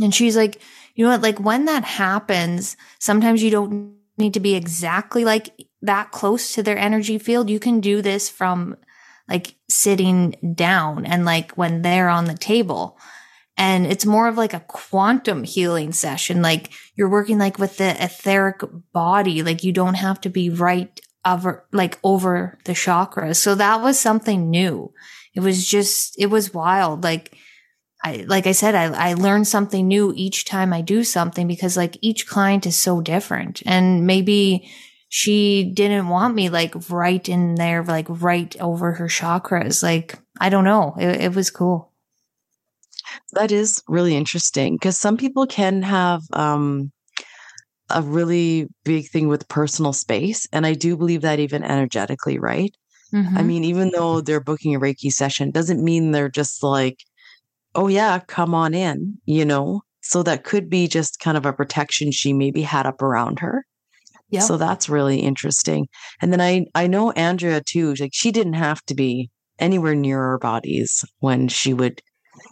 And 0.00 0.14
she's 0.14 0.36
like, 0.36 0.60
you 0.98 1.04
know 1.04 1.12
what? 1.12 1.22
Like 1.22 1.38
when 1.38 1.66
that 1.66 1.84
happens, 1.84 2.76
sometimes 2.98 3.40
you 3.40 3.52
don't 3.52 3.94
need 4.18 4.34
to 4.34 4.40
be 4.40 4.56
exactly 4.56 5.24
like 5.24 5.50
that 5.80 6.10
close 6.10 6.54
to 6.54 6.62
their 6.64 6.76
energy 6.76 7.18
field. 7.18 7.48
You 7.48 7.60
can 7.60 7.78
do 7.78 8.02
this 8.02 8.28
from 8.28 8.76
like 9.28 9.54
sitting 9.70 10.34
down 10.56 11.06
and 11.06 11.24
like 11.24 11.52
when 11.52 11.82
they're 11.82 12.08
on 12.08 12.24
the 12.24 12.34
table. 12.34 12.98
And 13.56 13.86
it's 13.86 14.04
more 14.04 14.26
of 14.26 14.36
like 14.36 14.54
a 14.54 14.64
quantum 14.66 15.44
healing 15.44 15.92
session. 15.92 16.42
Like 16.42 16.72
you're 16.96 17.08
working 17.08 17.38
like 17.38 17.60
with 17.60 17.76
the 17.76 17.90
etheric 18.02 18.62
body. 18.92 19.44
Like 19.44 19.62
you 19.62 19.70
don't 19.70 19.94
have 19.94 20.20
to 20.22 20.28
be 20.28 20.50
right 20.50 21.00
over, 21.24 21.64
like 21.70 22.00
over 22.02 22.58
the 22.64 22.72
chakras. 22.72 23.36
So 23.36 23.54
that 23.54 23.82
was 23.82 24.00
something 24.00 24.50
new. 24.50 24.92
It 25.32 25.40
was 25.40 25.64
just, 25.64 26.18
it 26.18 26.26
was 26.26 26.52
wild. 26.52 27.04
Like, 27.04 27.37
I, 28.02 28.24
like 28.28 28.46
I 28.46 28.52
said, 28.52 28.74
I, 28.74 29.10
I 29.10 29.14
learn 29.14 29.44
something 29.44 29.88
new 29.88 30.12
each 30.14 30.44
time 30.44 30.72
I 30.72 30.82
do 30.82 31.02
something 31.02 31.48
because 31.48 31.76
like 31.76 31.98
each 32.00 32.26
client 32.26 32.66
is 32.66 32.76
so 32.76 33.00
different. 33.00 33.62
And 33.66 34.06
maybe 34.06 34.70
she 35.08 35.72
didn't 35.74 36.08
want 36.08 36.34
me 36.34 36.48
like 36.48 36.74
right 36.90 37.28
in 37.28 37.56
there, 37.56 37.82
like 37.82 38.06
right 38.08 38.54
over 38.60 38.92
her 38.92 39.08
chakras. 39.08 39.82
Like, 39.82 40.18
I 40.40 40.48
don't 40.48 40.64
know. 40.64 40.94
It, 40.98 41.22
it 41.22 41.34
was 41.34 41.50
cool. 41.50 41.92
That 43.32 43.50
is 43.50 43.82
really 43.88 44.14
interesting 44.16 44.76
because 44.76 44.98
some 44.98 45.16
people 45.16 45.46
can 45.46 45.82
have 45.82 46.22
um, 46.32 46.92
a 47.90 48.02
really 48.02 48.68
big 48.84 49.08
thing 49.08 49.28
with 49.28 49.48
personal 49.48 49.92
space. 49.92 50.46
And 50.52 50.66
I 50.66 50.74
do 50.74 50.96
believe 50.96 51.22
that 51.22 51.40
even 51.40 51.64
energetically, 51.64 52.38
right? 52.38 52.74
Mm-hmm. 53.12 53.38
I 53.38 53.42
mean, 53.42 53.64
even 53.64 53.90
though 53.90 54.20
they're 54.20 54.40
booking 54.40 54.74
a 54.74 54.80
Reiki 54.80 55.10
session, 55.10 55.50
doesn't 55.50 55.82
mean 55.82 56.12
they're 56.12 56.28
just 56.28 56.62
like, 56.62 56.98
oh 57.74 57.88
yeah, 57.88 58.18
come 58.20 58.54
on 58.54 58.74
in, 58.74 59.18
you 59.24 59.44
know? 59.44 59.82
So 60.00 60.22
that 60.22 60.44
could 60.44 60.70
be 60.70 60.88
just 60.88 61.20
kind 61.20 61.36
of 61.36 61.44
a 61.44 61.52
protection 61.52 62.12
she 62.12 62.32
maybe 62.32 62.62
had 62.62 62.86
up 62.86 63.02
around 63.02 63.40
her. 63.40 63.64
Yeah. 64.30 64.40
So 64.40 64.56
that's 64.56 64.88
really 64.88 65.20
interesting. 65.20 65.86
And 66.20 66.32
then 66.32 66.40
I 66.40 66.66
I 66.74 66.86
know 66.86 67.12
Andrea 67.12 67.62
too, 67.62 67.94
like 67.94 68.12
she 68.12 68.30
didn't 68.30 68.54
have 68.54 68.82
to 68.86 68.94
be 68.94 69.30
anywhere 69.58 69.94
near 69.94 70.20
our 70.22 70.38
bodies 70.38 71.04
when 71.20 71.48
she 71.48 71.74
would 71.74 72.02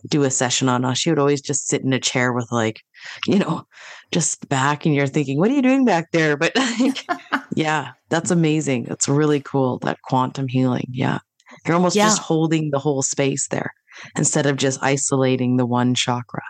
do 0.08 0.24
a 0.24 0.30
session 0.30 0.68
on 0.68 0.84
us. 0.84 0.98
She 0.98 1.10
would 1.10 1.18
always 1.18 1.40
just 1.40 1.68
sit 1.68 1.82
in 1.82 1.92
a 1.92 2.00
chair 2.00 2.32
with 2.32 2.50
like, 2.50 2.80
you 3.26 3.38
know, 3.38 3.66
just 4.10 4.48
back 4.48 4.84
and 4.84 4.94
you're 4.94 5.06
thinking, 5.06 5.38
what 5.38 5.50
are 5.50 5.54
you 5.54 5.62
doing 5.62 5.84
back 5.84 6.10
there? 6.12 6.36
But 6.36 6.56
like, 6.56 7.06
yeah, 7.54 7.92
that's 8.08 8.30
amazing. 8.30 8.84
That's 8.84 9.08
really 9.08 9.40
cool. 9.40 9.78
That 9.80 10.02
quantum 10.02 10.48
healing. 10.48 10.88
Yeah. 10.90 11.18
You're 11.66 11.76
almost 11.76 11.96
yeah. 11.96 12.06
just 12.06 12.22
holding 12.22 12.70
the 12.70 12.78
whole 12.78 13.02
space 13.02 13.48
there 13.48 13.72
instead 14.16 14.46
of 14.46 14.56
just 14.56 14.82
isolating 14.82 15.56
the 15.56 15.66
one 15.66 15.94
chakra. 15.94 16.42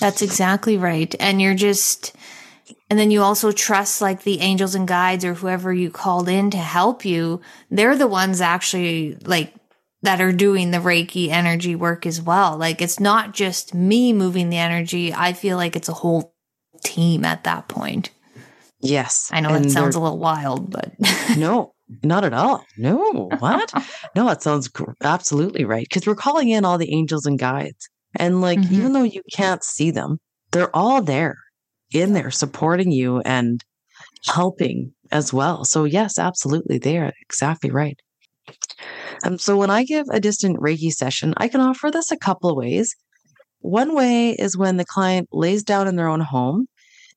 That's 0.00 0.22
exactly 0.22 0.78
right. 0.78 1.14
And 1.20 1.40
you're 1.40 1.54
just, 1.54 2.14
and 2.88 2.98
then 2.98 3.10
you 3.10 3.22
also 3.22 3.52
trust 3.52 4.00
like 4.00 4.22
the 4.22 4.40
angels 4.40 4.74
and 4.74 4.88
guides 4.88 5.24
or 5.24 5.34
whoever 5.34 5.72
you 5.72 5.90
called 5.90 6.28
in 6.28 6.50
to 6.50 6.58
help 6.58 7.04
you. 7.04 7.40
They're 7.70 7.96
the 7.96 8.06
ones 8.06 8.40
actually 8.40 9.16
like 9.24 9.54
that 10.02 10.20
are 10.20 10.32
doing 10.32 10.70
the 10.70 10.78
Reiki 10.78 11.28
energy 11.28 11.74
work 11.74 12.06
as 12.06 12.20
well. 12.20 12.56
Like 12.56 12.80
it's 12.80 13.00
not 13.00 13.34
just 13.34 13.74
me 13.74 14.12
moving 14.12 14.50
the 14.50 14.58
energy. 14.58 15.12
I 15.12 15.32
feel 15.32 15.56
like 15.56 15.76
it's 15.76 15.88
a 15.88 15.94
whole 15.94 16.34
team 16.82 17.24
at 17.24 17.44
that 17.44 17.68
point. 17.68 18.10
Yes. 18.80 19.30
I 19.32 19.40
know 19.40 19.54
it 19.54 19.70
sounds 19.70 19.96
a 19.96 20.00
little 20.00 20.18
wild, 20.18 20.70
but 20.70 20.92
no, 21.38 21.73
not 22.02 22.24
at 22.24 22.32
all. 22.32 22.64
No, 22.78 23.28
what? 23.38 23.72
no, 24.16 24.28
it 24.30 24.42
sounds 24.42 24.70
absolutely 25.02 25.64
right. 25.64 25.86
Because 25.88 26.06
we're 26.06 26.14
calling 26.14 26.48
in 26.48 26.64
all 26.64 26.78
the 26.78 26.92
angels 26.92 27.26
and 27.26 27.38
guides. 27.38 27.88
And 28.16 28.40
like, 28.40 28.58
mm-hmm. 28.58 28.74
even 28.74 28.92
though 28.92 29.02
you 29.02 29.22
can't 29.32 29.62
see 29.64 29.90
them, 29.90 30.18
they're 30.52 30.74
all 30.74 31.02
there 31.02 31.36
in 31.92 32.12
there 32.12 32.30
supporting 32.30 32.90
you 32.90 33.20
and 33.20 33.60
helping 34.26 34.92
as 35.12 35.32
well. 35.32 35.64
So, 35.64 35.84
yes, 35.84 36.18
absolutely. 36.18 36.78
They 36.78 36.98
are 36.98 37.12
exactly 37.20 37.70
right. 37.70 37.98
Um, 39.24 39.38
so, 39.38 39.56
when 39.56 39.70
I 39.70 39.84
give 39.84 40.06
a 40.10 40.20
distant 40.20 40.58
Reiki 40.58 40.90
session, 40.92 41.34
I 41.36 41.48
can 41.48 41.60
offer 41.60 41.90
this 41.90 42.10
a 42.10 42.16
couple 42.16 42.50
of 42.50 42.56
ways. 42.56 42.94
One 43.60 43.94
way 43.94 44.30
is 44.30 44.56
when 44.56 44.76
the 44.76 44.84
client 44.84 45.28
lays 45.32 45.62
down 45.62 45.88
in 45.88 45.96
their 45.96 46.08
own 46.08 46.20
home 46.20 46.66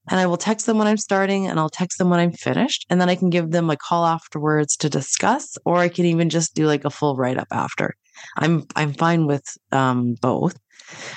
and 0.10 0.20
I 0.20 0.26
will 0.26 0.38
text 0.38 0.66
them 0.66 0.78
when 0.78 0.88
I'm 0.88 0.98
starting 0.98 1.48
and 1.48 1.60
I'll 1.60 1.70
text 1.70 1.98
them 1.98 2.10
when 2.10 2.20
I'm 2.20 2.32
finished. 2.32 2.86
And 2.90 3.02
then 3.02 3.10
I 3.10 3.16
can 3.16 3.30
give 3.30 3.52
them 3.52 3.70
a 3.70 3.78
call 3.78 4.06
afterwards 4.06 4.76
to 4.78 4.90
discuss, 4.90 5.58
or 5.66 5.78
I 5.78 5.90
can 5.90 6.06
even 6.06 6.30
just 6.30 6.56
do 6.56 6.66
like 6.66 6.86
a 6.86 6.90
full 6.90 7.16
write 7.16 7.38
up 7.38 7.48
after. 7.52 7.94
I'm 8.38 8.66
I'm 8.76 8.94
fine 8.94 9.28
with 9.28 9.46
um, 9.72 10.16
both. 10.22 10.58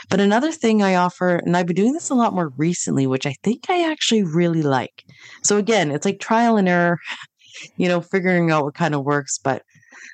But 0.09 0.21
another 0.21 0.51
thing 0.51 0.83
I 0.83 0.97
offer, 0.97 1.37
and 1.37 1.57
I've 1.57 1.67
been 1.67 1.77
doing 1.77 1.93
this 1.93 2.11
a 2.11 2.15
lot 2.15 2.35
more 2.35 2.53
recently, 2.57 3.07
which 3.07 3.27
I 3.27 3.37
think 3.45 3.71
I 3.71 3.91
actually 3.91 4.25
really 4.25 4.63
like. 4.63 5.05
So 5.45 5.57
again, 5.57 5.91
it's 5.93 6.05
like 6.05 6.19
trial 6.19 6.57
and 6.57 6.69
error, 6.69 6.99
you 7.77 7.89
know, 7.89 8.01
figuring 8.01 8.51
out 8.51 8.65
what 8.65 8.75
kind 8.75 8.95
of 8.95 9.05
works. 9.05 9.39
But 9.39 9.63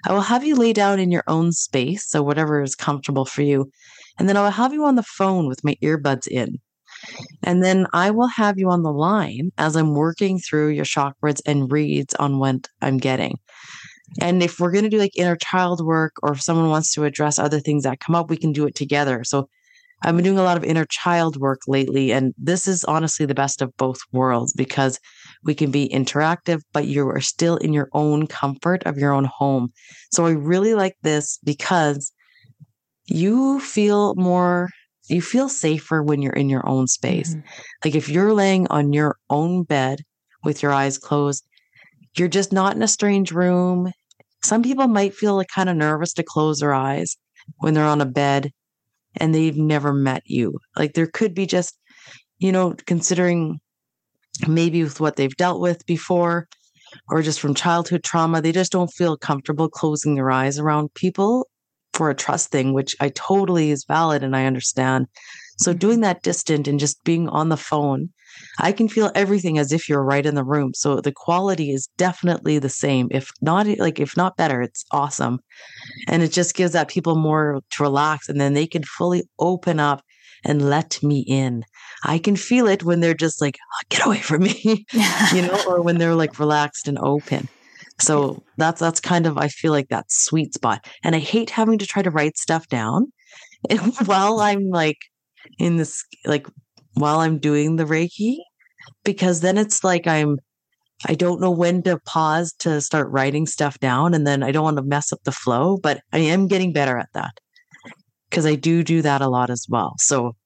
I 0.05 0.12
will 0.12 0.21
have 0.21 0.45
you 0.45 0.57
lay 0.57 0.73
down 0.73 1.01
in 1.01 1.11
your 1.11 1.25
own 1.27 1.53
space, 1.53 2.07
so 2.07 2.23
whatever 2.23 2.62
is 2.62 2.75
comfortable 2.75 3.25
for 3.25 3.43
you. 3.43 3.71
And 4.19 4.29
then 4.29 4.37
I 4.37 4.43
will 4.43 4.51
have 4.51 4.73
you 4.73 4.85
on 4.85 4.97
the 4.97 5.03
phone 5.03 5.47
with 5.49 5.65
my 5.65 5.77
earbuds 5.83 6.27
in. 6.27 6.59
And 7.42 7.62
then 7.62 7.87
I 7.92 8.11
will 8.11 8.29
have 8.29 8.59
you 8.59 8.71
on 8.71 8.83
the 8.83 8.92
line 8.92 9.51
as 9.59 9.77
I'm 9.77 9.95
working 9.95 10.38
through 10.38 10.69
your 10.69 10.85
chakras 10.85 11.40
and 11.47 11.71
reads 11.71 12.14
on 12.14 12.38
what 12.38 12.69
I'm 12.83 12.99
getting. 12.99 13.38
And 14.21 14.42
if 14.42 14.61
we're 14.61 14.73
going 14.73 14.85
to 14.85 14.90
do 14.90 14.99
like 14.99 15.16
inner 15.16 15.37
child 15.37 15.85
work 15.85 16.14
or 16.23 16.33
if 16.33 16.42
someone 16.42 16.71
wants 16.71 16.92
to 16.95 17.05
address 17.05 17.38
other 17.38 17.61
things 17.61 17.85
that 17.85 18.01
come 18.01 18.14
up, 18.14 18.31
we 18.31 18.37
can 18.37 18.53
do 18.53 18.66
it 18.66 18.75
together. 18.75 19.25
So 19.25 19.49
I've 20.03 20.14
been 20.14 20.25
doing 20.25 20.38
a 20.38 20.42
lot 20.42 20.57
of 20.57 20.64
inner 20.64 20.85
child 20.85 21.37
work 21.38 21.62
lately. 21.66 22.12
And 22.12 22.35
this 22.37 22.69
is 22.69 22.85
honestly 22.85 23.27
the 23.27 23.35
best 23.35 23.62
of 23.62 23.77
both 23.77 23.99
worlds 24.12 24.53
because 24.53 25.01
we 25.42 25.55
can 25.55 25.71
be 25.71 25.88
interactive, 25.88 26.61
but 26.73 26.87
you 26.87 27.09
are 27.09 27.21
still 27.21 27.57
in 27.57 27.73
your 27.73 27.88
own 27.92 28.27
comfort 28.27 28.83
of 28.85 28.99
your 28.99 29.12
own 29.12 29.25
home. 29.25 29.73
So 30.12 30.27
I 30.27 30.33
really 30.33 30.75
like 30.75 30.97
this 31.03 31.38
because 31.45 32.12
you 33.07 33.61
feel 33.61 34.14
more 34.16 34.71
you 35.09 35.23
feel 35.23 35.49
safer 35.49 36.03
when 36.03 36.23
you're 36.23 36.33
in 36.33 36.49
your 36.49 36.66
own 36.69 36.87
space. 36.87 37.35
Mm-hmm. 37.35 37.49
Like 37.85 37.95
if 37.95 38.09
you're 38.09 38.33
laying 38.33 38.66
on 38.69 38.92
your 38.92 39.16
own 39.31 39.62
bed 39.62 40.03
with 40.45 40.62
your 40.62 40.73
eyes 40.73 40.99
closed, 40.99 41.47
you're 42.16 42.29
just 42.29 42.53
not 42.53 42.75
in 42.75 42.83
a 42.83 42.88
strange 42.88 43.33
room. 43.33 43.92
Some 44.42 44.62
people 44.62 44.88
might 44.88 45.14
feel 45.14 45.37
like 45.37 45.49
kind 45.49 45.69
of 45.69 45.77
nervous 45.77 46.12
to 46.14 46.23
close 46.23 46.61
their 46.61 46.75
eyes 46.75 47.16
when 47.59 47.75
they're 47.75 47.85
on 47.85 48.01
a 48.01 48.07
bed 48.07 48.51
and 49.17 49.35
they've 49.35 49.57
never 49.57 49.92
met 49.92 50.23
you. 50.27 50.59
Like 50.77 50.94
there 50.94 51.07
could 51.07 51.35
be 51.35 51.46
just, 51.46 51.79
you 52.38 52.52
know, 52.52 52.75
considering 52.87 53.59
maybe 54.46 54.83
with 54.83 55.00
what 55.00 55.17
they've 55.17 55.37
dealt 55.37 55.61
with 55.61 55.87
before 55.87 56.48
or 57.09 57.23
just 57.23 57.40
from 57.40 57.54
childhood 57.54 58.02
trauma, 58.04 58.40
they 58.40 58.52
just 58.52 58.73
don't 58.73 58.92
feel 58.92 59.17
comfortable 59.17 59.69
closing 59.69 60.15
their 60.15 60.31
eyes 60.31 60.59
around 60.59 60.92
people 60.94 61.48
for 61.97 62.11
a 62.11 62.15
trust 62.15 62.51
thing, 62.51 62.75
which 62.75 62.94
I 63.01 63.09
totally 63.09 63.71
is 63.71 63.85
valid 63.88 64.23
and 64.23 64.37
I 64.37 64.44
understand. 64.44 65.07
So 65.59 65.71
mm-hmm. 65.71 65.79
doing 65.79 66.01
that 66.01 66.23
distant 66.23 66.69
and 66.69 66.79
just 66.79 67.03
being 67.05 67.29
on 67.29 67.49
the 67.49 67.57
phone, 67.57 68.11
I 68.59 68.73
can 68.73 68.88
feel 68.88 69.11
everything 69.15 69.59
as 69.59 69.73
if 69.73 69.88
you're 69.88 70.05
right 70.05 70.27
in 70.27 70.35
the 70.35 70.44
room. 70.44 70.73
So 70.75 71.01
the 71.01 71.13
quality 71.13 71.71
is 71.71 71.88
definitely 71.97 72.59
the 72.59 72.69
same. 72.69 73.09
If 73.11 73.31
not 73.40 73.67
like 73.79 73.99
if 73.99 74.17
not 74.17 74.37
better, 74.37 74.61
it's 74.61 74.85
awesome. 74.90 75.40
And 76.07 76.23
it 76.23 76.33
just 76.33 76.55
gives 76.55 76.73
that 76.73 76.88
people 76.88 77.17
more 77.17 77.61
to 77.71 77.83
relax 77.83 78.29
and 78.29 78.38
then 78.38 78.53
they 78.53 78.67
can 78.67 78.83
fully 78.83 79.25
open 79.38 79.81
up 79.81 80.03
and 80.44 80.69
let 80.69 81.03
me 81.03 81.21
in. 81.21 81.65
I 82.05 82.19
can 82.19 82.37
feel 82.37 82.69
it 82.69 82.85
when 82.85 83.01
they're 83.01 83.15
just 83.15 83.40
like, 83.40 83.57
"Oh, 83.59 83.85
get 83.88 84.07
away 84.07 84.19
from 84.19 84.42
me, 84.42 84.85
you 85.33 85.42
know, 85.42 85.63
or 85.67 85.83
when 85.83 85.97
they're 85.97 86.15
like 86.15 86.38
relaxed 86.38 86.88
and 86.88 86.99
open. 86.99 87.49
So 87.99 88.42
that's 88.57 88.81
that's 88.81 89.01
kind 89.01 89.27
of 89.27 89.38
I 89.38 89.49
feel 89.49 89.73
like 89.73 89.88
that 89.88 90.11
sweet 90.11 90.55
spot. 90.55 90.87
And 91.03 91.15
I 91.15 91.19
hate 91.19 91.51
having 91.51 91.79
to 91.79 91.87
try 91.87 92.03
to 92.03 92.11
write 92.11 92.37
stuff 92.37 92.67
down 92.69 93.13
while 94.05 94.40
I'm 94.40 94.69
like 94.69 94.99
in 95.59 95.77
this 95.77 96.05
like 96.25 96.47
while 96.94 97.21
I'm 97.21 97.38
doing 97.38 97.77
the 97.77 97.85
Reiki 97.85 98.38
because 99.05 99.40
then 99.40 99.57
it's 99.57 99.83
like 99.83 100.07
I'm 100.07 100.38
I 101.07 101.15
don't 101.15 101.40
know 101.40 101.51
when 101.51 101.83
to 101.83 101.99
pause 102.01 102.53
to 102.61 102.81
start 102.81 103.11
writing 103.11 103.47
stuff 103.47 103.79
down 103.81 104.15
and 104.15 104.27
then 104.27 104.42
I 104.42 104.51
don't 104.51 104.65
want 104.65 104.79
to 104.79 104.83
mess 104.83 105.13
up 105.13 105.21
the 105.25 105.33
flow, 105.33 105.77
but 105.77 106.01
I 106.13 106.19
am 106.19 106.47
getting 106.47 106.73
better 106.73 106.99
at 106.99 107.09
that. 107.15 107.38
Cuz 108.31 108.44
I 108.44 108.57
do 108.57 108.83
do 108.83 109.03
that 109.03 109.23
a 109.23 109.29
lot 109.29 109.51
as 109.51 109.67
well. 109.69 109.94
So 109.99 110.37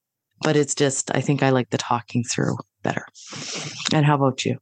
but 0.41 0.55
it's 0.55 0.75
just 0.75 1.11
I 1.13 1.21
think 1.21 1.43
I 1.43 1.49
like 1.49 1.69
the 1.69 1.77
talking 1.77 2.23
through 2.23 2.57
better. 2.81 3.05
And 3.93 4.05
how 4.05 4.15
about 4.15 4.45
you? 4.45 4.57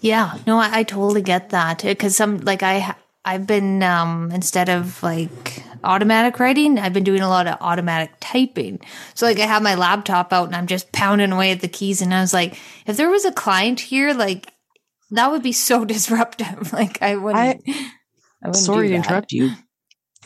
Yeah, 0.00 0.38
no, 0.46 0.58
I, 0.58 0.78
I 0.78 0.82
totally 0.82 1.22
get 1.22 1.50
that 1.50 1.82
because 1.82 2.16
some 2.16 2.38
like 2.38 2.62
I 2.62 2.94
I've 3.24 3.46
been 3.46 3.82
um 3.82 4.30
instead 4.32 4.68
of 4.68 5.02
like 5.02 5.62
automatic 5.84 6.38
writing, 6.38 6.78
I've 6.78 6.92
been 6.92 7.04
doing 7.04 7.22
a 7.22 7.28
lot 7.28 7.46
of 7.46 7.56
automatic 7.60 8.12
typing. 8.20 8.80
So 9.14 9.26
like 9.26 9.38
I 9.38 9.46
have 9.46 9.62
my 9.62 9.74
laptop 9.74 10.32
out 10.32 10.46
and 10.46 10.56
I'm 10.56 10.66
just 10.66 10.92
pounding 10.92 11.32
away 11.32 11.52
at 11.52 11.60
the 11.60 11.68
keys, 11.68 12.00
and 12.02 12.14
I 12.14 12.20
was 12.20 12.32
like, 12.32 12.58
if 12.86 12.96
there 12.96 13.10
was 13.10 13.24
a 13.24 13.32
client 13.32 13.80
here, 13.80 14.14
like 14.14 14.52
that 15.10 15.30
would 15.30 15.42
be 15.42 15.52
so 15.52 15.84
disruptive. 15.94 16.72
like 16.72 17.00
I 17.02 17.16
wouldn't. 17.16 17.62
I, 17.68 17.90
I 18.42 18.48
wouldn't 18.48 18.56
sorry 18.56 18.88
to 18.88 18.94
interrupt 18.94 19.32
you. 19.32 19.50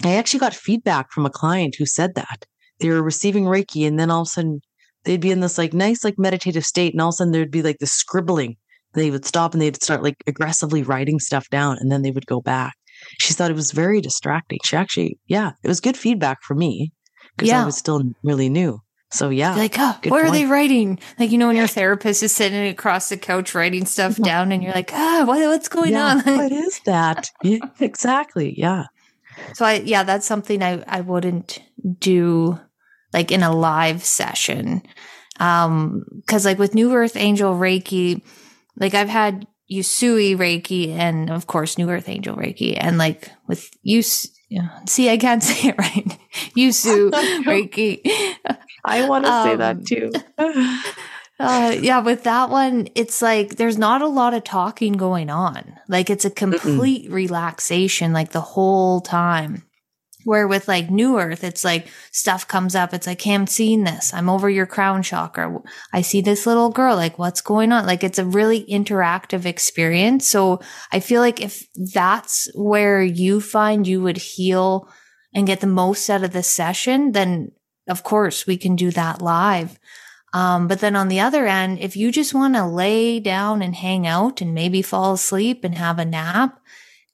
I 0.02 0.14
actually 0.14 0.40
got 0.40 0.54
feedback 0.54 1.12
from 1.12 1.26
a 1.26 1.30
client 1.30 1.76
who 1.78 1.86
said 1.86 2.14
that 2.14 2.46
they 2.80 2.88
were 2.90 3.02
receiving 3.02 3.44
Reiki, 3.44 3.86
and 3.86 3.98
then 3.98 4.10
all 4.10 4.22
of 4.22 4.28
a 4.28 4.30
sudden 4.30 4.60
they'd 5.04 5.20
be 5.20 5.30
in 5.30 5.40
this 5.40 5.58
like 5.58 5.74
nice 5.74 6.04
like 6.04 6.18
meditative 6.18 6.64
state, 6.64 6.94
and 6.94 7.00
all 7.00 7.08
of 7.08 7.14
a 7.14 7.16
sudden 7.16 7.32
there'd 7.32 7.50
be 7.50 7.62
like 7.62 7.78
this 7.78 7.92
scribbling 7.92 8.56
they 8.94 9.10
would 9.10 9.24
stop 9.24 9.52
and 9.52 9.62
they'd 9.62 9.82
start 9.82 10.02
like 10.02 10.16
aggressively 10.26 10.82
writing 10.82 11.18
stuff 11.18 11.48
down 11.50 11.76
and 11.78 11.90
then 11.90 12.02
they 12.02 12.10
would 12.10 12.26
go 12.26 12.40
back. 12.40 12.74
She 13.20 13.34
thought 13.34 13.50
it 13.50 13.56
was 13.56 13.72
very 13.72 14.00
distracting. 14.00 14.58
She 14.64 14.76
actually, 14.76 15.18
yeah, 15.26 15.52
it 15.62 15.68
was 15.68 15.80
good 15.80 15.96
feedback 15.96 16.42
for 16.42 16.54
me 16.54 16.92
because 17.36 17.48
yeah. 17.48 17.62
I 17.62 17.66
was 17.66 17.76
still 17.76 18.02
really 18.22 18.48
new. 18.48 18.80
So 19.10 19.28
yeah, 19.28 19.54
like, 19.54 19.76
oh, 19.78 19.86
what 19.86 20.02
point. 20.02 20.24
are 20.26 20.30
they 20.32 20.44
writing? 20.44 20.98
Like, 21.20 21.30
you 21.30 21.38
know, 21.38 21.46
when 21.46 21.54
your 21.56 21.68
therapist 21.68 22.24
is 22.24 22.32
sitting 22.32 22.66
across 22.66 23.08
the 23.08 23.16
couch 23.16 23.54
writing 23.54 23.86
stuff 23.86 24.16
down, 24.16 24.50
and 24.50 24.60
you're 24.60 24.72
like, 24.72 24.90
ah, 24.92 25.20
oh, 25.22 25.24
what, 25.26 25.38
what's 25.38 25.68
going 25.68 25.92
yeah, 25.92 26.20
on? 26.26 26.36
what 26.36 26.50
is 26.52 26.80
that? 26.80 27.30
Yeah, 27.44 27.58
exactly. 27.78 28.54
Yeah. 28.58 28.86
So 29.52 29.64
I, 29.64 29.74
yeah, 29.74 30.02
that's 30.02 30.26
something 30.26 30.64
I, 30.64 30.82
I 30.88 31.00
wouldn't 31.02 31.60
do 32.00 32.58
like 33.12 33.30
in 33.30 33.44
a 33.44 33.54
live 33.54 34.04
session. 34.04 34.82
Um, 35.38 36.04
cause 36.26 36.44
like 36.44 36.58
with 36.58 36.74
New 36.74 36.92
Earth 36.92 37.16
Angel 37.16 37.54
Reiki, 37.54 38.20
like 38.76 38.94
I've 38.94 39.08
had 39.08 39.46
Usui 39.70 40.36
Reiki 40.36 40.90
and 40.90 41.30
of 41.30 41.46
course 41.46 41.78
New 41.78 41.88
Earth 41.90 42.08
Angel 42.08 42.36
Reiki 42.36 42.76
and 42.78 42.98
like 42.98 43.30
with 43.46 43.70
Us 43.84 44.28
see 44.86 45.10
I 45.10 45.16
can't 45.16 45.42
say 45.42 45.70
it 45.70 45.78
right. 45.78 46.18
Usu 46.54 47.10
Reiki. 47.44 48.00
I 48.84 49.08
want 49.08 49.24
to 49.24 49.32
um, 49.32 49.48
say 49.48 49.56
that 49.56 49.76
um, 49.76 49.84
too. 49.84 50.12
uh, 51.40 51.76
yeah, 51.80 52.00
with 52.00 52.24
that 52.24 52.50
one, 52.50 52.88
it's 52.94 53.22
like 53.22 53.56
there's 53.56 53.78
not 53.78 54.02
a 54.02 54.06
lot 54.06 54.34
of 54.34 54.44
talking 54.44 54.94
going 54.94 55.30
on. 55.30 55.78
Like 55.88 56.10
it's 56.10 56.24
a 56.24 56.30
complete 56.30 57.08
Mm-mm. 57.08 57.12
relaxation, 57.12 58.12
like 58.12 58.32
the 58.32 58.40
whole 58.40 59.00
time. 59.00 59.62
Where 60.24 60.48
with 60.48 60.68
like 60.68 60.90
New 60.90 61.18
Earth, 61.18 61.44
it's 61.44 61.64
like 61.64 61.88
stuff 62.10 62.48
comes 62.48 62.74
up. 62.74 62.92
It's 62.92 63.06
like, 63.06 63.20
hey, 63.20 63.34
I'm 63.34 63.46
seeing 63.46 63.84
this. 63.84 64.12
I'm 64.12 64.28
over 64.28 64.48
your 64.48 64.66
crown 64.66 65.02
chakra. 65.02 65.58
I 65.92 66.02
see 66.02 66.20
this 66.20 66.46
little 66.46 66.70
girl. 66.70 66.96
Like, 66.96 67.18
what's 67.18 67.40
going 67.40 67.72
on? 67.72 67.86
Like, 67.86 68.02
it's 68.02 68.18
a 68.18 68.24
really 68.24 68.64
interactive 68.64 69.44
experience. 69.44 70.26
So 70.26 70.60
I 70.90 71.00
feel 71.00 71.20
like 71.20 71.40
if 71.40 71.68
that's 71.92 72.48
where 72.54 73.02
you 73.02 73.40
find 73.40 73.86
you 73.86 74.02
would 74.02 74.16
heal 74.16 74.88
and 75.34 75.46
get 75.46 75.60
the 75.60 75.66
most 75.66 76.08
out 76.08 76.24
of 76.24 76.32
the 76.32 76.42
session, 76.42 77.12
then 77.12 77.52
of 77.88 78.02
course 78.02 78.46
we 78.46 78.56
can 78.56 78.76
do 78.76 78.90
that 78.92 79.20
live. 79.20 79.78
Um, 80.32 80.66
but 80.66 80.80
then 80.80 80.96
on 80.96 81.08
the 81.08 81.20
other 81.20 81.46
end, 81.46 81.78
if 81.78 81.96
you 81.96 82.10
just 82.10 82.34
want 82.34 82.54
to 82.54 82.66
lay 82.66 83.20
down 83.20 83.62
and 83.62 83.74
hang 83.74 84.06
out 84.06 84.40
and 84.40 84.52
maybe 84.52 84.82
fall 84.82 85.12
asleep 85.12 85.62
and 85.62 85.76
have 85.76 86.00
a 86.00 86.04
nap 86.04 86.58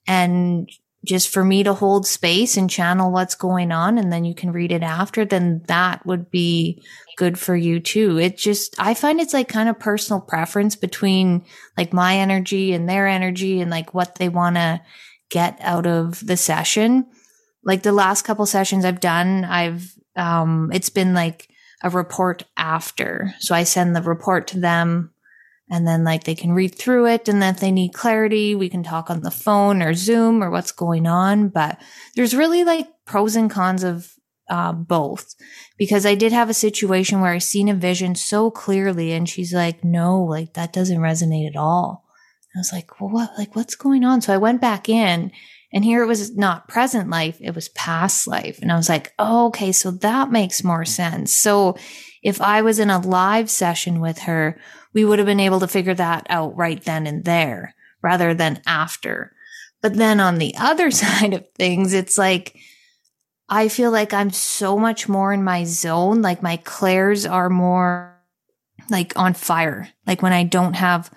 and 0.06 0.70
just 1.04 1.30
for 1.30 1.44
me 1.44 1.62
to 1.62 1.72
hold 1.72 2.06
space 2.06 2.56
and 2.56 2.68
channel 2.68 3.10
what's 3.10 3.34
going 3.34 3.72
on 3.72 3.96
and 3.96 4.12
then 4.12 4.24
you 4.24 4.34
can 4.34 4.52
read 4.52 4.70
it 4.70 4.82
after, 4.82 5.24
then 5.24 5.62
that 5.66 6.04
would 6.04 6.30
be 6.30 6.82
good 7.16 7.38
for 7.38 7.56
you 7.56 7.80
too. 7.80 8.18
It 8.18 8.36
just, 8.36 8.74
I 8.78 8.92
find 8.92 9.18
it's 9.18 9.32
like 9.32 9.48
kind 9.48 9.68
of 9.68 9.78
personal 9.78 10.20
preference 10.20 10.76
between 10.76 11.44
like 11.76 11.94
my 11.94 12.16
energy 12.16 12.74
and 12.74 12.88
their 12.88 13.06
energy 13.06 13.60
and 13.60 13.70
like 13.70 13.94
what 13.94 14.16
they 14.16 14.28
want 14.28 14.56
to 14.56 14.82
get 15.30 15.56
out 15.60 15.86
of 15.86 16.24
the 16.26 16.36
session. 16.36 17.06
Like 17.64 17.82
the 17.82 17.92
last 17.92 18.22
couple 18.22 18.44
sessions 18.44 18.84
I've 18.84 19.00
done, 19.00 19.44
I've, 19.44 19.94
um, 20.16 20.70
it's 20.72 20.90
been 20.90 21.14
like 21.14 21.48
a 21.82 21.88
report 21.88 22.44
after. 22.58 23.32
So 23.38 23.54
I 23.54 23.64
send 23.64 23.96
the 23.96 24.02
report 24.02 24.48
to 24.48 24.60
them 24.60 25.12
and 25.70 25.86
then 25.86 26.02
like 26.02 26.24
they 26.24 26.34
can 26.34 26.52
read 26.52 26.74
through 26.74 27.06
it 27.06 27.28
and 27.28 27.40
then 27.40 27.54
if 27.54 27.60
they 27.60 27.70
need 27.70 27.94
clarity 27.94 28.54
we 28.54 28.68
can 28.68 28.82
talk 28.82 29.08
on 29.08 29.20
the 29.20 29.30
phone 29.30 29.80
or 29.80 29.94
zoom 29.94 30.42
or 30.42 30.50
what's 30.50 30.72
going 30.72 31.06
on. 31.06 31.48
But 31.48 31.80
there's 32.16 32.34
really 32.34 32.64
like 32.64 32.88
pros 33.06 33.36
and 33.36 33.50
cons 33.50 33.84
of 33.84 34.12
uh, 34.50 34.72
both. 34.72 35.34
Because 35.78 36.04
i 36.04 36.14
did 36.14 36.32
have 36.32 36.50
a 36.50 36.54
situation 36.54 37.20
where 37.20 37.32
i 37.32 37.38
seen 37.38 37.68
a 37.68 37.74
vision 37.74 38.14
so 38.14 38.50
clearly 38.50 39.12
and 39.12 39.28
she's 39.28 39.54
like 39.54 39.84
no 39.84 40.22
like 40.22 40.54
that 40.54 40.72
doesn't 40.72 40.98
resonate 40.98 41.48
at 41.48 41.56
all. 41.56 42.04
I 42.54 42.58
was 42.58 42.72
like 42.72 43.00
well 43.00 43.10
what 43.10 43.30
like 43.38 43.54
what's 43.54 43.76
going 43.76 44.04
on? 44.04 44.20
So 44.20 44.34
i 44.34 44.38
went 44.38 44.60
back 44.60 44.88
in 44.88 45.30
and 45.72 45.84
here 45.84 46.02
it 46.02 46.06
was 46.06 46.36
not 46.36 46.66
present 46.66 47.08
life 47.08 47.38
it 47.40 47.54
was 47.54 47.68
past 47.70 48.26
life. 48.26 48.58
And 48.60 48.72
i 48.72 48.76
was 48.76 48.88
like 48.88 49.12
oh, 49.20 49.46
okay 49.46 49.70
so 49.70 49.92
that 49.92 50.32
makes 50.32 50.64
more 50.64 50.84
sense. 50.84 51.32
So 51.32 51.76
if 52.24 52.40
i 52.40 52.60
was 52.60 52.80
in 52.80 52.90
a 52.90 52.98
live 52.98 53.48
session 53.48 54.00
with 54.00 54.18
her 54.20 54.60
we 54.92 55.04
would 55.04 55.18
have 55.18 55.26
been 55.26 55.40
able 55.40 55.60
to 55.60 55.68
figure 55.68 55.94
that 55.94 56.26
out 56.28 56.56
right 56.56 56.82
then 56.84 57.06
and 57.06 57.24
there 57.24 57.74
rather 58.02 58.34
than 58.34 58.62
after. 58.66 59.32
But 59.82 59.94
then 59.94 60.20
on 60.20 60.38
the 60.38 60.54
other 60.58 60.90
side 60.90 61.34
of 61.34 61.46
things, 61.54 61.92
it's 61.92 62.18
like, 62.18 62.56
I 63.48 63.68
feel 63.68 63.90
like 63.90 64.14
I'm 64.14 64.30
so 64.30 64.78
much 64.78 65.08
more 65.08 65.32
in 65.32 65.42
my 65.42 65.64
zone. 65.64 66.22
Like 66.22 66.42
my 66.42 66.56
clairs 66.58 67.26
are 67.26 67.50
more 67.50 68.16
like 68.88 69.12
on 69.16 69.34
fire. 69.34 69.88
Like 70.06 70.22
when 70.22 70.32
I 70.32 70.44
don't 70.44 70.74
have 70.74 71.10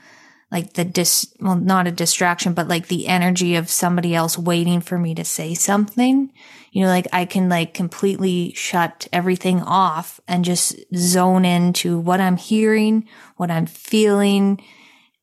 like 0.54 0.74
the 0.74 0.86
dis, 0.86 1.34
well, 1.40 1.56
not 1.56 1.88
a 1.88 1.92
distraction, 1.92 2.54
but 2.54 2.68
like 2.68 2.88
the 2.88 3.08
energy 3.08 3.56
of 3.56 3.72
somebody 3.72 4.14
else 4.14 4.38
waiting 4.38 4.82
for 4.82 5.00
me 5.00 5.16
to 5.16 5.26
say 5.26 5.56
something. 5.56 6.32
You 6.72 6.84
know, 6.84 6.90
like 6.90 7.08
I 7.12 7.26
can 7.26 7.50
like 7.50 7.74
completely 7.74 8.54
shut 8.54 9.08
everything 9.12 9.62
off 9.64 10.20
and 10.28 10.46
just 10.46 10.76
zone 10.96 11.44
into 11.44 12.00
what 12.00 12.22
I'm 12.22 12.38
hearing, 12.38 13.08
what 13.36 13.50
I'm 13.50 13.66
feeling 13.66 14.64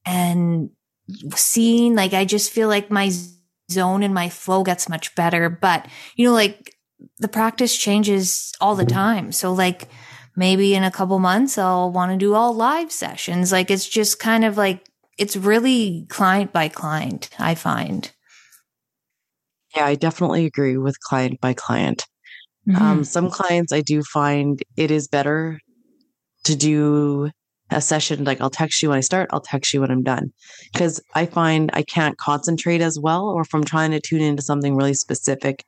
and 0.04 0.70
seeing. 1.36 1.94
Like 1.94 2.12
I 2.12 2.24
just 2.24 2.50
feel 2.50 2.66
like 2.66 2.90
my 2.90 3.12
zone 3.70 4.02
and 4.02 4.12
my 4.12 4.28
flow 4.30 4.64
gets 4.64 4.88
much 4.88 5.14
better. 5.14 5.48
But, 5.48 5.86
you 6.16 6.26
know, 6.26 6.34
like 6.34 6.74
the 7.18 7.28
practice 7.28 7.76
changes 7.76 8.52
all 8.60 8.74
the 8.74 8.84
time. 8.84 9.30
So 9.30 9.52
like, 9.52 9.88
maybe 10.36 10.74
in 10.74 10.84
a 10.84 10.90
couple 10.90 11.18
months 11.18 11.58
I'll 11.58 11.92
want 11.92 12.10
to 12.12 12.16
do 12.16 12.34
all 12.34 12.54
live 12.54 12.90
sessions. 12.90 13.52
Like 13.52 13.70
it's 13.70 13.88
just 13.88 14.18
kind 14.18 14.44
of 14.44 14.56
like 14.56 14.89
it's 15.18 15.36
really 15.36 16.06
client 16.08 16.52
by 16.52 16.68
client, 16.68 17.30
I 17.38 17.54
find. 17.54 18.10
Yeah, 19.74 19.86
I 19.86 19.94
definitely 19.94 20.46
agree 20.46 20.76
with 20.76 20.98
client 21.00 21.40
by 21.40 21.54
client. 21.54 22.06
Mm-hmm. 22.68 22.82
Um, 22.82 23.04
some 23.04 23.30
clients 23.30 23.72
I 23.72 23.80
do 23.80 24.02
find 24.02 24.60
it 24.76 24.90
is 24.90 25.08
better 25.08 25.60
to 26.44 26.56
do 26.56 27.30
a 27.70 27.80
session 27.80 28.24
like 28.24 28.40
I'll 28.40 28.50
text 28.50 28.82
you 28.82 28.88
when 28.88 28.98
I 28.98 29.02
start, 29.02 29.30
I'll 29.32 29.40
text 29.40 29.72
you 29.72 29.80
when 29.80 29.90
I'm 29.90 30.02
done. 30.02 30.32
Because 30.72 31.00
I 31.14 31.26
find 31.26 31.70
I 31.72 31.82
can't 31.82 32.18
concentrate 32.18 32.80
as 32.80 32.98
well, 32.98 33.28
or 33.28 33.42
if 33.42 33.54
I'm 33.54 33.64
trying 33.64 33.92
to 33.92 34.00
tune 34.00 34.20
into 34.20 34.42
something 34.42 34.74
really 34.74 34.94
specific, 34.94 35.64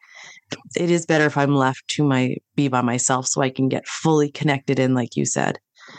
it 0.76 0.90
is 0.90 1.06
better 1.06 1.26
if 1.26 1.36
I'm 1.36 1.54
left 1.54 1.86
to 1.88 2.04
my 2.04 2.36
be 2.56 2.68
by 2.68 2.80
myself 2.80 3.26
so 3.26 3.40
I 3.40 3.50
can 3.50 3.68
get 3.68 3.86
fully 3.86 4.30
connected 4.30 4.78
in, 4.78 4.94
like 4.94 5.16
you 5.16 5.24
said. 5.24 5.58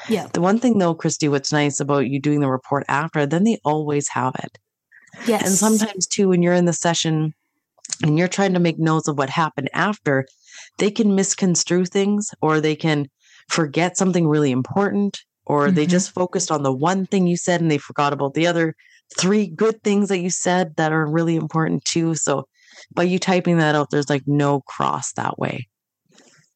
Yeah. 0.10 0.28
The 0.34 0.42
one 0.42 0.60
thing 0.60 0.78
though, 0.78 0.96
Kristi, 0.96 1.30
what's 1.30 1.52
nice 1.52 1.80
about 1.80 2.08
you 2.08 2.20
doing 2.20 2.40
the 2.40 2.50
report 2.50 2.84
after, 2.88 3.26
then 3.26 3.44
they 3.44 3.60
always 3.64 4.08
have 4.10 4.36
it. 4.44 4.58
Yes. 5.28 5.46
And 5.46 5.54
sometimes 5.54 6.08
too, 6.08 6.30
when 6.30 6.42
you're 6.42 6.54
in 6.54 6.66
the 6.66 6.74
session 6.74 7.34
and 8.02 8.18
you're 8.18 8.28
trying 8.28 8.54
to 8.54 8.60
make 8.60 8.80
notes 8.80 9.08
of 9.08 9.18
what 9.18 9.30
happened 9.30 9.70
after, 9.74 10.26
they 10.78 10.92
can 10.92 11.16
misconstrue 11.16 11.86
things 11.86 12.30
or 12.42 12.60
they 12.60 12.76
can 12.76 13.08
forget 13.50 13.98
something 13.98 14.28
really 14.28 14.52
important 14.52 15.20
or 15.46 15.68
mm-hmm. 15.68 15.76
they 15.76 15.86
just 15.86 16.12
focused 16.12 16.52
on 16.52 16.64
the 16.64 16.74
one 16.74 17.06
thing 17.06 17.28
you 17.28 17.38
said 17.38 17.62
and 17.62 17.70
they 17.70 17.78
forgot 17.78 18.14
about 18.14 18.34
the 18.34 18.48
other 18.48 18.76
three 19.18 19.48
good 19.48 19.82
things 19.84 20.10
that 20.10 20.20
you 20.20 20.30
said 20.30 20.76
that 20.78 20.92
are 20.92 21.06
really 21.06 21.36
important 21.36 21.84
too. 21.86 22.16
So 22.16 22.48
by 22.94 23.04
you 23.04 23.20
typing 23.20 23.58
that 23.58 23.76
out, 23.76 23.90
there's 23.92 24.10
like 24.10 24.24
no 24.26 24.62
cross 24.62 25.14
that 25.14 25.38
way. 25.38 25.68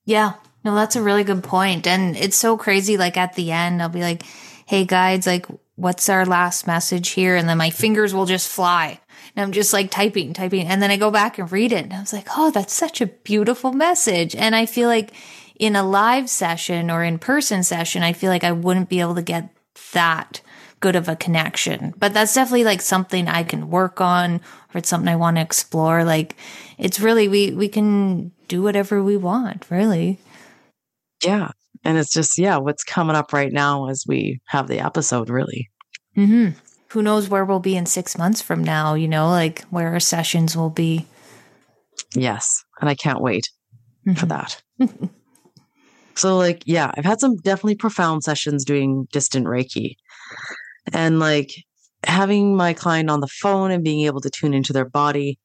Yeah. 0.05 0.33
No, 0.67 0.75
that's 0.75 0.97
a 0.97 1.01
really 1.01 1.23
good 1.23 1.45
point. 1.45 1.87
And 1.87 2.17
it's 2.17 2.35
so 2.35 2.57
crazy. 2.57 2.97
Like 2.97 3.15
at 3.15 3.35
the 3.35 3.53
end, 3.53 3.81
I'll 3.81 3.87
be 3.87 4.01
like, 4.01 4.23
hey, 4.65 4.83
guys, 4.83 5.25
like, 5.25 5.45
what's 5.77 6.09
our 6.09 6.25
last 6.25 6.67
message 6.67 7.11
here? 7.11 7.37
And 7.37 7.47
then 7.47 7.57
my 7.57 7.69
fingers 7.69 8.13
will 8.13 8.25
just 8.25 8.49
fly. 8.49 8.99
And 9.33 9.45
I'm 9.45 9.53
just 9.53 9.71
like 9.71 9.89
typing, 9.91 10.33
typing. 10.33 10.67
And 10.67 10.81
then 10.81 10.91
I 10.91 10.97
go 10.97 11.09
back 11.09 11.37
and 11.37 11.49
read 11.49 11.71
it. 11.71 11.85
And 11.85 11.93
I 11.93 12.01
was 12.01 12.11
like, 12.11 12.27
oh, 12.35 12.51
that's 12.51 12.73
such 12.73 12.99
a 12.99 13.07
beautiful 13.07 13.71
message. 13.71 14.35
And 14.35 14.57
I 14.57 14.65
feel 14.65 14.89
like 14.89 15.13
in 15.57 15.77
a 15.77 15.87
live 15.87 16.29
session 16.29 16.91
or 16.91 17.01
in 17.01 17.17
person 17.17 17.63
session, 17.63 18.03
I 18.03 18.11
feel 18.11 18.29
like 18.29 18.43
I 18.43 18.51
wouldn't 18.51 18.89
be 18.89 18.99
able 18.99 19.15
to 19.15 19.21
get 19.21 19.49
that 19.93 20.41
good 20.81 20.97
of 20.97 21.07
a 21.07 21.15
connection. 21.15 21.93
But 21.97 22.13
that's 22.13 22.35
definitely 22.35 22.65
like 22.65 22.81
something 22.81 23.29
I 23.29 23.43
can 23.43 23.69
work 23.69 24.01
on 24.01 24.41
or 24.73 24.79
it's 24.79 24.89
something 24.89 25.07
I 25.07 25.15
want 25.15 25.37
to 25.37 25.41
explore. 25.43 26.03
Like 26.03 26.35
it's 26.77 26.99
really, 26.99 27.29
we, 27.29 27.51
we 27.51 27.69
can 27.69 28.33
do 28.49 28.61
whatever 28.61 29.01
we 29.01 29.15
want, 29.15 29.65
really. 29.71 30.19
Yeah. 31.23 31.51
And 31.83 31.97
it's 31.97 32.11
just, 32.11 32.37
yeah, 32.37 32.57
what's 32.57 32.83
coming 32.83 33.15
up 33.15 33.33
right 33.33 33.51
now 33.51 33.87
as 33.89 34.03
we 34.07 34.39
have 34.47 34.67
the 34.67 34.79
episode, 34.79 35.29
really. 35.29 35.69
hmm 36.15 36.49
Who 36.89 37.01
knows 37.01 37.29
where 37.29 37.45
we'll 37.45 37.59
be 37.59 37.75
in 37.75 37.85
six 37.85 38.17
months 38.17 38.41
from 38.41 38.63
now, 38.63 38.93
you 38.95 39.07
know, 39.07 39.27
like 39.29 39.63
where 39.65 39.89
our 39.93 39.99
sessions 39.99 40.55
will 40.57 40.69
be. 40.69 41.05
Yes. 42.15 42.63
And 42.81 42.89
I 42.89 42.95
can't 42.95 43.21
wait 43.21 43.47
for 44.15 44.25
Mhm. 44.25 44.29
that. 44.29 44.61
so, 46.15 46.37
like, 46.37 46.63
yeah, 46.65 46.91
I've 46.97 47.05
had 47.05 47.19
some 47.19 47.35
definitely 47.37 47.75
profound 47.75 48.23
sessions 48.23 48.65
doing 48.65 49.07
distant 49.11 49.45
Reiki. 49.45 49.95
And 50.93 51.19
like 51.19 51.51
having 52.05 52.55
my 52.55 52.73
client 52.73 53.09
on 53.09 53.19
the 53.19 53.27
phone 53.27 53.71
and 53.71 53.83
being 53.83 54.05
able 54.05 54.21
to 54.21 54.29
tune 54.29 54.53
into 54.53 54.73
their 54.73 54.87
body, 54.89 55.37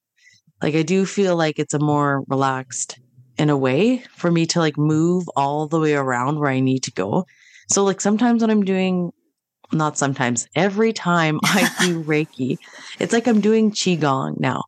like, 0.62 0.74
I 0.74 0.82
do 0.82 1.04
feel 1.06 1.36
like 1.36 1.58
it's 1.58 1.74
a 1.74 1.78
more 1.80 2.22
relaxed 2.28 2.98
in 3.38 3.50
a 3.50 3.56
way 3.56 3.98
for 4.16 4.30
me 4.30 4.46
to 4.46 4.58
like 4.58 4.76
move 4.76 5.28
all 5.36 5.66
the 5.66 5.80
way 5.80 5.94
around 5.94 6.38
where 6.38 6.50
I 6.50 6.60
need 6.60 6.82
to 6.84 6.92
go. 6.92 7.26
So, 7.68 7.84
like, 7.84 8.00
sometimes 8.00 8.42
when 8.42 8.50
I'm 8.50 8.64
doing, 8.64 9.12
not 9.72 9.96
sometimes, 9.96 10.46
every 10.54 10.92
time 10.92 11.40
I 11.44 11.70
do 11.80 12.02
Reiki, 12.02 12.58
it's 12.98 13.12
like 13.12 13.26
I'm 13.26 13.40
doing 13.40 13.70
Qigong 13.70 14.38
now. 14.38 14.62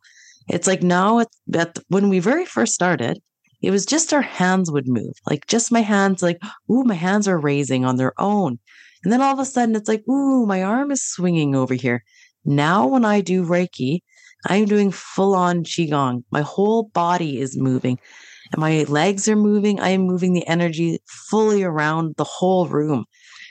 It's 0.47 0.67
like 0.67 0.83
now, 0.83 1.19
it's, 1.19 1.37
at, 1.53 1.77
when 1.89 2.09
we 2.09 2.19
very 2.19 2.45
first 2.45 2.73
started, 2.73 3.21
it 3.61 3.71
was 3.71 3.85
just 3.85 4.13
our 4.13 4.21
hands 4.21 4.71
would 4.71 4.87
move, 4.87 5.13
like 5.29 5.47
just 5.47 5.71
my 5.71 5.81
hands, 5.81 6.21
like, 6.21 6.39
ooh, 6.69 6.83
my 6.83 6.93
hands 6.93 7.27
are 7.27 7.37
raising 7.37 7.85
on 7.85 7.95
their 7.95 8.13
own. 8.19 8.59
And 9.03 9.11
then 9.11 9.21
all 9.21 9.33
of 9.33 9.39
a 9.39 9.45
sudden 9.45 9.75
it's 9.75 9.89
like, 9.89 10.07
ooh, 10.07 10.45
my 10.45 10.63
arm 10.63 10.91
is 10.91 11.03
swinging 11.03 11.55
over 11.55 11.73
here. 11.73 12.03
Now, 12.43 12.87
when 12.87 13.05
I 13.05 13.21
do 13.21 13.43
Reiki, 13.43 14.01
I'm 14.47 14.65
doing 14.65 14.91
full 14.91 15.33
on 15.33 15.63
Qigong. 15.63 16.23
My 16.31 16.41
whole 16.41 16.83
body 16.93 17.39
is 17.39 17.57
moving 17.57 17.99
and 18.51 18.61
my 18.61 18.83
legs 18.83 19.27
are 19.27 19.35
moving. 19.35 19.79
I 19.79 19.89
am 19.89 20.01
moving 20.01 20.33
the 20.33 20.47
energy 20.47 20.99
fully 21.29 21.63
around 21.63 22.15
the 22.17 22.23
whole 22.23 22.67
room. 22.67 23.05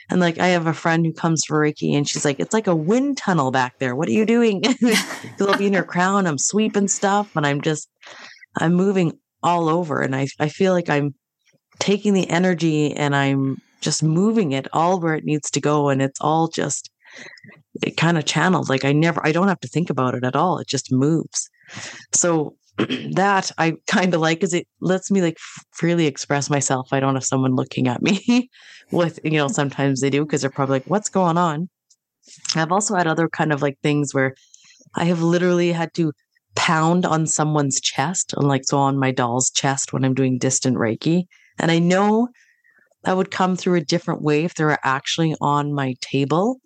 And 0.09 0.19
like, 0.19 0.39
I 0.39 0.47
have 0.47 0.67
a 0.67 0.73
friend 0.73 1.05
who 1.05 1.13
comes 1.13 1.43
for 1.45 1.59
Reiki 1.59 1.93
and 1.93 2.07
she's 2.07 2.25
like, 2.25 2.39
it's 2.39 2.53
like 2.53 2.67
a 2.67 2.75
wind 2.75 3.17
tunnel 3.17 3.51
back 3.51 3.79
there. 3.79 3.95
What 3.95 4.07
are 4.07 4.13
you 4.13 4.25
doing? 4.25 4.63
I'll 5.39 5.57
be 5.57 5.67
in 5.67 5.73
her 5.73 5.83
crown, 5.83 6.27
I'm 6.27 6.37
sweeping 6.37 6.87
stuff 6.87 7.35
and 7.35 7.45
I'm 7.45 7.61
just, 7.61 7.89
I'm 8.57 8.73
moving 8.73 9.13
all 9.41 9.67
over. 9.67 10.01
And 10.01 10.15
I, 10.15 10.27
I 10.39 10.49
feel 10.49 10.73
like 10.73 10.89
I'm 10.89 11.15
taking 11.79 12.13
the 12.13 12.29
energy 12.29 12.93
and 12.93 13.15
I'm 13.15 13.57
just 13.81 14.03
moving 14.03 14.51
it 14.51 14.67
all 14.73 14.99
where 14.99 15.15
it 15.15 15.25
needs 15.25 15.49
to 15.51 15.61
go. 15.61 15.89
And 15.89 16.01
it's 16.01 16.19
all 16.21 16.47
just, 16.47 16.89
it 17.81 17.97
kind 17.97 18.17
of 18.17 18.25
channeled. 18.25 18.69
Like 18.69 18.85
I 18.85 18.93
never, 18.93 19.25
I 19.25 19.31
don't 19.31 19.47
have 19.47 19.59
to 19.61 19.67
think 19.67 19.89
about 19.89 20.15
it 20.15 20.23
at 20.23 20.35
all. 20.35 20.59
It 20.59 20.67
just 20.67 20.91
moves. 20.91 21.49
So 22.13 22.55
that 22.77 23.51
I 23.57 23.75
kind 23.87 24.13
of 24.13 24.21
like 24.21 24.39
because 24.39 24.53
it 24.53 24.67
lets 24.81 25.09
me 25.09 25.21
like 25.21 25.37
freely 25.71 26.07
express 26.07 26.49
myself. 26.49 26.89
I 26.91 26.99
don't 26.99 27.15
have 27.15 27.23
someone 27.23 27.55
looking 27.55 27.87
at 27.87 28.01
me 28.01 28.49
with, 28.91 29.19
you 29.23 29.31
know, 29.31 29.47
sometimes 29.47 30.01
they 30.01 30.09
do 30.09 30.25
because 30.25 30.41
they're 30.41 30.49
probably 30.49 30.75
like, 30.75 30.87
what's 30.87 31.09
going 31.09 31.37
on? 31.37 31.69
I've 32.55 32.71
also 32.71 32.95
had 32.95 33.07
other 33.07 33.29
kind 33.29 33.53
of 33.53 33.61
like 33.61 33.77
things 33.81 34.13
where 34.13 34.35
I 34.95 35.05
have 35.05 35.21
literally 35.21 35.71
had 35.71 35.93
to 35.95 36.11
pound 36.55 37.05
on 37.05 37.27
someone's 37.27 37.79
chest 37.79 38.33
and 38.35 38.47
like 38.47 38.63
so 38.65 38.77
on 38.77 38.97
my 38.97 39.11
doll's 39.11 39.49
chest 39.51 39.93
when 39.93 40.03
I'm 40.03 40.13
doing 40.13 40.37
distant 40.37 40.77
Reiki. 40.77 41.25
And 41.59 41.71
I 41.71 41.79
know 41.79 42.29
that 43.03 43.17
would 43.17 43.31
come 43.31 43.55
through 43.55 43.75
a 43.75 43.81
different 43.81 44.21
way 44.21 44.43
if 44.43 44.55
they 44.55 44.63
were 44.63 44.79
actually 44.83 45.35
on 45.41 45.73
my 45.73 45.95
table. 46.01 46.57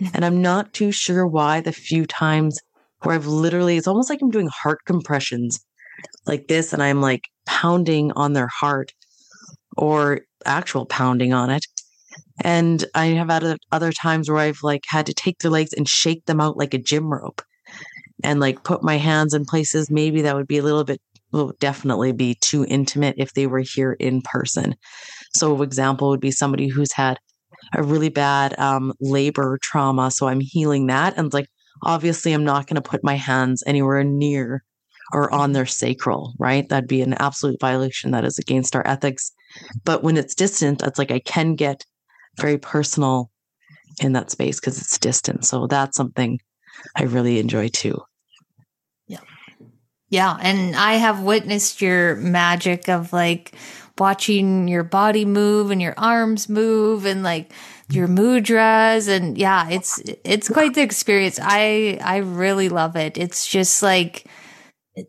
And 0.12 0.24
I'm 0.24 0.42
not 0.42 0.72
too 0.72 0.90
sure 0.90 1.26
why 1.28 1.60
the 1.60 1.72
few 1.72 2.06
times 2.06 2.58
where 3.02 3.14
I've 3.14 3.26
literally, 3.26 3.76
it's 3.76 3.86
almost 3.86 4.10
like 4.10 4.20
I'm 4.22 4.30
doing 4.30 4.48
heart 4.48 4.80
compressions 4.86 5.64
like 6.26 6.48
this 6.48 6.72
and 6.72 6.82
I'm 6.82 7.00
like 7.00 7.24
pounding 7.46 8.12
on 8.12 8.32
their 8.32 8.48
heart 8.48 8.92
or 9.76 10.20
actual 10.44 10.86
pounding 10.86 11.32
on 11.32 11.50
it. 11.50 11.66
And 12.42 12.84
I 12.94 13.06
have 13.06 13.30
had 13.30 13.58
other 13.72 13.92
times 13.92 14.28
where 14.28 14.38
I've 14.38 14.62
like 14.62 14.82
had 14.88 15.06
to 15.06 15.14
take 15.14 15.38
their 15.38 15.50
legs 15.50 15.72
and 15.72 15.88
shake 15.88 16.24
them 16.26 16.40
out 16.40 16.56
like 16.56 16.74
a 16.74 16.78
gym 16.78 17.12
rope 17.12 17.42
and 18.24 18.40
like 18.40 18.64
put 18.64 18.82
my 18.82 18.96
hands 18.96 19.34
in 19.34 19.44
places 19.44 19.90
maybe 19.90 20.22
that 20.22 20.34
would 20.34 20.46
be 20.46 20.58
a 20.58 20.62
little 20.62 20.84
bit 20.84 21.00
will 21.32 21.52
definitely 21.60 22.12
be 22.12 22.36
too 22.40 22.64
intimate 22.68 23.14
if 23.18 23.32
they 23.34 23.46
were 23.46 23.60
here 23.74 23.92
in 23.92 24.22
person. 24.22 24.74
So, 25.34 25.62
example 25.62 26.10
would 26.10 26.20
be 26.20 26.30
somebody 26.30 26.68
who's 26.68 26.92
had 26.92 27.18
a 27.74 27.82
really 27.82 28.08
bad 28.08 28.58
um, 28.58 28.92
labor 29.00 29.58
trauma. 29.62 30.10
So 30.10 30.28
I'm 30.28 30.40
healing 30.40 30.86
that, 30.86 31.16
and 31.16 31.32
like 31.32 31.48
obviously, 31.82 32.32
I'm 32.32 32.44
not 32.44 32.66
going 32.66 32.80
to 32.80 32.88
put 32.88 33.04
my 33.04 33.14
hands 33.14 33.62
anywhere 33.66 34.04
near 34.04 34.62
or 35.12 35.32
on 35.32 35.52
their 35.52 35.66
sacral. 35.66 36.34
Right? 36.38 36.68
That'd 36.68 36.88
be 36.88 37.02
an 37.02 37.14
absolute 37.14 37.60
violation. 37.60 38.10
That 38.10 38.24
is 38.24 38.38
against 38.38 38.76
our 38.76 38.86
ethics. 38.86 39.32
But 39.84 40.02
when 40.02 40.16
it's 40.16 40.34
distant, 40.34 40.82
it's 40.82 40.98
like 40.98 41.10
I 41.10 41.20
can 41.20 41.54
get 41.54 41.84
very 42.38 42.58
personal 42.58 43.30
in 44.00 44.12
that 44.12 44.30
space 44.30 44.60
because 44.60 44.78
it's 44.78 44.98
distant. 44.98 45.44
So 45.44 45.66
that's 45.66 45.96
something 45.96 46.38
I 46.96 47.04
really 47.04 47.38
enjoy 47.38 47.68
too. 47.68 48.00
Yeah. 49.06 49.20
Yeah. 50.10 50.36
And 50.40 50.76
I 50.76 50.94
have 50.94 51.22
witnessed 51.22 51.80
your 51.80 52.16
magic 52.16 52.88
of 52.88 53.12
like 53.12 53.54
watching 53.98 54.68
your 54.68 54.84
body 54.84 55.24
move 55.24 55.70
and 55.70 55.80
your 55.80 55.94
arms 55.96 56.48
move 56.48 57.06
and 57.06 57.22
like 57.22 57.52
your 57.88 58.08
mudras. 58.08 59.08
And 59.08 59.38
yeah, 59.38 59.68
it's, 59.70 60.00
it's 60.24 60.48
quite 60.48 60.74
the 60.74 60.82
experience. 60.82 61.38
I, 61.42 61.98
I 62.02 62.18
really 62.18 62.68
love 62.68 62.96
it. 62.96 63.16
It's 63.16 63.46
just 63.46 63.82
like, 63.82 64.26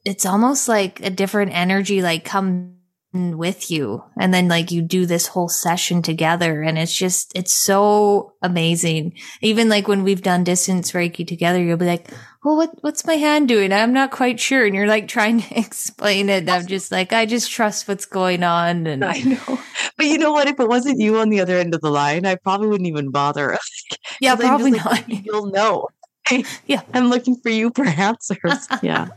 it's 0.05 0.25
almost 0.25 0.67
like 0.67 1.01
a 1.01 1.09
different 1.09 1.53
energy, 1.53 2.01
like 2.01 2.25
come 2.25 2.75
with 3.13 3.71
you. 3.71 4.03
And 4.19 4.33
then 4.33 4.47
like 4.47 4.69
you 4.69 4.81
do 4.81 5.05
this 5.05 5.27
whole 5.27 5.49
session 5.49 6.01
together. 6.01 6.61
And 6.61 6.77
it's 6.77 6.95
just, 6.95 7.31
it's 7.35 7.53
so 7.53 8.33
amazing. 8.43 9.17
Even 9.41 9.69
like 9.69 9.87
when 9.87 10.03
we've 10.03 10.21
done 10.21 10.43
distance 10.43 10.91
Reiki 10.91 11.25
together, 11.25 11.63
you'll 11.63 11.77
be 11.77 11.85
like, 11.85 12.11
well, 12.43 12.55
what, 12.55 12.71
what's 12.81 13.05
my 13.05 13.15
hand 13.15 13.47
doing? 13.47 13.73
I'm 13.73 13.93
not 13.93 14.11
quite 14.11 14.39
sure. 14.39 14.65
And 14.65 14.75
you're 14.75 14.87
like 14.87 15.07
trying 15.07 15.41
to 15.41 15.59
explain 15.59 16.29
it. 16.29 16.49
I'm 16.49 16.65
just 16.67 16.91
like, 16.91 17.13
I 17.13 17.25
just 17.25 17.51
trust 17.51 17.87
what's 17.87 18.05
going 18.05 18.43
on. 18.43 18.87
And 18.87 19.03
I 19.03 19.19
know. 19.19 19.59
But 19.97 20.05
you 20.05 20.17
know 20.17 20.31
what? 20.31 20.47
If 20.47 20.59
it 20.59 20.67
wasn't 20.67 20.99
you 20.99 21.17
on 21.17 21.29
the 21.29 21.39
other 21.39 21.57
end 21.57 21.73
of 21.73 21.81
the 21.81 21.89
line, 21.89 22.25
I 22.25 22.35
probably 22.35 22.67
wouldn't 22.67 22.87
even 22.87 23.09
bother. 23.09 23.57
yeah, 24.21 24.35
probably 24.35 24.71
like, 24.71 25.07
not. 25.07 25.09
You'll 25.25 25.47
know. 25.47 25.87
Yeah. 26.65 26.81
I'm 26.93 27.09
looking 27.09 27.37
for 27.37 27.49
you 27.49 27.71
for 27.75 27.85
answers. 27.85 28.67
Yeah. 28.81 29.07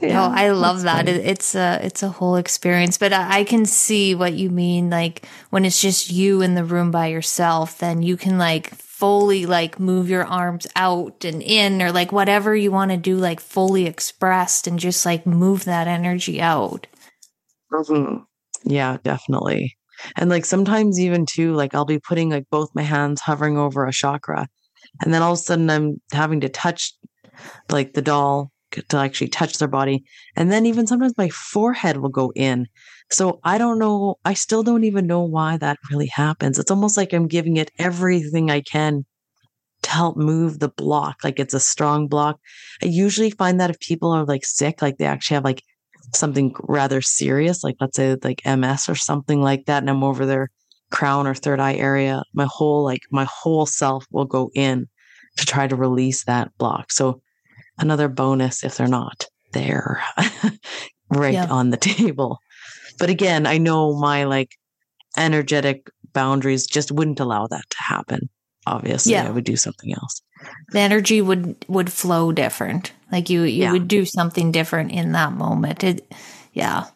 No, 0.00 0.22
I 0.22 0.50
love 0.50 0.82
that. 0.82 1.06
funny. 1.06 1.18
It's 1.18 1.54
a 1.54 1.80
it's 1.82 2.02
a 2.02 2.08
whole 2.08 2.36
experience, 2.36 2.98
but 2.98 3.12
I, 3.12 3.40
I 3.40 3.44
can 3.44 3.64
see 3.64 4.14
what 4.14 4.34
you 4.34 4.50
mean. 4.50 4.90
Like 4.90 5.26
when 5.50 5.64
it's 5.64 5.80
just 5.80 6.10
you 6.10 6.42
in 6.42 6.54
the 6.54 6.64
room 6.64 6.90
by 6.90 7.06
yourself, 7.06 7.78
then 7.78 8.02
you 8.02 8.16
can 8.16 8.38
like 8.38 8.74
fully 8.98 9.46
like 9.46 9.78
move 9.78 10.10
your 10.10 10.24
arms 10.24 10.66
out 10.74 11.24
and 11.24 11.40
in, 11.40 11.80
or 11.80 11.92
like 11.92 12.10
whatever 12.10 12.56
you 12.56 12.72
want 12.72 12.90
to 12.90 12.96
do, 12.96 13.16
like 13.16 13.38
fully 13.38 13.86
expressed, 13.86 14.66
and 14.66 14.80
just 14.80 15.06
like 15.06 15.24
move 15.24 15.64
that 15.64 15.86
energy 15.86 16.40
out. 16.40 16.88
Mhm. 17.72 18.24
Yeah, 18.64 18.96
definitely. 19.04 19.76
And 20.16 20.28
like 20.28 20.44
sometimes 20.44 20.98
even 20.98 21.26
too, 21.26 21.54
like 21.54 21.76
I'll 21.76 21.84
be 21.84 22.00
putting 22.00 22.30
like 22.30 22.46
both 22.50 22.70
my 22.74 22.82
hands 22.82 23.20
hovering 23.20 23.56
over 23.56 23.86
a 23.86 23.92
chakra, 23.92 24.48
and 25.00 25.14
then 25.14 25.22
all 25.22 25.34
of 25.34 25.38
a 25.38 25.42
sudden 25.42 25.70
I'm 25.70 26.00
having 26.12 26.40
to 26.40 26.48
touch 26.48 26.92
like 27.70 27.92
the 27.92 28.02
doll 28.02 28.50
to 28.72 28.96
actually 28.96 29.28
touch 29.28 29.58
their 29.58 29.68
body, 29.68 30.02
and 30.34 30.50
then 30.50 30.66
even 30.66 30.88
sometimes 30.88 31.14
my 31.16 31.28
forehead 31.28 31.98
will 31.98 32.08
go 32.08 32.32
in. 32.34 32.66
So 33.10 33.40
I 33.44 33.58
don't 33.58 33.78
know. 33.78 34.16
I 34.24 34.34
still 34.34 34.62
don't 34.62 34.84
even 34.84 35.06
know 35.06 35.22
why 35.22 35.56
that 35.58 35.78
really 35.90 36.08
happens. 36.08 36.58
It's 36.58 36.70
almost 36.70 36.96
like 36.96 37.12
I'm 37.12 37.26
giving 37.26 37.56
it 37.56 37.70
everything 37.78 38.50
I 38.50 38.60
can 38.60 39.04
to 39.82 39.90
help 39.90 40.16
move 40.16 40.58
the 40.58 40.68
block, 40.68 41.18
like 41.22 41.38
it's 41.38 41.54
a 41.54 41.60
strong 41.60 42.08
block. 42.08 42.38
I 42.82 42.86
usually 42.86 43.30
find 43.30 43.60
that 43.60 43.70
if 43.70 43.78
people 43.80 44.10
are 44.10 44.24
like 44.24 44.44
sick, 44.44 44.82
like 44.82 44.98
they 44.98 45.04
actually 45.04 45.36
have 45.36 45.44
like 45.44 45.62
something 46.14 46.52
rather 46.62 47.00
serious, 47.00 47.62
like 47.62 47.76
let's 47.80 47.96
say 47.96 48.16
like 48.22 48.44
MS 48.44 48.88
or 48.88 48.94
something 48.94 49.40
like 49.40 49.66
that, 49.66 49.82
and 49.82 49.90
I'm 49.90 50.02
over 50.02 50.26
their 50.26 50.50
crown 50.90 51.26
or 51.26 51.34
third 51.34 51.60
eye 51.60 51.74
area, 51.74 52.22
my 52.34 52.46
whole 52.50 52.82
like 52.84 53.02
my 53.10 53.24
whole 53.30 53.66
self 53.66 54.04
will 54.10 54.24
go 54.24 54.50
in 54.54 54.88
to 55.36 55.46
try 55.46 55.66
to 55.68 55.76
release 55.76 56.24
that 56.24 56.50
block. 56.58 56.90
So 56.90 57.20
another 57.78 58.08
bonus 58.08 58.64
if 58.64 58.76
they're 58.76 58.88
not 58.88 59.26
there 59.52 60.02
right 61.10 61.34
Yeah. 61.34 61.46
on 61.46 61.70
the 61.70 61.76
table. 61.78 62.38
But 62.98 63.10
again, 63.10 63.46
I 63.46 63.58
know 63.58 63.96
my 63.98 64.24
like 64.24 64.50
energetic 65.16 65.88
boundaries 66.12 66.66
just 66.66 66.90
wouldn't 66.92 67.20
allow 67.20 67.46
that 67.46 67.64
to 67.70 67.82
happen. 67.82 68.28
Obviously, 68.66 69.12
Yeah. 69.12 69.26
I 69.26 69.30
would 69.30 69.44
do 69.44 69.56
something 69.56 69.92
else. 69.94 70.20
The 70.72 70.80
energy 70.80 71.20
would 71.20 71.64
would 71.68 71.92
flow 71.92 72.32
different. 72.32 72.92
Like 73.10 73.30
you 73.30 73.42
you 73.42 73.62
Yeah. 73.62 73.72
would 73.72 73.88
do 73.88 74.04
something 74.04 74.52
different 74.52 74.92
in 74.92 75.12
that 75.12 75.32
moment. 75.32 75.82
It 75.84 76.12
yeah. 76.52 76.86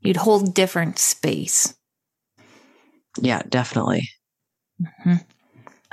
You'd 0.00 0.16
hold 0.18 0.54
different 0.54 0.98
space. 0.98 1.74
Yeah, 3.20 3.42
definitely. 3.48 4.08
Mhm. 4.82 5.24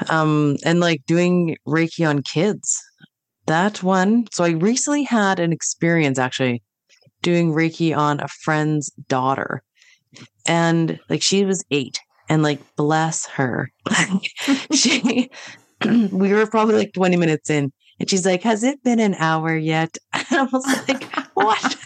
Um, 0.10 0.58
and 0.66 0.80
like 0.80 1.02
doing 1.06 1.56
Reiki 1.68 2.08
on 2.08 2.24
kids. 2.24 2.82
That 3.48 3.82
one. 3.84 4.28
So 4.32 4.44
I 4.44 4.50
recently 4.52 5.04
had 5.04 5.40
an 5.40 5.52
experience 5.54 6.18
actually 6.20 6.62
doing 7.22 7.54
Reiki 7.54 7.96
on 7.96 8.20
a 8.20 8.28
friend's 8.28 8.90
daughter. 9.08 9.64
And 10.46 11.00
like 11.10 11.22
she 11.22 11.46
was 11.46 11.64
eight. 11.72 12.00
And 12.30 12.44
like 12.44 12.62
bless 12.78 13.26
her. 13.28 13.72
she 14.74 15.30
we 15.86 16.34
were 16.34 16.48
probably 16.48 16.76
like 16.76 16.94
20 16.94 17.18
minutes 17.18 17.50
in. 17.50 17.72
And 18.00 18.10
she's 18.10 18.26
like, 18.26 18.44
Has 18.44 18.64
it 18.64 18.84
been 18.84 19.00
an 19.00 19.16
hour 19.16 19.56
yet? 19.56 19.98
And 20.14 20.26
I 20.32 20.44
was 20.44 20.66
like, 20.88 21.04
What? 21.34 21.78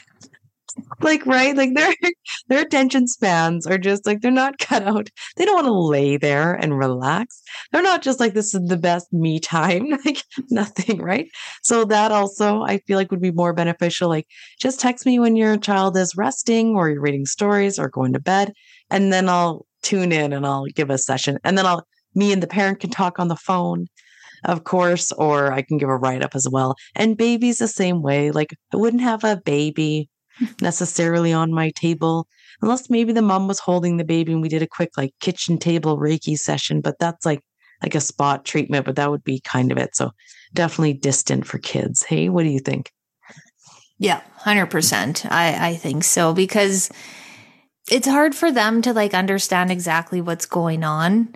Like, 1.01 1.25
right? 1.25 1.55
Like 1.55 1.73
their 1.73 1.93
their 2.47 2.61
attention 2.61 3.07
spans 3.07 3.65
are 3.67 3.77
just 3.77 4.05
like 4.05 4.21
they're 4.21 4.31
not 4.31 4.57
cut 4.59 4.83
out 4.83 5.09
they 5.35 5.45
don't 5.45 5.55
want 5.55 5.67
to 5.67 5.73
lay 5.73 6.17
there 6.17 6.53
and 6.53 6.77
relax. 6.77 7.41
They're 7.71 7.81
not 7.81 8.01
just 8.01 8.19
like, 8.19 8.33
this 8.33 8.53
is 8.53 8.67
the 8.67 8.77
best 8.77 9.11
me 9.11 9.39
time, 9.39 9.89
like 10.05 10.23
nothing, 10.49 11.01
right? 11.01 11.27
So 11.63 11.85
that 11.85 12.11
also 12.11 12.61
I 12.61 12.79
feel 12.79 12.97
like 12.97 13.11
would 13.11 13.21
be 13.21 13.31
more 13.31 13.53
beneficial. 13.53 14.09
Like 14.09 14.27
just 14.59 14.79
text 14.79 15.05
me 15.05 15.19
when 15.19 15.35
your 15.35 15.57
child 15.57 15.97
is 15.97 16.15
resting 16.15 16.75
or 16.75 16.89
you're 16.89 17.01
reading 17.01 17.25
stories 17.25 17.79
or 17.79 17.89
going 17.89 18.13
to 18.13 18.19
bed. 18.19 18.53
And 18.89 19.11
then 19.11 19.29
I'll 19.29 19.65
tune 19.83 20.11
in 20.11 20.33
and 20.33 20.45
I'll 20.45 20.65
give 20.65 20.89
a 20.89 20.97
session. 20.97 21.37
And 21.43 21.57
then 21.57 21.65
I'll, 21.65 21.85
me 22.13 22.31
and 22.31 22.41
the 22.41 22.47
parent 22.47 22.79
can 22.79 22.89
talk 22.89 23.19
on 23.19 23.27
the 23.27 23.35
phone, 23.35 23.87
of 24.45 24.63
course, 24.63 25.11
or 25.13 25.51
I 25.51 25.61
can 25.61 25.77
give 25.77 25.89
a 25.89 25.97
write 25.97 26.23
up 26.23 26.35
as 26.35 26.47
well. 26.49 26.75
And 26.95 27.17
babies 27.17 27.57
the 27.57 27.67
same 27.67 28.01
way. 28.01 28.31
Like 28.31 28.55
I 28.73 28.77
wouldn't 28.77 29.03
have 29.03 29.23
a 29.23 29.41
baby 29.43 30.09
necessarily 30.61 31.33
on 31.33 31.53
my 31.53 31.71
table 31.71 32.27
unless 32.61 32.89
maybe 32.89 33.11
the 33.13 33.21
mom 33.21 33.47
was 33.47 33.59
holding 33.59 33.97
the 33.97 34.03
baby 34.03 34.31
and 34.31 34.41
we 34.41 34.49
did 34.49 34.61
a 34.61 34.67
quick 34.67 34.91
like 34.97 35.13
kitchen 35.19 35.57
table 35.57 35.97
reiki 35.97 36.37
session 36.37 36.81
but 36.81 36.99
that's 36.99 37.25
like 37.25 37.41
like 37.81 37.95
a 37.95 38.01
spot 38.01 38.45
treatment 38.45 38.85
but 38.85 38.95
that 38.95 39.11
would 39.11 39.23
be 39.23 39.39
kind 39.41 39.71
of 39.71 39.77
it 39.77 39.95
so 39.95 40.11
definitely 40.53 40.93
distant 40.93 41.45
for 41.45 41.57
kids 41.57 42.03
hey 42.03 42.29
what 42.29 42.43
do 42.43 42.49
you 42.49 42.59
think 42.59 42.91
Yeah, 43.97 44.21
hundred 44.37 44.67
percent. 44.67 45.25
I 45.25 45.69
I 45.69 45.75
think 45.75 46.03
so 46.03 46.33
because 46.33 46.89
it's 47.89 48.07
hard 48.07 48.35
for 48.35 48.51
them 48.51 48.81
to 48.81 48.93
like 48.93 49.13
understand 49.13 49.71
exactly 49.71 50.21
what's 50.21 50.45
going 50.45 50.83
on. 50.83 51.33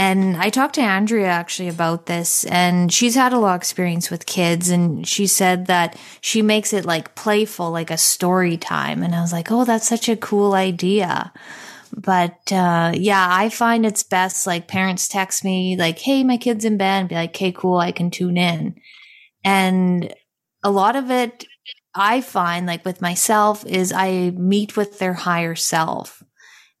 And 0.00 0.38
I 0.38 0.48
talked 0.48 0.76
to 0.76 0.80
Andrea 0.80 1.26
actually 1.26 1.68
about 1.68 2.06
this, 2.06 2.46
and 2.46 2.90
she's 2.90 3.14
had 3.14 3.34
a 3.34 3.38
lot 3.38 3.56
of 3.56 3.60
experience 3.60 4.10
with 4.10 4.24
kids, 4.24 4.70
and 4.70 5.06
she 5.06 5.26
said 5.26 5.66
that 5.66 5.94
she 6.22 6.40
makes 6.40 6.72
it 6.72 6.86
like 6.86 7.14
playful, 7.14 7.70
like 7.70 7.90
a 7.90 7.98
story 7.98 8.56
time. 8.56 9.02
And 9.02 9.14
I 9.14 9.20
was 9.20 9.30
like, 9.30 9.52
oh, 9.52 9.66
that's 9.66 9.86
such 9.86 10.08
a 10.08 10.16
cool 10.16 10.54
idea. 10.54 11.30
But 11.94 12.50
uh, 12.50 12.92
yeah, 12.94 13.26
I 13.30 13.50
find 13.50 13.84
it's 13.84 14.02
best 14.02 14.46
like 14.46 14.68
parents 14.68 15.06
text 15.06 15.44
me 15.44 15.76
like, 15.76 15.98
"Hey, 15.98 16.24
my 16.24 16.38
kid's 16.38 16.64
in 16.64 16.78
bed," 16.78 17.00
and 17.00 17.08
be 17.10 17.14
like, 17.16 17.30
"Okay, 17.32 17.52
cool, 17.52 17.76
I 17.76 17.92
can 17.92 18.10
tune 18.10 18.38
in." 18.38 18.76
And 19.44 20.14
a 20.62 20.70
lot 20.70 20.96
of 20.96 21.10
it 21.10 21.44
I 21.94 22.22
find 22.22 22.66
like 22.66 22.86
with 22.86 23.02
myself 23.02 23.66
is 23.66 23.92
I 23.92 24.30
meet 24.30 24.78
with 24.78 24.98
their 24.98 25.12
higher 25.12 25.54
self. 25.56 26.22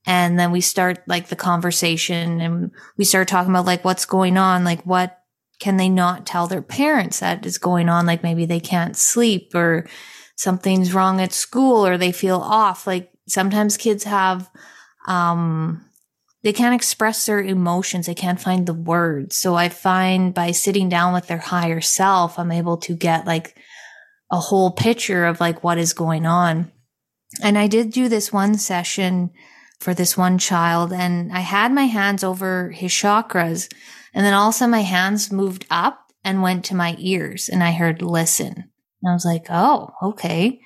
And 0.06 0.38
then 0.38 0.50
we 0.50 0.60
start 0.60 1.02
like 1.06 1.28
the 1.28 1.36
conversation 1.36 2.40
and 2.40 2.70
we 2.96 3.04
start 3.04 3.28
talking 3.28 3.50
about 3.50 3.66
like 3.66 3.84
what's 3.84 4.06
going 4.06 4.36
on, 4.36 4.64
like 4.64 4.82
what 4.86 5.18
can 5.58 5.76
they 5.76 5.88
not 5.88 6.26
tell 6.26 6.46
their 6.46 6.62
parents 6.62 7.20
that 7.20 7.44
is 7.44 7.58
going 7.58 7.88
on? 7.88 8.06
Like 8.06 8.22
maybe 8.22 8.46
they 8.46 8.60
can't 8.60 8.96
sleep 8.96 9.54
or 9.54 9.86
something's 10.36 10.94
wrong 10.94 11.20
at 11.20 11.32
school 11.32 11.86
or 11.86 11.98
they 11.98 12.12
feel 12.12 12.38
off. 12.38 12.86
Like 12.86 13.10
sometimes 13.28 13.76
kids 13.76 14.04
have, 14.04 14.50
um, 15.06 15.84
they 16.42 16.54
can't 16.54 16.74
express 16.74 17.26
their 17.26 17.42
emotions. 17.42 18.06
They 18.06 18.14
can't 18.14 18.40
find 18.40 18.66
the 18.66 18.72
words. 18.72 19.36
So 19.36 19.54
I 19.54 19.68
find 19.68 20.32
by 20.32 20.52
sitting 20.52 20.88
down 20.88 21.12
with 21.12 21.26
their 21.26 21.38
higher 21.38 21.82
self, 21.82 22.38
I'm 22.38 22.50
able 22.50 22.78
to 22.78 22.96
get 22.96 23.26
like 23.26 23.58
a 24.30 24.38
whole 24.38 24.70
picture 24.70 25.26
of 25.26 25.40
like 25.40 25.62
what 25.62 25.76
is 25.76 25.92
going 25.92 26.24
on. 26.24 26.72
And 27.42 27.58
I 27.58 27.66
did 27.66 27.92
do 27.92 28.08
this 28.08 28.32
one 28.32 28.56
session 28.56 29.30
for 29.80 29.94
this 29.94 30.16
one 30.16 30.38
child 30.38 30.92
and 30.92 31.32
I 31.32 31.40
had 31.40 31.72
my 31.72 31.86
hands 31.86 32.22
over 32.22 32.70
his 32.70 32.92
chakras 32.92 33.68
and 34.14 34.24
then 34.24 34.34
all 34.34 34.50
of 34.50 34.54
a 34.54 34.58
sudden 34.58 34.70
my 34.70 34.82
hands 34.82 35.32
moved 35.32 35.66
up 35.70 36.12
and 36.22 36.42
went 36.42 36.64
to 36.66 36.74
my 36.74 36.96
ears 36.98 37.48
and 37.48 37.62
I 37.62 37.72
heard 37.72 38.02
listen. 38.02 38.70
And 39.02 39.10
I 39.10 39.14
was 39.14 39.24
like, 39.24 39.46
oh, 39.48 39.90
okay. 40.02 40.60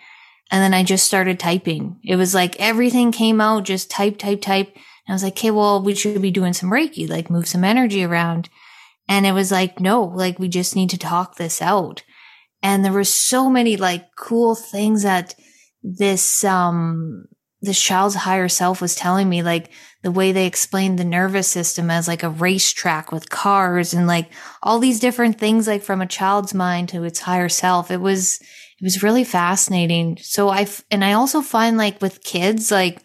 And 0.51 0.63
then 0.63 0.75
I 0.75 0.83
just 0.83 1.07
started 1.07 1.39
typing. 1.39 2.01
It 2.05 2.17
was 2.17 2.35
like 2.35 2.59
everything 2.61 3.13
came 3.13 3.41
out, 3.41 3.65
just 3.65 3.91
type, 3.91 4.19
type, 4.19 4.41
type. 4.41 4.73
And 4.75 5.11
I 5.11 5.13
was 5.13 5.23
like, 5.23 5.35
okay, 5.35 5.51
well, 5.51 5.83
we 5.83 5.95
should 5.95 6.21
be 6.21 6.31
doing 6.31 6.53
some 6.53 6.71
Reiki, 6.71 7.09
like 7.09 7.31
move 7.31 7.47
some 7.47 7.65
energy 7.65 8.03
around. 8.05 8.49
And 9.09 9.27
it 9.27 9.33
was 9.33 9.53
like, 9.53 9.81
no, 9.81 10.03
like 10.03 10.39
we 10.39 10.49
just 10.49 10.75
need 10.75 10.91
to 10.91 10.99
talk 10.99 11.37
this 11.37 11.63
out. 11.63 12.03
And 12.63 12.85
there 12.85 12.93
were 12.93 13.05
so 13.05 13.51
many 13.51 13.77
like 13.77 14.17
cool 14.17 14.55
things 14.55 15.03
that 15.03 15.35
this, 15.83 16.43
um, 16.45 17.27
this 17.65 17.81
child's 17.81 18.15
higher 18.15 18.49
self 18.49 18.81
was 18.81 18.95
telling 18.95 19.29
me, 19.29 19.43
like 19.43 19.71
the 20.03 20.11
way 20.11 20.33
they 20.33 20.47
explained 20.47 20.99
the 20.99 21.05
nervous 21.05 21.49
system 21.49 21.91
as 21.91 22.07
like 22.07 22.23
a 22.23 22.29
racetrack 22.29 23.11
with 23.11 23.31
cars 23.31 23.95
and 23.95 24.07
like 24.07 24.31
all 24.63 24.79
these 24.79 25.01
different 25.01 25.39
things, 25.39 25.67
like 25.67 25.83
from 25.83 26.01
a 26.01 26.07
child's 26.07 26.55
mind 26.55 26.89
to 26.91 27.05
its 27.05 27.21
higher 27.21 27.49
self. 27.49 27.91
It 27.91 28.01
was, 28.01 28.41
it 28.41 28.83
was 28.83 29.03
really 29.03 29.25
fascinating. 29.25 30.19
So 30.21 30.49
I, 30.49 30.67
and 30.91 31.05
I 31.05 31.13
also 31.13 31.41
find 31.41 31.77
like 31.77 32.01
with 32.03 32.23
kids, 32.23 32.71
like, 32.71 33.01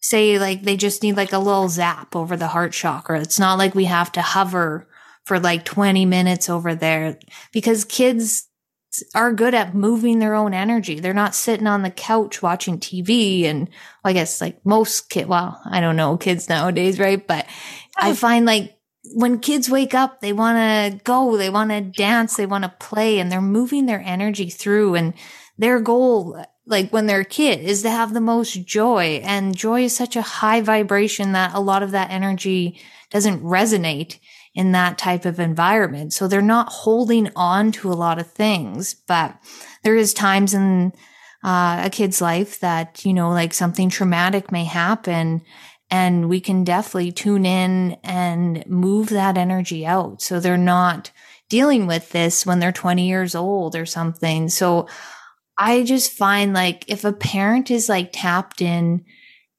say 0.00 0.38
like 0.38 0.62
they 0.62 0.76
just 0.76 1.02
need 1.02 1.16
like 1.16 1.32
a 1.32 1.38
little 1.38 1.68
zap 1.68 2.14
over 2.14 2.36
the 2.36 2.46
heart 2.46 2.72
chakra. 2.72 3.20
It's 3.20 3.40
not 3.40 3.58
like 3.58 3.74
we 3.74 3.86
have 3.86 4.12
to 4.12 4.22
hover 4.22 4.86
for 5.24 5.40
like 5.40 5.64
20 5.64 6.06
minutes 6.06 6.48
over 6.48 6.74
there 6.74 7.18
because 7.52 7.84
kids 7.84 8.45
are 9.14 9.32
good 9.32 9.54
at 9.54 9.74
moving 9.74 10.18
their 10.18 10.34
own 10.34 10.54
energy. 10.54 11.00
They're 11.00 11.14
not 11.14 11.34
sitting 11.34 11.66
on 11.66 11.82
the 11.82 11.90
couch 11.90 12.42
watching 12.42 12.78
TV 12.78 13.44
and 13.44 13.68
well, 14.04 14.10
I 14.10 14.12
guess 14.12 14.40
like 14.40 14.64
most 14.64 15.08
kid, 15.10 15.26
well, 15.26 15.60
I 15.64 15.80
don't 15.80 15.96
know 15.96 16.16
kids 16.16 16.48
nowadays, 16.48 16.98
right? 16.98 17.24
But 17.26 17.46
I 17.96 18.10
oh. 18.10 18.14
find 18.14 18.46
like 18.46 18.76
when 19.14 19.38
kids 19.38 19.70
wake 19.70 19.94
up, 19.94 20.20
they 20.20 20.32
want 20.32 20.58
to 20.58 21.04
go, 21.04 21.36
they 21.36 21.50
want 21.50 21.70
to 21.70 21.80
dance, 21.80 22.36
they 22.36 22.46
want 22.46 22.64
to 22.64 22.74
play 22.80 23.18
and 23.18 23.30
they're 23.30 23.40
moving 23.40 23.86
their 23.86 24.02
energy 24.04 24.50
through 24.50 24.94
and 24.94 25.14
their 25.58 25.80
goal 25.80 26.42
like 26.66 26.90
when 26.92 27.06
they're 27.06 27.20
a 27.20 27.24
kid 27.24 27.60
is 27.60 27.82
to 27.82 27.90
have 27.90 28.12
the 28.12 28.20
most 28.20 28.64
joy 28.64 29.20
and 29.24 29.56
joy 29.56 29.84
is 29.84 29.96
such 29.96 30.16
a 30.16 30.22
high 30.22 30.60
vibration 30.60 31.32
that 31.32 31.54
a 31.54 31.60
lot 31.60 31.82
of 31.82 31.92
that 31.92 32.10
energy 32.10 32.80
doesn't 33.10 33.42
resonate 33.42 34.18
in 34.56 34.72
that 34.72 34.96
type 34.96 35.26
of 35.26 35.38
environment. 35.38 36.14
So 36.14 36.26
they're 36.26 36.40
not 36.40 36.70
holding 36.70 37.30
on 37.36 37.70
to 37.72 37.92
a 37.92 37.94
lot 37.94 38.18
of 38.18 38.32
things, 38.32 38.94
but 38.94 39.36
there 39.84 39.96
is 39.96 40.14
times 40.14 40.54
in 40.54 40.92
uh, 41.44 41.82
a 41.84 41.90
kid's 41.90 42.22
life 42.22 42.58
that, 42.60 43.04
you 43.04 43.12
know, 43.12 43.30
like 43.30 43.52
something 43.52 43.90
traumatic 43.90 44.50
may 44.50 44.64
happen 44.64 45.42
and 45.90 46.28
we 46.30 46.40
can 46.40 46.64
definitely 46.64 47.12
tune 47.12 47.44
in 47.44 47.98
and 48.02 48.66
move 48.66 49.10
that 49.10 49.36
energy 49.36 49.84
out. 49.84 50.22
So 50.22 50.40
they're 50.40 50.56
not 50.56 51.12
dealing 51.50 51.86
with 51.86 52.10
this 52.10 52.46
when 52.46 52.58
they're 52.58 52.72
20 52.72 53.06
years 53.06 53.34
old 53.34 53.76
or 53.76 53.84
something. 53.84 54.48
So 54.48 54.88
I 55.58 55.84
just 55.84 56.12
find 56.12 56.54
like 56.54 56.86
if 56.88 57.04
a 57.04 57.12
parent 57.12 57.70
is 57.70 57.90
like 57.90 58.10
tapped 58.12 58.62
in 58.62 59.04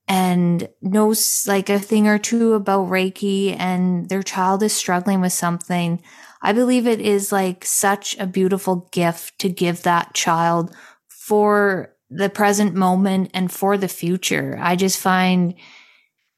and 0.08 0.70
knows 0.82 1.46
like 1.48 1.70
a 1.70 1.80
thing 1.80 2.08
or 2.08 2.18
two 2.18 2.54
about 2.54 2.90
Reiki 2.90 3.56
and 3.58 4.08
their 4.10 4.24
child 4.24 4.64
is 4.64 4.74
struggling 4.74 5.22
with 5.22 5.34
something, 5.34 6.02
I 6.42 6.54
believe 6.54 6.88
it 6.88 7.02
is 7.02 7.32
like 7.32 7.66
such 7.66 8.18
a 8.18 8.28
beautiful 8.28 8.88
gift 8.92 9.40
to 9.40 9.50
give 9.50 9.84
that 9.84 10.14
child 10.14 10.76
for 11.10 11.94
the 12.10 12.30
present 12.30 12.74
moment 12.74 13.32
and 13.34 13.52
for 13.52 13.78
the 13.78 13.90
future. 13.90 14.58
I 14.62 14.76
just 14.76 15.00
find 15.00 15.56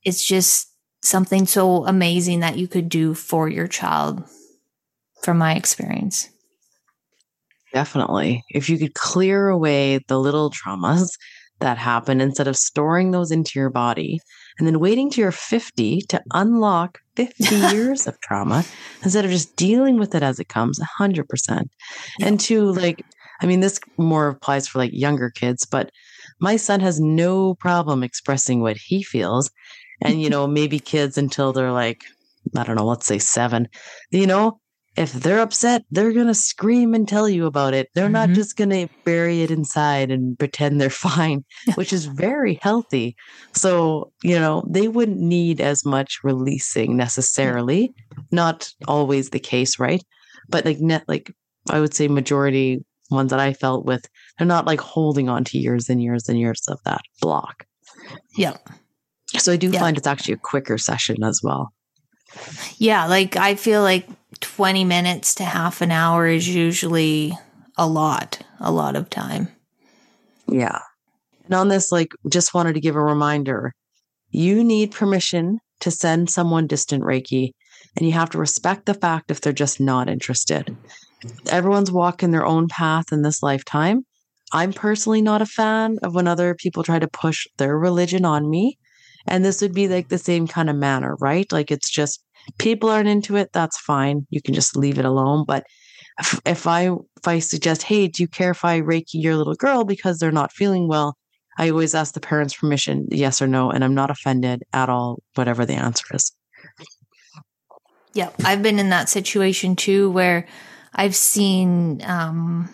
it's 0.03 0.25
just 0.25 0.67
something 1.03 1.45
so 1.45 1.85
amazing 1.85 2.39
that 2.39 2.57
you 2.57 2.67
could 2.67 2.89
do 2.89 3.13
for 3.13 3.47
your 3.47 3.67
child 3.67 4.23
from 5.21 5.37
my 5.37 5.53
experience. 5.53 6.29
Definitely. 7.71 8.43
If 8.49 8.67
you 8.69 8.79
could 8.79 8.95
clear 8.95 9.49
away 9.49 9.99
the 10.07 10.19
little 10.19 10.49
traumas 10.49 11.09
that 11.59 11.77
happen 11.77 12.21
instead 12.21 12.47
of 12.47 12.57
storing 12.57 13.11
those 13.11 13.31
into 13.31 13.59
your 13.59 13.69
body 13.69 14.19
and 14.57 14.67
then 14.67 14.79
waiting 14.79 15.09
to 15.11 15.21
your 15.21 15.31
50 15.31 16.01
to 16.01 16.21
unlock 16.33 16.99
50 17.15 17.55
years 17.75 18.07
of 18.07 18.19
trauma 18.21 18.63
instead 19.03 19.25
of 19.25 19.31
just 19.31 19.55
dealing 19.55 19.97
with 19.99 20.15
it 20.15 20.23
as 20.23 20.39
it 20.39 20.49
comes 20.49 20.79
100%. 20.99 21.63
And 22.21 22.39
to 22.41 22.71
like, 22.71 23.03
I 23.41 23.45
mean, 23.45 23.59
this 23.59 23.79
more 23.97 24.27
applies 24.29 24.67
for 24.67 24.79
like 24.79 24.91
younger 24.93 25.29
kids, 25.29 25.65
but 25.65 25.91
my 26.39 26.55
son 26.57 26.79
has 26.79 26.99
no 26.99 27.55
problem 27.55 28.03
expressing 28.03 28.61
what 28.61 28.77
he 28.77 29.03
feels. 29.03 29.49
And, 30.01 30.21
you 30.21 30.29
know, 30.31 30.47
maybe 30.47 30.79
kids 30.79 31.17
until 31.17 31.53
they're 31.53 31.71
like, 31.71 32.03
I 32.55 32.63
don't 32.63 32.75
know, 32.75 32.85
let's 32.85 33.05
say 33.05 33.19
seven, 33.19 33.67
you 34.11 34.27
know, 34.27 34.59
if 34.95 35.13
they're 35.13 35.39
upset, 35.39 35.83
they're 35.91 36.11
going 36.13 36.27
to 36.27 36.33
scream 36.33 36.93
and 36.93 37.07
tell 37.07 37.29
you 37.29 37.45
about 37.45 37.73
it. 37.73 37.89
They're 37.95 38.09
not 38.09 38.29
Mhm. 38.29 38.35
just 38.35 38.55
going 38.57 38.69
to 38.71 38.87
bury 39.05 39.41
it 39.41 39.51
inside 39.51 40.11
and 40.11 40.37
pretend 40.37 40.79
they're 40.81 40.89
fine, 41.35 41.45
which 41.75 41.93
is 41.93 42.05
very 42.05 42.59
healthy. 42.61 43.15
So, 43.55 44.11
you 44.23 44.37
know, 44.39 44.63
they 44.69 44.87
wouldn't 44.87 45.19
need 45.19 45.61
as 45.61 45.85
much 45.85 46.19
releasing 46.23 46.97
necessarily. 46.97 47.93
Not 48.31 48.69
always 48.87 49.29
the 49.29 49.39
case, 49.39 49.79
right? 49.79 50.03
But 50.49 50.65
like 50.65 50.79
net 50.79 51.03
like 51.07 51.31
I 51.69 51.79
would 51.79 51.93
say 51.93 52.07
majority 52.07 52.83
ones 53.11 53.31
that 53.31 53.39
I 53.39 53.53
felt 53.53 53.85
with, 53.85 54.05
they're 54.37 54.47
not 54.47 54.65
like 54.67 54.79
holding 54.81 55.29
on 55.29 55.43
to 55.45 55.57
years 55.57 55.89
and 55.89 56.01
years 56.01 56.27
and 56.29 56.39
years 56.39 56.61
of 56.67 56.79
that 56.85 57.01
block. 57.21 57.65
Yeah. 58.37 58.57
So 59.37 59.51
I 59.51 59.55
do 59.57 59.69
Yeah. 59.71 59.79
find 59.79 59.97
it's 59.97 60.07
actually 60.07 60.35
a 60.35 60.39
quicker 60.41 60.77
session 60.77 61.23
as 61.23 61.41
well. 61.43 61.71
Yeah, 62.77 63.05
like 63.05 63.35
I 63.35 63.55
feel 63.55 63.81
like 63.81 64.07
20 64.39 64.83
minutes 64.85 65.35
to 65.35 65.43
half 65.43 65.81
an 65.81 65.91
hour 65.91 66.27
is 66.27 66.47
usually 66.47 67.33
a 67.77 67.87
lot, 67.87 68.39
a 68.59 68.71
lot 68.71 68.95
of 68.95 69.09
time. 69.09 69.49
Yeah. 70.47 70.79
And 71.45 71.53
on 71.53 71.67
this, 71.67 71.91
like, 71.91 72.11
just 72.29 72.53
wanted 72.53 72.73
to 72.73 72.79
give 72.79 72.95
a 72.95 73.01
reminder 73.01 73.73
you 74.31 74.63
need 74.63 74.91
permission 74.91 75.59
to 75.79 75.91
send 75.91 76.29
someone 76.29 76.67
distant 76.67 77.03
Reiki, 77.03 77.51
and 77.97 78.05
you 78.05 78.11
have 78.13 78.29
to 78.31 78.37
respect 78.37 78.85
the 78.85 78.93
fact 78.93 79.31
if 79.31 79.41
they're 79.41 79.53
just 79.53 79.79
not 79.79 80.09
interested. 80.09 80.75
Everyone's 81.47 81.91
walking 81.91 82.31
their 82.31 82.45
own 82.45 82.67
path 82.67 83.11
in 83.11 83.23
this 83.23 83.41
lifetime. 83.41 84.05
I'm 84.51 84.73
personally 84.73 85.21
not 85.21 85.41
a 85.41 85.45
fan 85.45 85.97
of 86.03 86.15
when 86.15 86.27
other 86.27 86.55
people 86.55 86.83
try 86.83 86.99
to 86.99 87.07
push 87.07 87.47
their 87.57 87.77
religion 87.77 88.25
on 88.25 88.49
me. 88.49 88.77
And 89.27 89.43
this 89.43 89.61
would 89.61 89.73
be 89.73 89.87
like 89.87 90.09
the 90.09 90.17
same 90.17 90.47
kind 90.47 90.69
of 90.69 90.75
manner, 90.75 91.15
right? 91.19 91.49
Like 91.51 91.71
it's 91.71 91.89
just 91.89 92.23
people 92.57 92.89
aren't 92.89 93.09
into 93.09 93.35
it, 93.35 93.49
that's 93.53 93.79
fine. 93.79 94.25
You 94.29 94.41
can 94.41 94.53
just 94.53 94.75
leave 94.75 94.99
it 94.99 95.05
alone. 95.05 95.45
But 95.47 95.65
if, 96.19 96.39
if 96.45 96.67
I 96.67 96.87
if 96.87 97.27
I 97.27 97.39
suggest, 97.39 97.83
hey, 97.83 98.07
do 98.07 98.23
you 98.23 98.27
care 98.27 98.51
if 98.51 98.65
I 98.65 98.81
reiki 98.81 99.15
your 99.15 99.35
little 99.35 99.55
girl 99.55 99.83
because 99.83 100.19
they're 100.19 100.31
not 100.31 100.53
feeling 100.53 100.87
well? 100.87 101.17
I 101.57 101.69
always 101.69 101.93
ask 101.93 102.13
the 102.13 102.21
parents' 102.21 102.55
permission, 102.55 103.07
yes 103.11 103.41
or 103.41 103.47
no, 103.47 103.69
and 103.69 103.83
I'm 103.83 103.95
not 103.95 104.09
offended 104.09 104.63
at 104.71 104.87
all, 104.87 105.21
whatever 105.35 105.65
the 105.65 105.73
answer 105.73 106.05
is. 106.13 106.31
Yeah, 108.13 108.29
I've 108.45 108.63
been 108.63 108.79
in 108.79 108.89
that 108.89 109.09
situation 109.09 109.75
too 109.75 110.09
where 110.11 110.47
I've 110.93 111.15
seen 111.15 112.01
um 112.03 112.69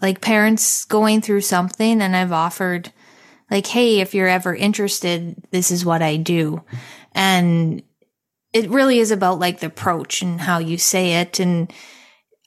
like 0.00 0.20
parents 0.20 0.84
going 0.84 1.20
through 1.20 1.40
something 1.42 2.00
and 2.00 2.16
I've 2.16 2.32
offered 2.32 2.92
like 3.50 3.66
hey, 3.66 4.00
if 4.00 4.14
you're 4.14 4.28
ever 4.28 4.54
interested, 4.54 5.36
this 5.50 5.70
is 5.70 5.84
what 5.84 6.02
I 6.02 6.16
do. 6.16 6.62
And 7.12 7.82
it 8.52 8.70
really 8.70 8.98
is 8.98 9.10
about 9.10 9.38
like 9.38 9.60
the 9.60 9.66
approach 9.66 10.22
and 10.22 10.40
how 10.40 10.58
you 10.58 10.78
say 10.78 11.20
it 11.20 11.38
and 11.38 11.72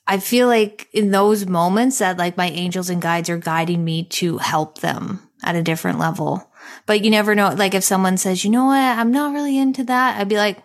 I 0.04 0.18
feel 0.18 0.48
like 0.48 0.88
in 0.92 1.12
those 1.12 1.46
moments 1.46 1.98
that 1.98 2.18
like 2.18 2.36
my 2.36 2.48
angels 2.48 2.90
and 2.90 3.00
guides 3.00 3.30
are 3.30 3.38
guiding 3.38 3.84
me 3.84 4.04
to 4.04 4.38
help 4.38 4.78
them 4.78 5.28
at 5.44 5.54
a 5.54 5.62
different 5.62 6.00
level. 6.00 6.50
But 6.86 7.04
you 7.04 7.10
never 7.10 7.34
know 7.34 7.50
like 7.50 7.74
if 7.74 7.84
someone 7.84 8.16
says, 8.16 8.44
"You 8.44 8.50
know 8.50 8.66
what? 8.66 8.76
I'm 8.76 9.12
not 9.12 9.32
really 9.32 9.56
into 9.56 9.84
that." 9.84 10.18
I'd 10.18 10.28
be 10.28 10.36
like, 10.36 10.58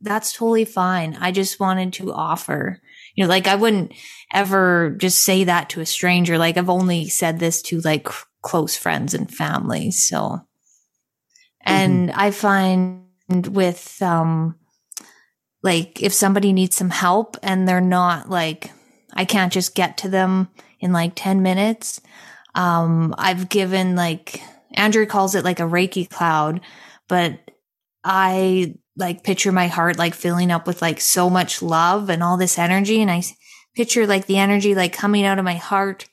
that's 0.00 0.32
totally 0.32 0.64
fine. 0.64 1.16
I 1.20 1.32
just 1.32 1.58
wanted 1.58 1.92
to 1.94 2.12
offer. 2.12 2.80
You 3.14 3.24
know, 3.24 3.28
like 3.28 3.46
I 3.46 3.56
wouldn't 3.56 3.92
ever 4.32 4.90
just 4.98 5.22
say 5.22 5.44
that 5.44 5.70
to 5.70 5.80
a 5.80 5.86
stranger. 5.86 6.38
Like 6.38 6.56
I've 6.56 6.70
only 6.70 7.08
said 7.08 7.38
this 7.38 7.62
to 7.62 7.80
like 7.80 8.06
close 8.42 8.76
friends 8.76 9.14
and 9.14 9.32
family. 9.32 9.90
So, 9.90 10.40
and 11.60 12.10
I 12.12 12.30
find 12.30 13.06
with, 13.28 14.00
um, 14.00 14.56
like 15.62 16.02
if 16.02 16.12
somebody 16.12 16.52
needs 16.52 16.76
some 16.76 16.90
help 16.90 17.36
and 17.42 17.66
they're 17.66 17.80
not 17.80 18.30
like, 18.30 18.70
I 19.12 19.24
can't 19.24 19.52
just 19.52 19.74
get 19.74 19.98
to 19.98 20.08
them 20.08 20.48
in 20.80 20.92
like 20.92 21.12
10 21.14 21.42
minutes. 21.42 22.00
Um, 22.54 23.14
I've 23.18 23.48
given 23.48 23.96
like, 23.96 24.40
Andrea 24.74 25.06
calls 25.06 25.34
it 25.34 25.44
like 25.44 25.60
a 25.60 25.64
Reiki 25.64 26.08
cloud, 26.08 26.60
but 27.08 27.38
I 28.04 28.76
like 28.96 29.24
picture 29.24 29.52
my 29.52 29.68
heart 29.68 29.98
like 29.98 30.14
filling 30.14 30.50
up 30.50 30.66
with 30.66 30.82
like 30.82 31.00
so 31.00 31.30
much 31.30 31.62
love 31.62 32.10
and 32.10 32.22
all 32.22 32.36
this 32.36 32.58
energy. 32.58 33.00
And 33.00 33.10
I 33.10 33.22
picture 33.74 34.06
like 34.06 34.26
the 34.26 34.38
energy 34.38 34.74
like 34.74 34.92
coming 34.92 35.24
out 35.24 35.38
of 35.38 35.44
my 35.44 35.54
heart, 35.54 36.08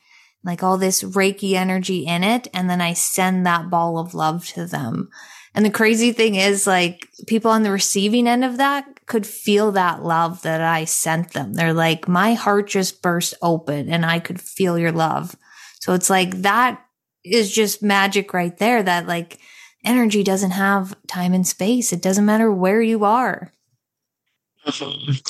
like 0.45 0.63
all 0.63 0.77
this 0.77 1.03
Reiki 1.03 1.53
energy 1.53 2.05
in 2.05 2.23
it. 2.23 2.47
And 2.53 2.69
then 2.69 2.79
I 2.79 2.93
send 2.93 3.45
that 3.45 3.69
ball 3.69 3.97
of 3.97 4.13
love 4.13 4.47
to 4.49 4.65
them. 4.65 5.09
And 5.55 5.65
the 5.65 5.71
crazy 5.71 6.11
thing 6.11 6.35
is 6.35 6.67
like 6.67 7.09
people 7.27 7.49
on 7.49 7.63
the 7.63 7.71
receiving 7.71 8.27
end 8.27 8.43
of 8.43 8.57
that 8.57 9.05
could 9.07 9.25
feel 9.25 9.71
that 9.71 10.03
love 10.03 10.41
that 10.43 10.61
I 10.61 10.85
sent 10.85 11.31
them. 11.31 11.53
They're 11.53 11.73
like, 11.73 12.07
my 12.07 12.33
heart 12.33 12.67
just 12.67 13.01
burst 13.01 13.33
open 13.41 13.89
and 13.89 14.05
I 14.05 14.19
could 14.19 14.39
feel 14.39 14.77
your 14.77 14.91
love. 14.91 15.35
So 15.79 15.93
it's 15.93 16.09
like 16.09 16.41
that 16.41 16.83
is 17.23 17.51
just 17.51 17.81
magic 17.81 18.33
right 18.33 18.55
there 18.57 18.83
that 18.83 19.07
like 19.07 19.39
energy 19.83 20.23
doesn't 20.23 20.51
have 20.51 20.95
time 21.07 21.33
and 21.33 21.47
space. 21.47 21.93
It 21.93 22.01
doesn't 22.01 22.25
matter 22.25 22.51
where 22.51 22.81
you 22.81 23.05
are. 23.05 23.51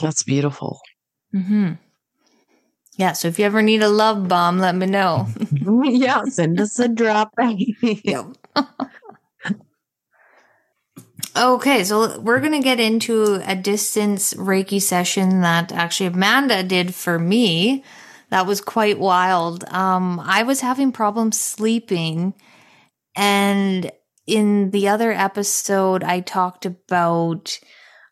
That's 0.01 0.23
beautiful. 0.23 0.81
hmm 1.31 1.73
Yeah. 2.97 3.11
So 3.13 3.27
if 3.27 3.39
you 3.39 3.45
ever 3.45 3.61
need 3.61 3.83
a 3.83 3.89
love 3.89 4.27
bomb, 4.27 4.59
let 4.59 4.75
me 4.75 4.85
know. 4.85 5.27
yeah, 5.83 6.23
send 6.25 6.59
us 6.59 6.79
a 6.79 6.87
drop. 6.87 7.33
Yep. 7.81 8.25
okay, 11.37 11.83
so 11.83 12.19
we're 12.19 12.39
going 12.39 12.53
to 12.53 12.61
get 12.63 12.79
into 12.79 13.41
a 13.45 13.55
distance 13.55 14.33
Reiki 14.33 14.81
session 14.81 15.41
that 15.41 15.71
actually 15.71 16.07
Amanda 16.07 16.63
did 16.63 16.95
for 16.95 17.19
me. 17.19 17.83
That 18.29 18.47
was 18.47 18.61
quite 18.61 18.99
wild. 18.99 19.65
Um, 19.65 20.19
I 20.19 20.43
was 20.43 20.61
having 20.61 20.91
problems 20.91 21.39
sleeping, 21.39 22.33
and 23.15 23.91
in 24.25 24.71
the 24.71 24.87
other 24.87 25.11
episode, 25.11 26.03
I 26.03 26.21
talked 26.21 26.65
about 26.65 27.59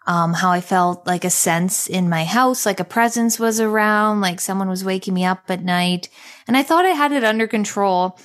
um, 0.05 0.33
how 0.33 0.51
I 0.51 0.61
felt 0.61 1.07
like 1.07 1.23
a 1.23 1.29
sense 1.29 1.87
in 1.87 2.09
my 2.09 2.25
house, 2.25 2.65
like 2.65 2.79
a 2.79 2.85
presence 2.85 3.39
was 3.39 3.59
around, 3.59 4.21
like 4.21 4.41
someone 4.41 4.69
was 4.69 4.83
waking 4.83 5.13
me 5.13 5.23
up 5.25 5.43
at 5.49 5.63
night, 5.63 6.09
and 6.47 6.57
I 6.57 6.63
thought 6.63 6.85
I 6.85 6.89
had 6.89 7.11
it 7.11 7.23
under 7.23 7.47
control. 7.47 8.19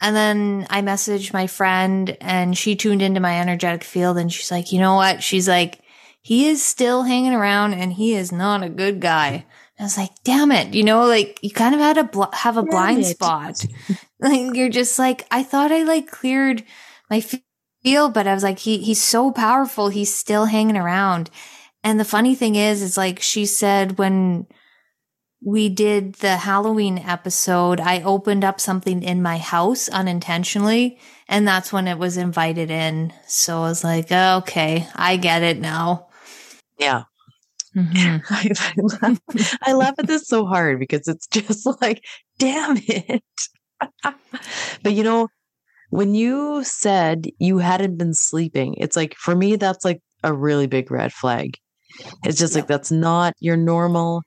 And 0.00 0.16
then 0.16 0.66
I 0.68 0.82
messaged 0.82 1.32
my 1.32 1.46
friend 1.46 2.16
and 2.20 2.58
she 2.58 2.74
tuned 2.74 3.02
into 3.02 3.20
my 3.20 3.40
energetic 3.40 3.84
field 3.84 4.18
and 4.18 4.32
she's 4.32 4.50
like, 4.50 4.72
you 4.72 4.80
know 4.80 4.96
what? 4.96 5.22
She's 5.22 5.46
like, 5.46 5.78
he 6.22 6.48
is 6.48 6.60
still 6.60 7.04
hanging 7.04 7.34
around 7.34 7.74
and 7.74 7.92
he 7.92 8.14
is 8.14 8.32
not 8.32 8.64
a 8.64 8.68
good 8.68 9.00
guy. 9.00 9.28
And 9.28 9.44
I 9.78 9.82
was 9.84 9.96
like, 9.96 10.10
damn 10.24 10.50
it. 10.50 10.74
You 10.74 10.82
know, 10.82 11.06
like 11.06 11.38
you 11.40 11.50
kind 11.50 11.72
of 11.72 11.80
had 11.80 11.94
to 11.94 12.04
bl- 12.04 12.24
have 12.32 12.56
a 12.56 12.62
Damn 12.62 12.70
blind 12.70 13.00
it. 13.02 13.04
spot. 13.04 13.64
like 14.20 14.56
you're 14.56 14.68
just 14.70 14.98
like, 14.98 15.24
I 15.30 15.44
thought 15.44 15.70
I 15.70 15.84
like 15.84 16.10
cleared 16.10 16.64
my 17.08 17.20
field, 17.82 18.14
but 18.14 18.26
I 18.26 18.34
was 18.34 18.42
like, 18.42 18.60
he, 18.60 18.78
he's 18.78 19.02
so 19.02 19.30
powerful. 19.32 19.88
He's 19.88 20.14
still 20.14 20.46
hanging 20.46 20.76
around. 20.76 21.30
And 21.84 21.98
the 21.98 22.04
funny 22.04 22.34
thing 22.34 22.54
is, 22.54 22.82
is 22.82 22.96
like 22.96 23.20
she 23.20 23.44
said 23.46 23.98
when 23.98 24.46
we 25.44 25.68
did 25.68 26.14
the 26.14 26.36
Halloween 26.36 26.98
episode, 26.98 27.80
I 27.80 28.02
opened 28.02 28.44
up 28.44 28.60
something 28.60 29.02
in 29.02 29.22
my 29.22 29.38
house 29.38 29.88
unintentionally, 29.88 30.98
and 31.28 31.46
that's 31.48 31.72
when 31.72 31.88
it 31.88 31.98
was 31.98 32.16
invited 32.16 32.70
in. 32.70 33.12
So 33.26 33.58
I 33.58 33.68
was 33.68 33.82
like, 33.82 34.12
okay, 34.12 34.86
I 34.94 35.16
get 35.16 35.42
it 35.42 35.58
now. 35.58 36.08
yeah. 36.78 37.04
Mhm. 37.74 38.22
I, 38.30 38.50
I, 38.76 39.08
laugh, 39.08 39.20
I 39.62 39.72
laugh 39.72 39.94
at 39.98 40.06
this 40.06 40.28
so 40.28 40.44
hard 40.46 40.78
because 40.78 41.08
it's 41.08 41.26
just 41.26 41.66
like, 41.80 42.04
damn 42.38 42.76
it. 42.76 43.22
but 44.82 44.92
you 44.92 45.02
know, 45.02 45.28
when 45.92 46.14
you 46.14 46.64
said 46.64 47.26
you 47.38 47.58
hadn't 47.58 47.98
been 47.98 48.14
sleeping, 48.14 48.74
it's 48.78 48.96
like, 48.96 49.14
for 49.14 49.36
me, 49.36 49.56
that's 49.56 49.84
like 49.84 50.00
a 50.24 50.32
really 50.32 50.66
big 50.66 50.90
red 50.90 51.12
flag. 51.12 51.58
It's 52.24 52.38
just 52.38 52.54
like, 52.54 52.66
that's 52.66 52.90
not 52.90 53.34
your 53.40 53.58
normal. 53.58 54.22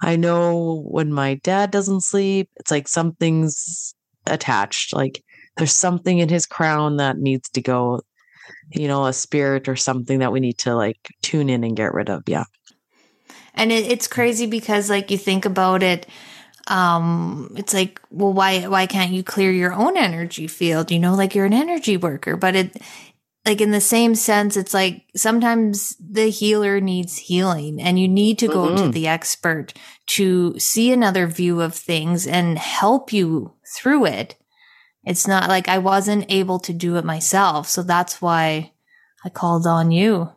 I 0.00 0.16
know 0.16 0.82
when 0.86 1.12
my 1.12 1.34
dad 1.34 1.70
doesn't 1.70 2.04
sleep, 2.04 2.48
it's 2.56 2.70
like 2.70 2.88
something's 2.88 3.94
attached. 4.24 4.94
Like 4.94 5.22
there's 5.58 5.76
something 5.76 6.20
in 6.20 6.30
his 6.30 6.46
crown 6.46 6.96
that 6.96 7.18
needs 7.18 7.50
to 7.50 7.60
go, 7.60 8.00
you 8.70 8.88
know, 8.88 9.04
a 9.04 9.12
spirit 9.12 9.68
or 9.68 9.76
something 9.76 10.20
that 10.20 10.32
we 10.32 10.40
need 10.40 10.56
to 10.60 10.74
like 10.74 11.10
tune 11.20 11.50
in 11.50 11.64
and 11.64 11.76
get 11.76 11.92
rid 11.92 12.08
of. 12.08 12.22
Yeah. 12.26 12.44
And 13.52 13.70
it, 13.70 13.92
it's 13.92 14.08
crazy 14.08 14.46
because, 14.46 14.88
like, 14.88 15.10
you 15.10 15.18
think 15.18 15.44
about 15.44 15.82
it, 15.82 16.06
um, 16.66 17.54
it's 17.56 17.74
like, 17.74 18.00
well, 18.10 18.32
why 18.32 18.66
why 18.66 18.86
can't 18.86 19.12
you 19.12 19.22
clear 19.22 19.50
your 19.50 19.72
own 19.72 19.96
energy 19.96 20.46
field? 20.46 20.90
You 20.90 20.98
know, 20.98 21.14
like 21.14 21.34
you're 21.34 21.46
an 21.46 21.52
energy 21.52 21.96
worker, 21.96 22.36
but 22.36 22.56
it 22.56 22.76
like 23.44 23.60
in 23.60 23.72
the 23.72 23.80
same 23.80 24.14
sense, 24.14 24.56
it's 24.56 24.72
like 24.72 25.04
sometimes 25.14 25.94
the 26.00 26.30
healer 26.30 26.80
needs 26.80 27.18
healing 27.18 27.80
and 27.80 27.98
you 27.98 28.08
need 28.08 28.38
to 28.38 28.48
go 28.48 28.74
to 28.74 28.84
Mhm. 28.84 28.92
the 28.92 29.06
expert 29.06 29.74
to 30.06 30.58
see 30.58 30.90
another 30.92 31.26
view 31.26 31.60
of 31.60 31.74
things 31.74 32.26
and 32.26 32.58
help 32.58 33.12
you 33.12 33.52
through 33.76 34.06
it. 34.06 34.36
It's 35.04 35.26
not 35.26 35.48
like 35.48 35.68
I 35.68 35.76
wasn't 35.78 36.24
able 36.30 36.58
to 36.60 36.72
do 36.72 36.96
it 36.96 37.04
myself. 37.04 37.68
So 37.68 37.82
that's 37.82 38.22
why 38.22 38.72
I 39.24 39.28
called 39.28 39.66
on 39.66 39.90
you. 39.90 40.30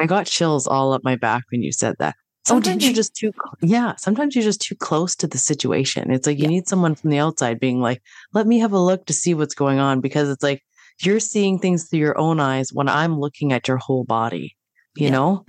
I 0.00 0.06
got 0.06 0.26
chills 0.26 0.66
all 0.66 0.94
up 0.94 1.04
my 1.04 1.16
back 1.16 1.42
when 1.52 1.62
you 1.62 1.72
said 1.72 1.96
that. 1.98 2.16
Oh, 2.46 2.54
Sometimes 2.56 2.82
you? 2.82 2.88
you're 2.90 2.96
just 2.96 3.14
too, 3.16 3.32
yeah. 3.62 3.94
Sometimes 3.96 4.34
you're 4.34 4.44
just 4.44 4.60
too 4.60 4.74
close 4.74 5.16
to 5.16 5.26
the 5.26 5.38
situation. 5.38 6.10
It's 6.10 6.26
like 6.26 6.38
you 6.38 6.46
need 6.46 6.68
someone 6.68 6.94
from 6.94 7.08
the 7.10 7.18
outside 7.18 7.58
being 7.58 7.80
like, 7.80 8.02
let 8.34 8.46
me 8.46 8.58
have 8.58 8.72
a 8.72 8.78
look 8.78 9.06
to 9.06 9.14
see 9.14 9.32
what's 9.32 9.54
going 9.54 9.78
on 9.78 10.00
because 10.02 10.28
it's 10.28 10.42
like 10.42 10.62
you're 11.02 11.20
seeing 11.20 11.58
things 11.58 11.88
through 11.88 12.00
your 12.00 12.18
own 12.18 12.40
eyes 12.40 12.70
when 12.72 12.88
I'm 12.88 13.18
looking 13.18 13.52
at 13.54 13.66
your 13.66 13.78
whole 13.78 14.04
body, 14.04 14.56
you 14.94 15.06
Yeah. 15.06 15.10
know? 15.12 15.44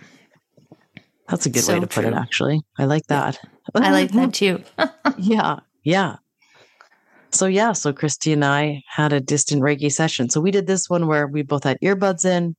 That's 1.27 1.45
a 1.45 1.49
good 1.49 1.65
way 1.67 1.75
So 1.75 1.79
to 1.81 1.87
put 1.87 2.05
it, 2.05 2.13
actually. 2.13 2.61
I 2.77 2.85
like 2.85 3.03
Yeah. 3.09 3.31
that. 3.31 3.39
I 3.75 3.91
like 3.91 4.11
that 4.11 4.33
too. 4.41 4.63
yeah. 5.17 5.59
Yeah. 5.83 6.15
So, 7.31 7.47
yeah. 7.47 7.73
So, 7.73 7.91
Kristi 7.91 8.31
and 8.31 8.45
I 8.45 8.83
had 8.87 9.11
a 9.11 9.19
distant 9.19 9.61
Reiki 9.61 9.91
session. 9.91 10.29
So, 10.29 10.39
we 10.39 10.51
did 10.51 10.67
this 10.67 10.89
one 10.89 11.07
where 11.07 11.27
we 11.27 11.41
both 11.41 11.65
had 11.65 11.77
earbuds 11.83 12.23
in 12.23 12.55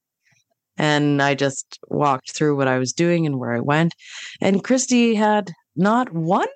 and 0.76 1.22
I 1.22 1.34
just 1.34 1.78
walked 1.88 2.32
through 2.32 2.56
what 2.56 2.68
I 2.68 2.78
was 2.78 2.92
doing 2.92 3.26
and 3.26 3.38
where 3.38 3.54
I 3.54 3.60
went. 3.60 3.94
And 4.40 4.62
Kristi 4.64 5.16
had 5.16 5.52
not 5.74 6.12
one 6.12 6.48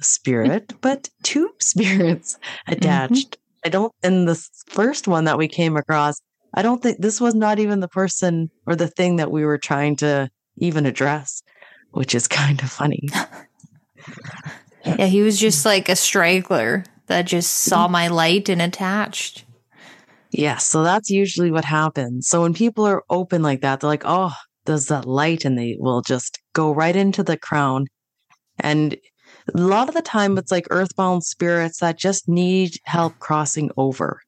spirit, 0.00 0.74
but 0.80 1.08
two 1.22 1.50
spirits 1.60 2.34
mm-hmm. 2.34 2.72
attached. 2.72 3.38
I 3.64 3.68
don't, 3.68 3.92
in 4.02 4.26
the 4.26 4.36
first 4.68 5.08
one 5.08 5.24
that 5.24 5.38
we 5.38 5.48
came 5.48 5.76
across, 5.76 6.20
I 6.54 6.62
don't 6.62 6.82
think 6.82 6.98
this 6.98 7.20
was 7.20 7.34
not 7.34 7.58
even 7.58 7.80
the 7.80 7.88
person 7.88 8.50
or 8.66 8.74
the 8.74 8.88
thing 8.88 9.16
that 9.16 9.30
we 9.30 9.44
were 9.44 9.58
trying 9.58 9.96
to 9.96 10.30
even 10.56 10.86
address, 10.86 11.42
which 11.90 12.14
is 12.14 12.26
kind 12.26 12.62
of 12.62 12.70
funny. 12.70 13.08
Yeah, 14.84 15.06
he 15.06 15.22
was 15.22 15.38
just 15.38 15.64
like 15.66 15.88
a 15.88 15.96
straggler 15.96 16.84
that 17.06 17.26
just 17.26 17.50
saw 17.50 17.84
mm-hmm. 17.84 17.92
my 17.92 18.08
light 18.08 18.48
and 18.48 18.62
attached. 18.62 19.44
Yes. 20.38 20.68
So 20.68 20.84
that's 20.84 21.10
usually 21.10 21.50
what 21.50 21.64
happens. 21.64 22.28
So 22.28 22.42
when 22.42 22.54
people 22.54 22.86
are 22.86 23.02
open 23.10 23.42
like 23.42 23.60
that, 23.62 23.80
they're 23.80 23.90
like, 23.90 24.04
oh, 24.04 24.32
there's 24.66 24.86
that 24.86 25.04
light, 25.04 25.44
and 25.44 25.58
they 25.58 25.76
will 25.80 26.00
just 26.00 26.38
go 26.52 26.72
right 26.72 26.94
into 26.94 27.24
the 27.24 27.36
crown. 27.36 27.86
And 28.60 28.96
a 29.52 29.58
lot 29.58 29.88
of 29.88 29.94
the 29.96 30.02
time, 30.02 30.38
it's 30.38 30.52
like 30.52 30.68
earthbound 30.70 31.24
spirits 31.24 31.80
that 31.80 31.98
just 31.98 32.28
need 32.28 32.76
help 32.84 33.18
crossing 33.18 33.70
over. 33.76 34.20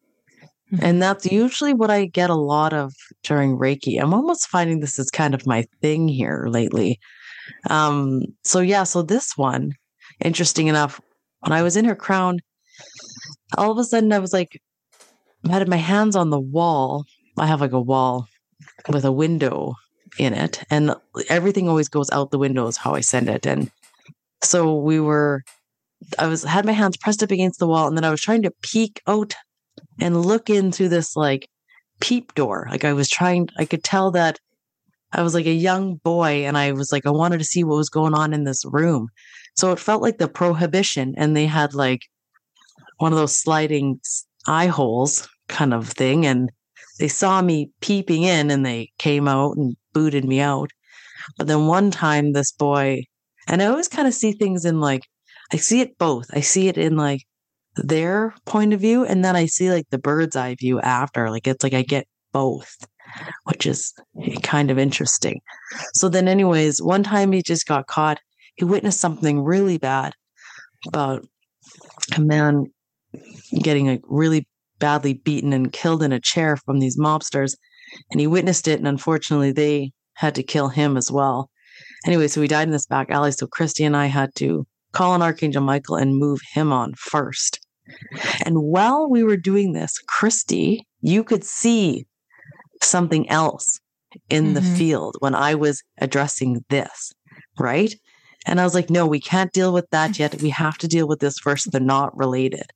Mhm. 0.73 0.81
And 0.83 1.01
that's 1.01 1.27
usually 1.31 1.75
what 1.75 1.91
I 1.93 2.07
get 2.07 2.29
a 2.29 2.35
lot 2.35 2.73
of 2.73 2.93
during 3.23 3.57
Reiki. 3.57 4.03
I'm 4.03 4.13
almost 4.13 4.49
finding 4.49 4.81
this 4.81 4.99
is 4.99 5.11
kind 5.11 5.33
of 5.33 5.47
my 5.47 5.65
thing 5.81 6.09
here 6.09 6.47
lately. 6.51 6.99
Um, 7.69 8.23
so 8.43 8.59
yeah, 8.59 8.83
so 8.83 9.03
this 9.03 9.37
one, 9.37 9.75
interesting 10.25 10.67
enough, 10.67 11.01
when 11.41 11.53
I 11.53 11.63
was 11.63 11.77
in 11.77 11.85
her 11.85 11.95
crown, 11.97 12.41
all 13.57 13.71
of 13.71 13.79
a 13.79 13.85
sudden 13.85 14.13
I 14.13 14.19
was 14.19 14.33
like, 14.33 14.61
I 15.49 15.53
had 15.53 15.69
my 15.69 15.77
hands 15.77 16.17
on 16.17 16.31
the 16.31 16.41
wall. 16.41 17.05
I 17.39 17.47
have 17.47 17.61
like 17.61 17.73
a 17.73 17.81
wall 17.81 18.29
with 18.89 19.05
a 19.05 19.13
window 19.13 19.75
in 20.19 20.35
it, 20.35 20.65
and 20.71 20.95
everything 21.29 21.69
always 21.69 21.89
goes 21.89 22.11
out 22.11 22.31
the 22.31 22.39
window 22.39 22.67
is 22.67 22.77
how 22.77 22.95
I 22.95 23.01
send 23.01 23.29
it. 23.29 23.47
And 23.47 23.71
so 24.43 24.75
we 24.77 25.01
were, 25.01 25.43
I 26.19 26.27
was 26.27 26.43
had 26.43 26.67
my 26.67 26.73
hands 26.73 26.97
pressed 26.97 27.23
up 27.23 27.31
against 27.31 27.59
the 27.59 27.67
wall, 27.67 27.87
and 27.87 27.97
then 27.97 28.05
I 28.05 28.11
was 28.11 28.21
trying 28.21 28.43
to 28.43 28.53
peek 28.63 29.01
out 29.07 29.35
and 30.01 30.25
look 30.25 30.51
in 30.51 30.73
through 30.73 30.89
this 30.89 31.17
like 31.17 31.49
peep 32.01 32.35
door. 32.35 32.67
Like 32.71 32.85
I 32.85 32.93
was 32.93 33.09
trying, 33.09 33.49
I 33.57 33.65
could 33.65 33.85
tell 33.85 34.11
that 34.13 34.39
I 35.13 35.23
was 35.23 35.35
like 35.35 35.47
a 35.47 35.53
young 35.53 35.97
boy, 35.97 36.45
and 36.47 36.59
I 36.59 36.73
was 36.73 36.93
like, 36.93 37.07
I 37.07 37.11
wanted 37.11 37.39
to 37.39 37.45
see 37.45 37.65
what 37.65 37.77
was 37.77 37.91
going 37.91 38.15
on 38.15 38.33
in 38.33 38.45
this 38.45 38.65
room. 38.65 39.09
So 39.57 39.73
it 39.73 39.79
felt 39.79 40.03
like 40.03 40.19
the 40.19 40.29
prohibition, 40.29 41.15
and 41.17 41.37
they 41.37 41.47
had 41.47 41.75
like 41.75 42.03
one 42.99 43.13
of 43.13 43.19
those 43.19 43.39
sliding 43.39 44.01
eye 44.47 44.67
holes 44.67 45.29
kind 45.49 45.75
of 45.75 45.89
thing. 45.89 46.27
And 46.27 46.51
they 46.99 47.09
saw 47.09 47.43
me 47.43 47.71
peeping 47.81 48.23
in 48.23 48.51
and 48.51 48.65
they 48.65 48.91
came 48.99 49.29
out 49.29 49.57
and 49.57 49.77
booted 49.93 50.25
me 50.25 50.41
out. 50.41 50.71
But 51.39 51.47
then 51.47 51.67
one 51.67 51.91
time, 51.91 52.33
this 52.33 52.53
boy, 52.53 53.05
and 53.49 53.63
I 53.63 53.67
always 53.67 53.89
kind 53.89 54.09
of 54.09 54.15
see 54.15 54.33
things 54.33 54.65
in 54.65 54.81
like, 54.81 55.03
I 55.53 55.57
see 55.57 55.81
it 55.81 55.99
both. 55.99 56.27
I 56.33 56.41
see 56.41 56.69
it 56.69 56.79
in 56.79 56.97
like 56.97 57.23
their 57.77 58.35
point 58.47 58.73
of 58.73 58.81
view, 58.81 59.05
and 59.05 59.25
then 59.25 59.37
I 59.37 59.47
see 59.47 59.71
like 59.71 59.89
the 59.91 59.99
bird's 59.99 60.37
eye 60.37 60.55
view 60.55 60.81
after. 60.81 61.31
Like 61.31 61.47
it's 61.47 61.63
like 61.63 61.75
I 61.75 61.83
get 61.83 62.07
both, 62.33 62.77
which 63.45 63.67
is 63.67 63.93
kind 64.43 64.71
of 64.71 64.79
interesting. 64.79 65.41
So 65.95 66.09
then, 66.09 66.29
anyways, 66.29 66.83
one 66.83 67.03
time 67.03 67.33
he 67.33 67.43
just 67.43 67.67
got 67.67 67.87
caught. 67.87 68.21
He 68.57 68.65
witnessed 68.65 69.01
something 69.01 69.41
really 69.41 69.79
bad 69.79 70.15
about 70.87 71.27
a 72.17 72.21
man 72.21 72.67
getting 73.63 73.87
like 73.87 74.03
really 74.05 74.47
badly 74.79 75.15
beaten 75.15 75.53
and 75.53 75.73
killed 75.73 76.03
in 76.03 76.13
a 76.13 76.21
chair 76.21 76.57
from 76.57 76.79
these 76.79 76.99
mobsters. 76.99 77.55
And 78.11 78.21
he 78.21 78.27
witnessed 78.27 78.69
it, 78.69 78.79
and 78.79 78.89
unfortunately, 78.89 79.53
they 79.53 79.93
had 80.15 80.35
to 80.37 80.43
kill 80.43 80.69
him 80.69 80.97
as 80.97 81.11
well. 81.11 81.51
Anyway, 82.07 82.29
so 82.29 82.41
he 82.41 82.49
died 82.49 82.69
in 82.69 82.73
this 82.73 82.87
back 82.87 83.11
alley. 83.11 83.33
So 83.33 83.47
Kristi 83.47 83.85
and 83.85 83.97
I 83.97 84.07
had 84.07 84.35
to 84.37 84.67
call 84.93 85.13
on 85.13 85.23
Archangel 85.23 85.63
Michael 85.63 85.97
and 85.97 86.17
move 86.17 86.41
him 86.53 86.73
on 86.73 86.95
first. 86.97 87.59
And 88.45 88.57
while 88.57 89.09
we 89.09 89.25
were 89.25 89.37
doing 89.37 89.73
this, 89.73 89.95
Kristi, 90.09 90.81
you 91.01 91.25
could 91.25 91.45
see 91.45 92.07
something 92.83 93.29
else 93.29 93.81
in 94.29 94.55
the 94.55 94.61
Mhm. 94.61 94.77
field 94.77 95.17
when 95.21 95.35
I 95.35 95.55
was 95.55 95.83
addressing 95.99 96.65
this, 96.69 97.13
right? 97.59 97.95
And 98.47 98.61
I 98.61 98.65
was 98.65 98.75
like, 98.75 98.91
no, 98.91 99.07
we 99.07 99.21
can't 99.21 99.53
deal 99.53 99.73
with 99.73 99.89
that 99.91 100.19
yet. 100.19 100.41
We 100.41 100.51
have 100.51 100.79
to 100.79 100.89
deal 100.89 101.07
with 101.07 101.21
this 101.21 101.39
first. 101.39 101.71
They're 101.71 101.81
not 101.81 102.17
related. 102.17 102.67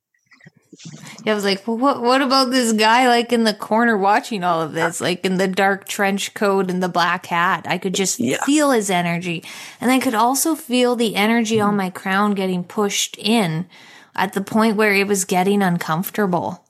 Yeah, 1.23 1.31
I 1.31 1.35
was 1.35 1.43
like, 1.43 1.67
well, 1.67 1.77
what, 1.77 2.01
what 2.01 2.21
about 2.21 2.51
this 2.51 2.73
guy 2.73 3.07
like 3.07 3.31
in 3.33 3.43
the 3.43 3.53
corner 3.53 3.97
watching 3.97 4.43
all 4.43 4.61
of 4.61 4.73
this, 4.73 5.01
like 5.01 5.25
in 5.25 5.37
the 5.37 5.47
dark 5.47 5.87
trench 5.87 6.33
coat 6.33 6.69
and 6.69 6.81
the 6.83 6.89
black 6.89 7.25
hat? 7.27 7.65
I 7.67 7.77
could 7.77 7.93
just 7.95 8.19
Yeah. 8.19 8.43
feel 8.43 8.71
his 8.71 8.89
energy. 8.89 9.43
And 9.81 9.91
I 9.91 9.99
could 9.99 10.15
also 10.15 10.55
feel 10.55 10.95
the 10.95 11.15
energy 11.15 11.59
on 11.59 11.75
my 11.77 11.89
crown 11.89 12.33
getting 12.33 12.63
pushed 12.63 13.17
in 13.17 13.67
at 14.15 14.33
the 14.33 14.41
point 14.41 14.75
where 14.77 14.93
it 14.93 15.07
was 15.07 15.25
getting 15.25 15.61
uncomfortable. 15.61 16.65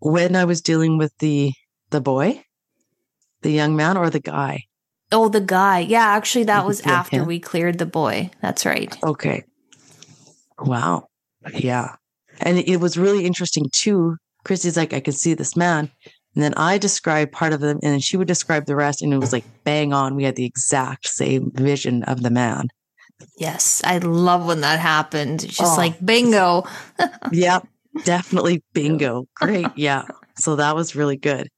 When 0.00 0.36
I 0.36 0.44
was 0.44 0.60
dealing 0.60 0.96
with 0.98 1.12
the 1.18 1.52
the 1.90 2.00
boy, 2.00 2.44
the 3.42 3.50
young 3.50 3.74
man, 3.74 3.96
or 3.96 4.10
the 4.10 4.20
guy. 4.20 4.64
Oh, 5.10 5.28
the 5.28 5.40
guy. 5.40 5.80
Yeah, 5.80 6.04
actually, 6.06 6.44
that 6.44 6.66
was 6.66 6.80
after 6.82 7.20
him. 7.20 7.26
we 7.26 7.40
cleared 7.40 7.78
the 7.78 7.86
boy. 7.86 8.30
That's 8.42 8.66
right. 8.66 8.94
Okay. 9.02 9.44
Wow. 10.58 11.08
Yeah. 11.54 11.96
And 12.40 12.58
it 12.58 12.78
was 12.78 12.96
really 12.98 13.24
interesting 13.24 13.66
too. 13.72 14.16
Kristi's 14.44 14.76
like, 14.76 14.92
I 14.92 15.00
could 15.00 15.14
see 15.16 15.34
this 15.34 15.56
man. 15.56 15.90
And 16.34 16.44
then 16.44 16.54
I 16.54 16.78
described 16.78 17.32
part 17.32 17.52
of 17.52 17.60
them 17.60 17.78
and 17.82 17.92
then 17.92 18.00
she 18.00 18.16
would 18.16 18.28
describe 18.28 18.66
the 18.66 18.76
rest. 18.76 19.02
And 19.02 19.12
it 19.12 19.18
was 19.18 19.32
like 19.32 19.44
bang 19.64 19.92
on. 19.92 20.14
We 20.14 20.24
had 20.24 20.36
the 20.36 20.44
exact 20.44 21.08
same 21.08 21.50
vision 21.54 22.02
of 22.04 22.22
the 22.22 22.30
man. 22.30 22.68
Yes, 23.36 23.82
I 23.84 23.98
love 23.98 24.46
when 24.46 24.60
that 24.60 24.78
happened. 24.78 25.42
It's 25.44 25.56
just 25.56 25.74
Oh. 25.74 25.76
like 25.76 26.04
bingo. 26.04 26.64
Yep. 27.32 27.66
Definitely 28.04 28.62
bingo. 28.72 29.26
Great. 29.34 29.66
Yeah. 29.74 30.02
So 30.36 30.54
that 30.56 30.76
was 30.76 30.94
really 30.94 31.16
good. 31.16 31.48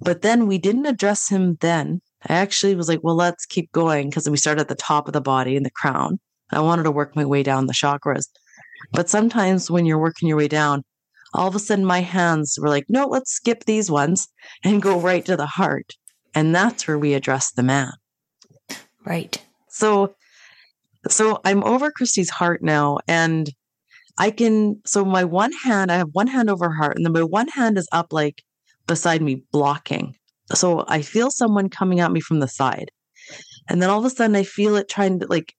But 0.00 0.22
then 0.22 0.46
we 0.48 0.58
didn't 0.58 0.86
address 0.86 1.28
him 1.28 1.56
then. 1.60 2.00
I 2.28 2.34
actually 2.34 2.74
was 2.74 2.88
like, 2.88 3.00
well, 3.02 3.14
let's 3.14 3.46
keep 3.46 3.70
going 3.70 4.08
because 4.08 4.28
we 4.28 4.36
started 4.36 4.62
at 4.62 4.68
the 4.68 4.74
top 4.74 5.06
of 5.06 5.12
the 5.12 5.20
body 5.20 5.56
and 5.56 5.64
the 5.64 5.70
crown. 5.70 6.18
I 6.50 6.60
wanted 6.60 6.84
to 6.84 6.90
work 6.90 7.14
my 7.14 7.24
way 7.24 7.42
down 7.42 7.66
the 7.66 7.72
chakras. 7.74 8.26
But 8.92 9.10
sometimes 9.10 9.70
when 9.70 9.86
you're 9.86 9.98
working 9.98 10.28
your 10.28 10.36
way 10.36 10.48
down, 10.48 10.82
all 11.32 11.48
of 11.48 11.56
a 11.56 11.58
sudden 11.58 11.84
my 11.84 12.00
hands 12.00 12.58
were 12.60 12.68
like, 12.68 12.86
no, 12.88 13.06
let's 13.06 13.32
skip 13.32 13.64
these 13.64 13.90
ones 13.90 14.28
and 14.62 14.82
go 14.82 14.98
right 14.98 15.24
to 15.26 15.36
the 15.36 15.46
heart. 15.46 15.92
And 16.34 16.54
that's 16.54 16.86
where 16.86 16.98
we 16.98 17.14
address 17.14 17.52
the 17.52 17.62
man. 17.62 17.92
Right. 19.04 19.44
So 19.68 20.14
so 21.08 21.40
I'm 21.44 21.62
over 21.64 21.92
Kristi's 21.92 22.30
heart 22.30 22.62
now 22.62 22.98
and 23.06 23.50
I 24.16 24.30
can 24.30 24.80
so 24.86 25.04
my 25.04 25.24
one 25.24 25.52
hand, 25.52 25.90
I 25.90 25.96
have 25.96 26.10
one 26.12 26.28
hand 26.28 26.48
over 26.48 26.70
her 26.70 26.76
heart, 26.76 26.96
and 26.96 27.04
then 27.04 27.12
my 27.12 27.22
one 27.22 27.48
hand 27.48 27.76
is 27.78 27.88
up 27.92 28.12
like 28.12 28.42
beside 28.86 29.22
me 29.22 29.42
blocking. 29.50 30.14
So 30.52 30.84
I 30.86 31.02
feel 31.02 31.30
someone 31.30 31.68
coming 31.68 32.00
at 32.00 32.12
me 32.12 32.20
from 32.20 32.40
the 32.40 32.48
side. 32.48 32.90
And 33.68 33.82
then 33.82 33.90
all 33.90 33.98
of 33.98 34.04
a 34.04 34.10
sudden 34.10 34.36
I 34.36 34.44
feel 34.44 34.76
it 34.76 34.88
trying 34.88 35.20
to 35.20 35.26
like 35.26 35.54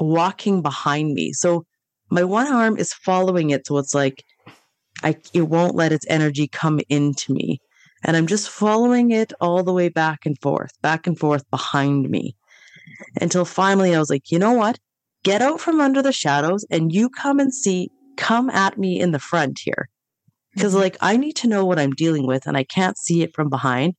walking 0.00 0.62
behind 0.62 1.14
me. 1.14 1.32
So 1.32 1.64
my 2.10 2.24
one 2.24 2.46
arm 2.46 2.76
is 2.76 2.92
following 2.92 3.50
it. 3.50 3.66
So 3.66 3.78
it's 3.78 3.94
like 3.94 4.24
I 5.02 5.16
it 5.32 5.42
won't 5.42 5.74
let 5.74 5.92
its 5.92 6.06
energy 6.08 6.48
come 6.48 6.80
into 6.88 7.32
me. 7.32 7.60
And 8.04 8.16
I'm 8.16 8.26
just 8.26 8.50
following 8.50 9.10
it 9.10 9.32
all 9.40 9.62
the 9.62 9.72
way 9.72 9.88
back 9.88 10.26
and 10.26 10.38
forth, 10.40 10.72
back 10.82 11.06
and 11.06 11.18
forth 11.18 11.48
behind 11.50 12.08
me 12.08 12.36
until 13.20 13.44
finally 13.44 13.94
I 13.94 13.98
was 13.98 14.10
like, 14.10 14.30
you 14.30 14.38
know 14.38 14.52
what? 14.52 14.78
Get 15.24 15.42
out 15.42 15.60
from 15.60 15.80
under 15.80 16.02
the 16.02 16.12
shadows 16.12 16.64
and 16.70 16.92
you 16.92 17.08
come 17.08 17.40
and 17.40 17.52
see, 17.52 17.90
come 18.16 18.48
at 18.50 18.78
me 18.78 19.00
in 19.00 19.10
the 19.10 19.18
front 19.18 19.58
here. 19.58 19.88
Because, 20.54 20.74
Mhm. 20.74 20.80
like, 20.80 20.96
I 21.00 21.16
need 21.16 21.34
to 21.36 21.48
know 21.48 21.64
what 21.64 21.78
I'm 21.78 21.92
dealing 21.92 22.26
with 22.26 22.46
and 22.46 22.56
I 22.56 22.64
can't 22.64 22.96
see 22.96 23.22
it 23.22 23.34
from 23.34 23.50
behind. 23.50 23.94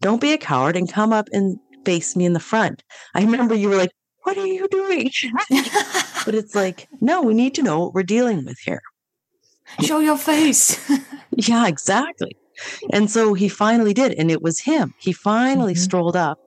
Don't 0.00 0.20
be 0.20 0.32
a 0.32 0.38
coward 0.38 0.76
and 0.76 0.92
come 0.92 1.12
up 1.12 1.28
and 1.32 1.58
face 1.84 2.14
me 2.14 2.26
in 2.26 2.32
the 2.32 2.40
front. 2.40 2.82
I 3.14 3.22
remember 3.22 3.54
you 3.54 3.68
were 3.68 3.76
like, 3.76 3.90
what 4.26 4.36
are 4.36 4.46
you 4.46 4.66
doing? 4.68 5.10
but 6.24 6.34
it's 6.34 6.54
like, 6.56 6.88
no, 7.00 7.22
we 7.22 7.32
need 7.32 7.54
to 7.54 7.62
know 7.62 7.78
what 7.78 7.94
we're 7.94 8.02
dealing 8.02 8.44
with 8.44 8.58
here. 8.64 8.82
Show 9.80 10.00
your 10.00 10.18
face. 10.18 10.78
Yeah, 11.38 11.66
exactly. 11.66 12.34
And 12.94 13.10
so 13.10 13.34
he 13.34 13.50
finally 13.50 13.92
did. 13.92 14.14
And 14.14 14.30
it 14.30 14.40
was 14.40 14.60
him. 14.60 14.94
He 14.98 15.12
finally 15.12 15.74
Mhm. 15.74 15.78
strolled 15.78 16.16
up 16.16 16.38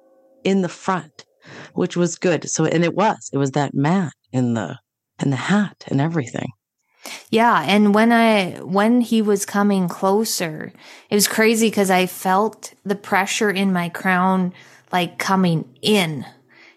in 0.44 0.64
the 0.64 0.70
front, 0.70 1.26
which 1.74 1.96
was 1.96 2.18
good. 2.18 2.50
So, 2.50 2.66
and 2.66 2.84
it 2.84 2.96
was, 2.96 3.30
it 3.32 3.38
was 3.38 3.52
that 3.52 3.76
man 3.76 4.12
in 4.32 4.56
the, 4.56 4.80
in 5.22 5.30
the 5.30 5.36
hat 5.36 5.84
and 5.90 6.02
everything. 6.02 6.50
Yeah, 7.30 7.62
and 7.68 7.94
when 7.94 8.12
I 8.12 8.58
when 8.64 9.02
he 9.02 9.22
was 9.22 9.46
coming 9.46 9.88
closer, 9.88 10.74
it 11.12 11.16
was 11.16 11.28
crazy 11.28 11.68
because 11.68 11.92
I 11.92 12.08
felt 12.08 12.74
the 12.84 12.96
pressure 12.96 13.52
in 13.52 13.72
my 13.72 13.90
crown 13.90 14.54
like 14.92 15.20
coming 15.20 15.66
in. 15.84 16.26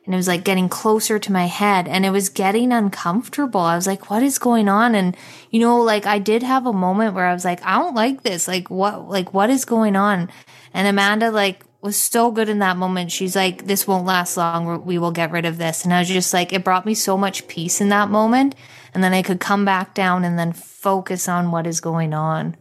And 0.05 0.15
it 0.15 0.17
was 0.17 0.27
like 0.27 0.43
getting 0.45 0.69
closer 0.69 1.19
to 1.21 1.33
my 1.33 1.47
head 1.47 1.87
and 1.87 2.05
it 2.05 2.11
was 2.11 2.29
getting 2.29 2.73
uncomfortable. 2.73 3.61
I 3.61 3.77
was 3.77 3.87
like, 3.87 4.11
what 4.11 4.23
is 4.23 4.39
going 4.39 4.69
on? 4.69 4.95
And 4.97 5.17
you 5.51 5.61
know, 5.61 5.81
like 5.81 6.07
I 6.07 6.19
did 6.19 6.43
have 6.43 6.67
a 6.67 6.73
moment 6.73 7.15
where 7.15 7.27
I 7.27 7.33
was 7.33 7.45
like, 7.45 7.65
I 7.65 7.79
don't 7.79 7.95
like 7.95 8.23
this. 8.23 8.49
Like 8.49 8.69
what 8.69 9.09
like 9.09 9.33
what 9.33 9.49
is 9.51 9.65
going 9.65 9.95
on? 9.95 10.29
And 10.75 10.89
Amanda 10.89 11.31
like 11.31 11.65
was 11.83 11.97
so 11.97 12.31
good 12.31 12.49
in 12.49 12.61
that 12.61 12.77
moment. 12.77 13.13
She's 13.13 13.37
like, 13.37 13.67
this 13.67 13.87
won't 13.87 14.05
last 14.07 14.37
long. 14.37 14.85
We 14.85 14.99
will 14.99 15.11
get 15.13 15.33
rid 15.33 15.45
of 15.45 15.59
this. 15.59 15.85
And 15.85 15.93
I 15.93 16.01
was 16.01 16.09
just 16.09 16.33
like, 16.33 16.53
it 16.53 16.65
brought 16.65 16.87
me 16.87 16.95
so 16.95 17.17
much 17.19 17.47
peace 17.49 17.81
in 17.81 17.89
that 17.91 18.09
moment. 18.09 18.55
And 18.95 19.03
then 19.03 19.13
I 19.13 19.23
could 19.23 19.41
come 19.41 19.65
back 19.65 19.95
down 19.95 20.25
and 20.25 20.39
then 20.39 20.53
focus 20.53 21.29
on 21.29 21.51
what 21.51 21.67
is 21.67 21.81
going 21.81 22.15
on. 22.15 22.57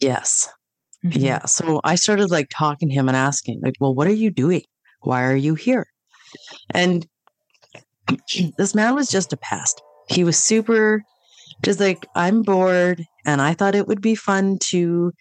Yes. 0.00 0.48
Mhm. 1.04 1.16
Yeah. 1.20 1.44
So 1.46 1.80
I 1.84 1.94
started 1.96 2.30
like 2.30 2.48
talking 2.50 2.88
to 2.88 2.94
him 2.94 3.08
and 3.08 3.16
asking, 3.16 3.60
like, 3.62 3.74
well, 3.80 3.94
what 3.94 4.06
are 4.06 4.12
you 4.12 4.30
doing? 4.30 4.62
Why 5.00 5.24
are 5.24 5.36
you 5.36 5.54
here? 5.54 5.86
And 6.70 7.06
this 8.58 8.74
man 8.74 8.94
was 8.94 9.08
just 9.08 9.32
a 9.32 9.36
pest. 9.36 9.80
He 10.08 10.24
was 10.24 10.36
super, 10.38 11.02
just 11.64 11.80
like, 11.80 12.06
I'm 12.14 12.42
bored 12.42 13.04
and 13.26 13.40
I 13.40 13.54
thought 13.54 13.74
it 13.74 13.88
would 13.88 14.00
be 14.00 14.14
fun 14.14 14.58
too. 14.60 15.12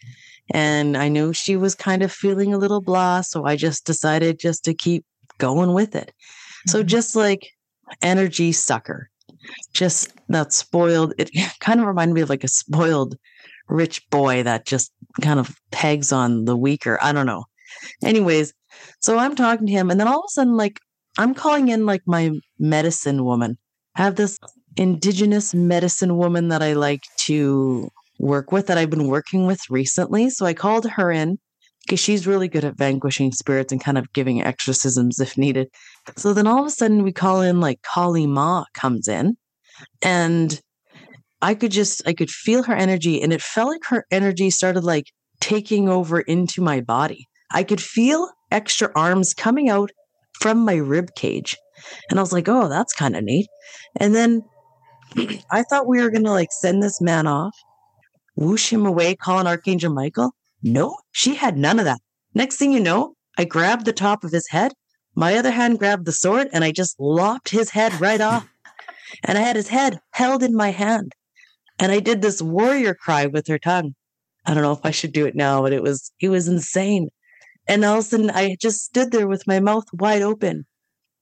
And 0.53 0.97
I 0.97 1.07
knew 1.07 1.33
she 1.33 1.55
was 1.55 1.75
kind 1.75 2.03
of 2.03 2.11
feeling 2.11 2.53
a 2.53 2.57
little 2.57 2.81
blah. 2.81 3.21
So 3.21 3.45
I 3.45 3.55
just 3.55 3.85
decided 3.85 4.39
just 4.39 4.63
to 4.65 4.73
keep 4.73 5.05
going 5.37 5.73
with 5.73 5.95
it. 5.95 6.11
So 6.67 6.83
Mhm. 6.83 6.87
just 6.87 7.15
like 7.15 7.47
energy 8.01 8.51
sucker, 8.51 9.09
just 9.73 10.13
that 10.29 10.53
spoiled, 10.53 11.13
it 11.17 11.31
kind 11.59 11.79
of 11.79 11.87
reminded 11.87 12.13
me 12.13 12.21
of 12.21 12.29
like 12.29 12.43
a 12.43 12.49
spoiled 12.49 13.15
rich 13.69 14.07
boy 14.09 14.43
that 14.43 14.65
just 14.65 14.91
kind 15.21 15.39
of 15.39 15.55
pegs 15.71 16.11
on 16.11 16.45
the 16.45 16.57
weaker. 16.57 16.99
I 17.01 17.13
don't 17.13 17.25
know. 17.25 17.45
Anyways, 18.03 18.53
so 19.01 19.17
I'm 19.17 19.35
talking 19.35 19.67
to 19.67 19.73
him, 19.73 19.89
and 19.89 19.99
then 19.99 20.07
all 20.07 20.19
of 20.19 20.25
a 20.27 20.31
sudden, 20.31 20.55
like, 20.55 20.79
I'm 21.17 21.33
calling 21.33 21.69
in 21.69 21.85
like 21.85 22.01
my 22.05 22.31
medicine 22.59 23.23
woman. 23.23 23.57
I 23.95 24.03
have 24.03 24.15
this 24.15 24.39
indigenous 24.77 25.53
medicine 25.53 26.17
woman 26.17 26.49
that 26.49 26.63
I 26.63 26.73
like 26.73 27.03
to 27.21 27.89
work 28.19 28.51
with 28.51 28.67
that 28.67 28.77
I've 28.77 28.89
been 28.89 29.07
working 29.07 29.45
with 29.45 29.61
recently. 29.69 30.29
So 30.29 30.45
I 30.45 30.53
called 30.53 30.89
her 30.89 31.11
in 31.11 31.37
because 31.85 31.99
she's 31.99 32.25
really 32.25 32.47
good 32.47 32.63
at 32.63 32.77
vanquishing 32.77 33.31
spirits 33.31 33.71
and 33.71 33.83
kind 33.83 33.97
of 33.97 34.11
giving 34.13 34.41
exorcisms 34.41 35.19
if 35.19 35.37
needed. 35.37 35.67
So 36.17 36.33
then 36.33 36.47
all 36.47 36.61
of 36.61 36.67
a 36.67 36.71
sudden 36.71 37.03
we 37.03 37.11
call 37.11 37.41
in 37.41 37.59
like 37.59 37.81
Kali 37.81 38.25
Ma 38.25 38.65
comes 38.73 39.07
in 39.07 39.37
and 40.01 40.59
I 41.41 41.55
could 41.55 41.71
just 41.71 42.07
I 42.07 42.13
could 42.13 42.29
feel 42.29 42.63
her 42.63 42.73
energy 42.73 43.21
and 43.21 43.33
it 43.33 43.41
felt 43.41 43.69
like 43.69 43.85
her 43.89 44.05
energy 44.11 44.49
started 44.49 44.83
like 44.83 45.07
taking 45.41 45.89
over 45.89 46.21
into 46.21 46.61
my 46.61 46.79
body. 46.79 47.27
I 47.51 47.63
could 47.63 47.81
feel 47.81 48.31
extra 48.49 48.91
arms 48.95 49.33
coming 49.33 49.69
out 49.69 49.91
from 50.43 50.65
my 50.65 50.75
rib 50.75 51.15
cage. 51.15 51.57
And 52.09 52.19
I 52.19 52.21
was 52.21 52.33
like, 52.33 52.49
"Oh, 52.49 52.67
that's 52.67 52.93
kind 52.93 53.15
of 53.15 53.23
neat." 53.23 53.47
And 53.95 54.13
then 54.13 54.43
I 55.51 55.63
thought 55.63 55.87
we 55.87 56.01
were 56.01 56.11
going 56.11 56.25
to 56.25 56.31
like 56.31 56.51
send 56.51 56.83
this 56.83 57.01
man 57.01 57.27
off, 57.27 57.57
whoosh 58.35 58.71
him 58.71 58.85
away, 58.85 59.15
calling 59.15 59.47
Archangel 59.47 59.93
Michael. 59.93 60.31
No, 60.61 60.97
she 61.11 61.35
had 61.35 61.57
none 61.57 61.79
of 61.79 61.85
that. 61.85 62.01
Next 62.35 62.57
thing 62.57 62.73
you 62.73 62.81
know, 62.81 63.15
I 63.37 63.45
grabbed 63.45 63.85
the 63.85 63.93
top 63.93 64.23
of 64.23 64.31
his 64.31 64.49
head. 64.49 64.73
My 65.15 65.37
other 65.37 65.51
hand 65.51 65.79
grabbed 65.79 66.05
the 66.05 66.11
sword 66.11 66.49
and 66.51 66.63
I 66.63 66.71
just 66.71 66.99
lopped 66.99 67.49
his 67.49 67.69
head 67.69 67.99
right 68.01 68.21
off. 68.21 68.47
And 69.23 69.37
I 69.37 69.41
had 69.41 69.55
his 69.55 69.67
head 69.67 69.99
held 70.11 70.41
in 70.41 70.55
my 70.55 70.71
hand. 70.71 71.13
And 71.79 71.91
I 71.91 71.99
did 71.99 72.21
this 72.21 72.41
warrior 72.41 72.95
cry 72.95 73.27
with 73.27 73.47
her 73.47 73.59
tongue. 73.59 73.93
I 74.45 74.53
don't 74.53 74.63
know 74.63 74.73
if 74.73 74.83
I 74.83 74.91
should 74.91 75.13
do 75.13 75.25
it 75.25 75.35
now, 75.35 75.61
but 75.61 75.73
it 75.73 75.83
was 75.83 76.11
it 76.19 76.29
was 76.29 76.47
insane. 76.47 77.09
And 77.67 77.85
all 77.85 77.95
of 77.95 77.99
a 77.99 78.03
sudden 78.03 78.29
I 78.29 78.55
just 78.59 78.83
stood 78.83 79.11
there 79.11 79.27
with 79.27 79.47
my 79.47 79.59
mouth 79.59 79.85
wide 79.93 80.21
open. 80.21 80.65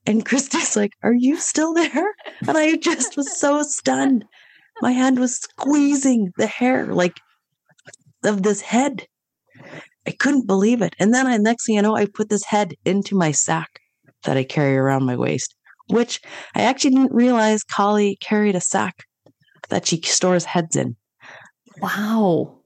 And 0.06 0.26
Kristi's 0.26 0.76
like, 0.76 0.94
Are 1.04 1.14
you 1.14 1.38
still 1.38 1.74
there? 1.74 2.16
And 2.48 2.58
I 2.58 2.76
just 2.76 3.18
was 3.18 3.38
so 3.38 3.62
stunned. 3.64 4.26
My 4.82 4.92
hand 4.92 5.20
was 5.20 5.38
squeezing 5.38 6.32
the 6.38 6.48
hair 6.48 6.88
like 6.94 7.20
of 8.24 8.44
this 8.44 8.62
head. 8.62 9.06
I 10.08 10.12
couldn't 10.12 10.48
believe 10.48 10.82
it. 10.82 10.96
And 11.00 11.14
then 11.14 11.28
I 11.28 11.38
next 11.38 11.66
thing 11.66 11.76
you 11.76 11.82
know, 11.82 11.96
I 11.96 12.08
put 12.08 12.30
this 12.30 12.46
head 12.46 12.74
into 12.86 13.16
my 13.16 13.32
sack 13.32 13.80
that 14.24 14.38
I 14.38 14.44
carry 14.44 14.76
around 14.76 15.06
my 15.06 15.16
waist, 15.16 15.56
which 15.90 16.20
I 16.56 16.62
actually 16.64 16.92
didn't 16.92 17.14
realize 17.14 17.64
Kali 17.64 18.18
carried 18.22 18.56
a 18.56 18.62
sack 18.62 19.04
that 19.70 19.86
she 19.86 20.02
stores 20.02 20.46
heads 20.46 20.76
in. 20.76 20.96
Wow. 21.80 22.58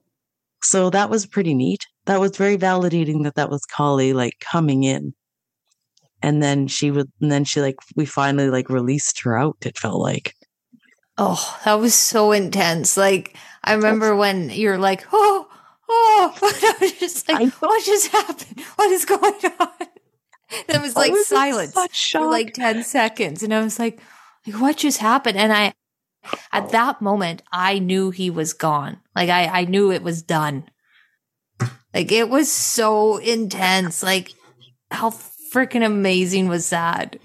So 0.62 0.90
that 0.90 1.10
was 1.10 1.26
pretty 1.26 1.54
neat. 1.54 1.86
That 2.06 2.20
was 2.20 2.36
very 2.36 2.56
validating 2.56 3.24
that 3.24 3.34
that 3.34 3.50
was 3.50 3.64
Kali 3.66 4.12
like 4.12 4.38
coming 4.40 4.84
in. 4.84 5.14
And 6.22 6.42
then 6.42 6.66
she 6.66 6.90
would, 6.90 7.10
and 7.20 7.30
then 7.30 7.44
she 7.44 7.60
like, 7.60 7.76
we 7.94 8.06
finally 8.06 8.48
like 8.48 8.70
released 8.70 9.22
her 9.22 9.36
out. 9.38 9.56
It 9.64 9.78
felt 9.78 10.00
like, 10.00 10.34
Oh, 11.18 11.58
that 11.64 11.74
was 11.74 11.94
so 11.94 12.32
intense. 12.32 12.96
Like 12.96 13.36
I 13.64 13.74
remember 13.74 14.14
when 14.14 14.50
you're 14.50 14.78
like, 14.78 15.06
oh, 15.12 15.48
oh, 15.88 16.38
I 16.42 16.74
was 16.80 16.92
just 16.92 17.28
like, 17.28 17.52
what 17.54 17.84
just 17.84 18.12
happened? 18.12 18.60
What 18.76 18.90
is 18.90 19.04
going 19.04 19.34
on? 19.60 19.68
That 20.68 20.80
was 20.80 20.94
like 20.94 21.10
was 21.10 21.26
silence 21.26 21.74
for 22.12 22.24
like 22.24 22.54
10 22.54 22.84
seconds. 22.84 23.42
And 23.42 23.52
I 23.52 23.64
was 23.64 23.80
like, 23.80 24.00
like, 24.46 24.60
what 24.60 24.76
just 24.76 24.98
happened? 24.98 25.36
And 25.36 25.52
I, 25.52 25.74
at 26.52 26.70
that 26.70 27.02
moment, 27.02 27.42
I 27.50 27.80
knew 27.80 28.12
he 28.12 28.30
was 28.30 28.52
gone. 28.52 29.00
Like 29.16 29.28
I, 29.28 29.46
I 29.46 29.64
knew 29.64 29.90
it 29.90 30.04
was 30.04 30.22
done. 30.22 30.70
Like 31.96 32.12
it 32.12 32.28
was 32.28 32.52
so 32.52 33.16
intense. 33.16 34.02
Like 34.02 34.34
how 34.90 35.10
freaking 35.52 35.84
amazing 35.84 36.48
was 36.48 36.70
that? 36.70 37.16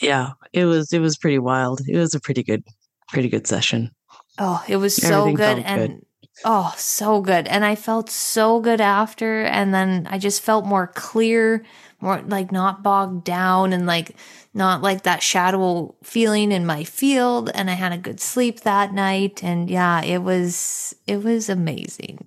yeah, 0.00 0.32
it 0.52 0.64
was, 0.64 0.92
it 0.92 1.00
was 1.00 1.16
pretty 1.16 1.38
wild. 1.38 1.80
It 1.86 1.96
was 1.96 2.14
a 2.14 2.20
pretty 2.20 2.42
good, 2.42 2.64
pretty 3.08 3.28
good 3.28 3.46
session. 3.46 3.90
Oh, 4.38 4.62
it 4.68 4.76
was 4.76 4.96
so 4.96 5.20
Everything 5.20 5.36
good 5.36 5.58
and 5.58 5.92
good. 5.92 6.06
oh, 6.44 6.74
so 6.76 7.20
good. 7.20 7.46
And 7.46 7.64
I 7.64 7.74
felt 7.74 8.08
so 8.08 8.60
good 8.60 8.80
after 8.80 9.42
and 9.42 9.74
then 9.74 10.06
I 10.10 10.18
just 10.18 10.42
felt 10.42 10.64
more 10.64 10.86
clear, 10.86 11.64
more 12.00 12.22
like 12.22 12.50
not 12.50 12.82
bogged 12.82 13.24
down 13.24 13.72
and 13.72 13.86
like 13.86 14.16
not 14.54 14.82
like 14.82 15.02
that 15.02 15.22
shadow 15.22 15.94
feeling 16.02 16.50
in 16.50 16.64
my 16.64 16.84
field 16.84 17.50
and 17.54 17.70
I 17.70 17.74
had 17.74 17.92
a 17.92 17.98
good 17.98 18.20
sleep 18.20 18.60
that 18.60 18.92
night 18.92 19.44
and 19.44 19.68
yeah, 19.68 20.02
it 20.02 20.22
was 20.22 20.94
it 21.06 21.22
was 21.22 21.48
amazing. 21.48 22.26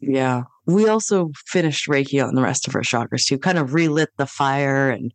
Yeah. 0.00 0.44
We 0.66 0.88
also 0.88 1.30
finished 1.46 1.88
Reiki 1.88 2.26
on 2.26 2.34
the 2.34 2.42
rest 2.42 2.66
of 2.66 2.72
her 2.72 2.80
chakras 2.80 3.26
too, 3.26 3.38
kind 3.38 3.58
of 3.58 3.74
relit 3.74 4.10
the 4.16 4.26
fire 4.26 4.90
and 4.90 5.12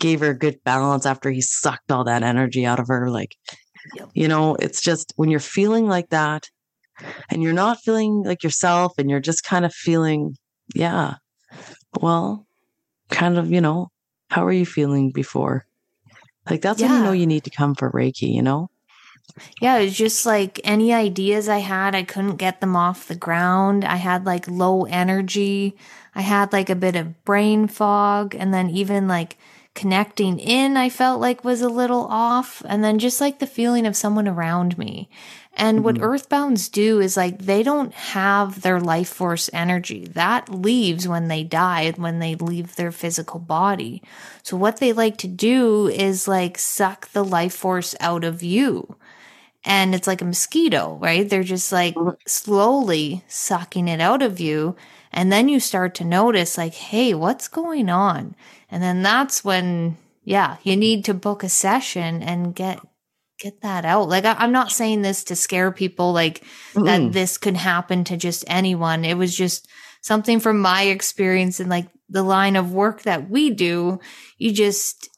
gave 0.00 0.20
her 0.20 0.30
a 0.30 0.38
good 0.38 0.62
balance 0.64 1.04
after 1.04 1.30
he 1.30 1.40
sucked 1.40 1.90
all 1.90 2.04
that 2.04 2.22
energy 2.22 2.64
out 2.64 2.80
of 2.80 2.88
her. 2.88 3.10
Like, 3.10 3.36
Yep. 3.94 4.10
you 4.14 4.26
know, 4.26 4.56
it's 4.56 4.80
just 4.80 5.12
when 5.16 5.30
you're 5.30 5.38
feeling 5.38 5.86
like 5.86 6.08
that 6.10 6.48
and 7.28 7.42
you're 7.42 7.52
not 7.52 7.80
feeling 7.80 8.24
like 8.24 8.42
yourself 8.42 8.94
and 8.98 9.08
you're 9.08 9.20
just 9.20 9.44
kind 9.44 9.64
of 9.64 9.72
feeling, 9.72 10.36
yeah, 10.74 11.14
well, 12.00 12.46
kind 13.10 13.38
of, 13.38 13.50
you 13.52 13.60
know, 13.60 13.88
how 14.30 14.44
are 14.44 14.52
you 14.52 14.66
feeling 14.66 15.12
before? 15.12 15.66
Like, 16.50 16.62
that's 16.62 16.80
when 16.80 16.90
you 16.90 17.02
know 17.02 17.12
you 17.12 17.26
need 17.26 17.44
to 17.44 17.50
come 17.50 17.74
for 17.74 17.90
Reiki, 17.90 18.32
you 18.32 18.42
know? 18.42 18.70
Yeah, 19.60 19.76
it 19.78 19.84
was 19.84 19.96
just 19.96 20.24
like 20.26 20.60
any 20.64 20.92
ideas 20.92 21.48
I 21.48 21.58
had, 21.58 21.94
I 21.94 22.02
couldn't 22.02 22.36
get 22.36 22.60
them 22.60 22.76
off 22.76 23.08
the 23.08 23.14
ground. 23.16 23.84
I 23.84 23.96
had 23.96 24.24
like 24.24 24.48
low 24.48 24.84
energy. 24.84 25.76
I 26.14 26.22
had 26.22 26.52
like 26.52 26.70
a 26.70 26.74
bit 26.74 26.96
of 26.96 27.24
brain 27.24 27.68
fog. 27.68 28.34
And 28.34 28.52
then 28.52 28.70
even 28.70 29.08
like 29.08 29.36
connecting 29.74 30.38
in, 30.38 30.76
I 30.76 30.88
felt 30.88 31.20
like 31.20 31.44
was 31.44 31.60
a 31.60 31.68
little 31.68 32.06
off. 32.06 32.62
And 32.66 32.82
then 32.82 32.98
just 32.98 33.20
like 33.20 33.38
the 33.38 33.46
feeling 33.46 33.86
of 33.86 33.96
someone 33.96 34.28
around 34.28 34.78
me. 34.78 35.08
And 35.58 35.82
what 35.84 35.96
Mhm. 35.96 36.02
earthbounds 36.02 36.70
do 36.70 37.00
is 37.00 37.16
like 37.16 37.38
they 37.40 37.62
don't 37.62 37.92
have 37.94 38.60
their 38.62 38.78
life 38.80 39.08
force 39.08 39.48
energy. 39.52 40.06
That 40.12 40.50
leaves 40.50 41.08
when 41.08 41.28
they 41.28 41.44
die, 41.44 41.92
when 41.96 42.18
they 42.18 42.34
leave 42.34 42.76
their 42.76 42.92
physical 42.92 43.40
body. 43.40 44.02
So 44.42 44.56
what 44.56 44.78
they 44.78 44.92
like 44.92 45.16
to 45.18 45.28
do 45.28 45.88
is 45.88 46.28
like 46.28 46.58
suck 46.58 47.08
the 47.12 47.24
life 47.24 47.54
force 47.54 47.94
out 48.00 48.22
of 48.24 48.42
you 48.42 48.96
and 49.66 49.94
it's 49.94 50.06
like 50.06 50.22
a 50.22 50.26
mosquito, 50.26 50.98
right? 51.02 51.28
They're 51.28 51.42
just 51.44 51.72
like 51.72 51.94
Mhm. 51.96 52.16
slowly 52.26 53.24
sucking 53.28 53.88
it 53.88 54.00
out 54.00 54.22
of 54.22 54.40
you. 54.40 54.76
And 55.12 55.32
then 55.32 55.48
you 55.48 55.60
start 55.60 55.94
to 55.96 56.04
notice, 56.04 56.58
like, 56.58 56.74
hey, 56.74 57.14
what's 57.14 57.48
going 57.48 57.90
on? 57.90 58.36
And 58.70 58.82
then 58.82 59.02
that's 59.02 59.44
when, 59.44 59.96
yeah, 60.24 60.58
you 60.62 60.76
need 60.76 61.04
to 61.06 61.14
book 61.14 61.42
a 61.44 61.48
session 61.50 62.22
and 62.22 62.54
get 62.54 62.80
get 63.40 63.60
that 63.62 63.84
out. 63.84 64.08
Like, 64.08 64.24
I, 64.24 64.34
I'm 64.38 64.52
not 64.52 64.72
saying 64.72 65.02
this 65.02 65.24
to 65.24 65.36
scare 65.36 65.70
people, 65.72 66.12
like 66.12 66.42
that 66.84 67.00
Mm-mm. 67.00 67.12
this 67.12 67.38
could 67.38 67.56
happen 67.56 68.04
to 68.04 68.16
just 68.16 68.44
anyone. 68.48 69.04
It 69.04 69.18
was 69.18 69.36
just 69.36 69.68
something 70.02 70.40
from 70.40 70.60
my 70.60 70.82
experience 70.84 71.60
and 71.60 71.68
like 71.70 71.88
the 72.08 72.22
line 72.22 72.56
of 72.56 72.72
work 72.72 73.02
that 73.02 73.28
we 73.30 73.50
do. 73.50 74.00
You 74.38 74.52
just 74.52 75.10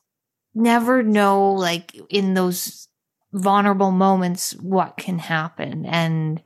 never 0.55 1.03
know, 1.03 1.53
like, 1.53 1.95
in 2.11 2.35
those 2.35 2.88
vulnerable 3.33 3.91
moments, 3.91 4.53
what 4.61 4.97
can 4.97 5.19
happen. 5.19 5.85
And 5.87 6.43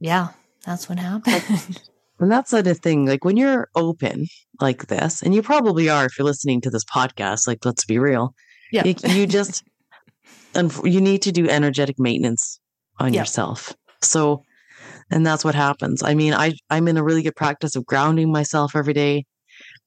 yeah, 0.00 0.28
that's 0.66 0.88
what 0.88 0.98
happened. 0.98 1.80
And 2.20 2.30
that's 2.30 2.52
the 2.52 2.58
other 2.58 2.74
thing. 2.74 3.06
Like 3.06 3.24
when 3.24 3.36
you're 3.36 3.68
open 3.74 4.26
like 4.60 4.86
this, 4.86 5.22
and 5.22 5.34
you 5.34 5.42
probably 5.42 5.88
are 5.88 6.04
if 6.04 6.18
you're 6.18 6.24
listening 6.26 6.60
to 6.60 6.70
this 6.70 6.84
podcast, 6.84 7.46
like 7.48 7.64
let's 7.64 7.84
be 7.84 7.98
real. 7.98 8.34
yeah. 8.70 8.84
You, 8.84 8.94
you 9.08 9.26
just, 9.26 9.64
and 10.54 10.72
you 10.84 11.00
need 11.00 11.22
to 11.22 11.32
do 11.32 11.48
energetic 11.48 11.96
maintenance 11.98 12.60
on 13.00 13.12
Yeah. 13.12 13.20
yourself. 13.22 13.74
So, 14.02 14.42
and 15.10 15.26
that's 15.26 15.44
what 15.44 15.54
happens. 15.54 16.02
I 16.02 16.14
mean, 16.14 16.32
I, 16.34 16.52
I'm 16.70 16.86
in 16.88 16.96
a 16.96 17.02
really 17.04 17.22
good 17.22 17.36
practice 17.36 17.74
of 17.76 17.86
grounding 17.86 18.30
myself 18.30 18.76
every 18.76 18.94
day. 18.94 19.24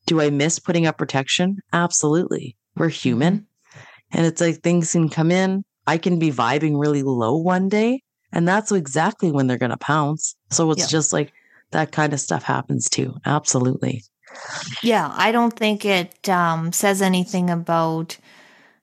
Do 0.06 0.20
I 0.22 0.30
miss 0.30 0.60
putting 0.60 0.86
up 0.86 0.98
protection? 0.98 1.58
Absolutely. 1.74 2.56
We're 2.76 2.90
human. 2.90 3.34
Mm-hmm. 3.36 3.46
And 4.16 4.26
it's 4.26 4.42
like 4.42 4.64
things 4.64 4.92
can 4.94 5.10
come 5.10 5.30
in. 5.30 5.64
I 5.88 5.98
can 5.98 6.18
be 6.18 6.32
vibing 6.32 6.80
really 6.80 7.04
low 7.04 7.38
one 7.38 7.70
day, 7.70 8.02
and 8.32 8.48
that's 8.48 8.72
exactly 8.72 9.32
when 9.32 9.46
they're 9.48 9.58
going 9.60 9.72
to 9.72 9.78
pounce. 9.78 10.36
So 10.50 10.72
it's 10.72 10.82
Yeah. 10.82 10.88
just 10.88 11.14
like 11.14 11.32
that 11.72 11.92
kind 11.92 12.14
of 12.14 12.20
stuff 12.20 12.44
happens 12.44 12.90
too. 12.90 13.14
Absolutely. 13.26 14.02
Yeah, 14.82 15.12
I 15.14 15.32
don't 15.32 15.56
think 15.56 15.86
it 15.86 16.28
um, 16.30 16.72
says 16.72 17.02
anything 17.02 17.50
about 17.50 18.18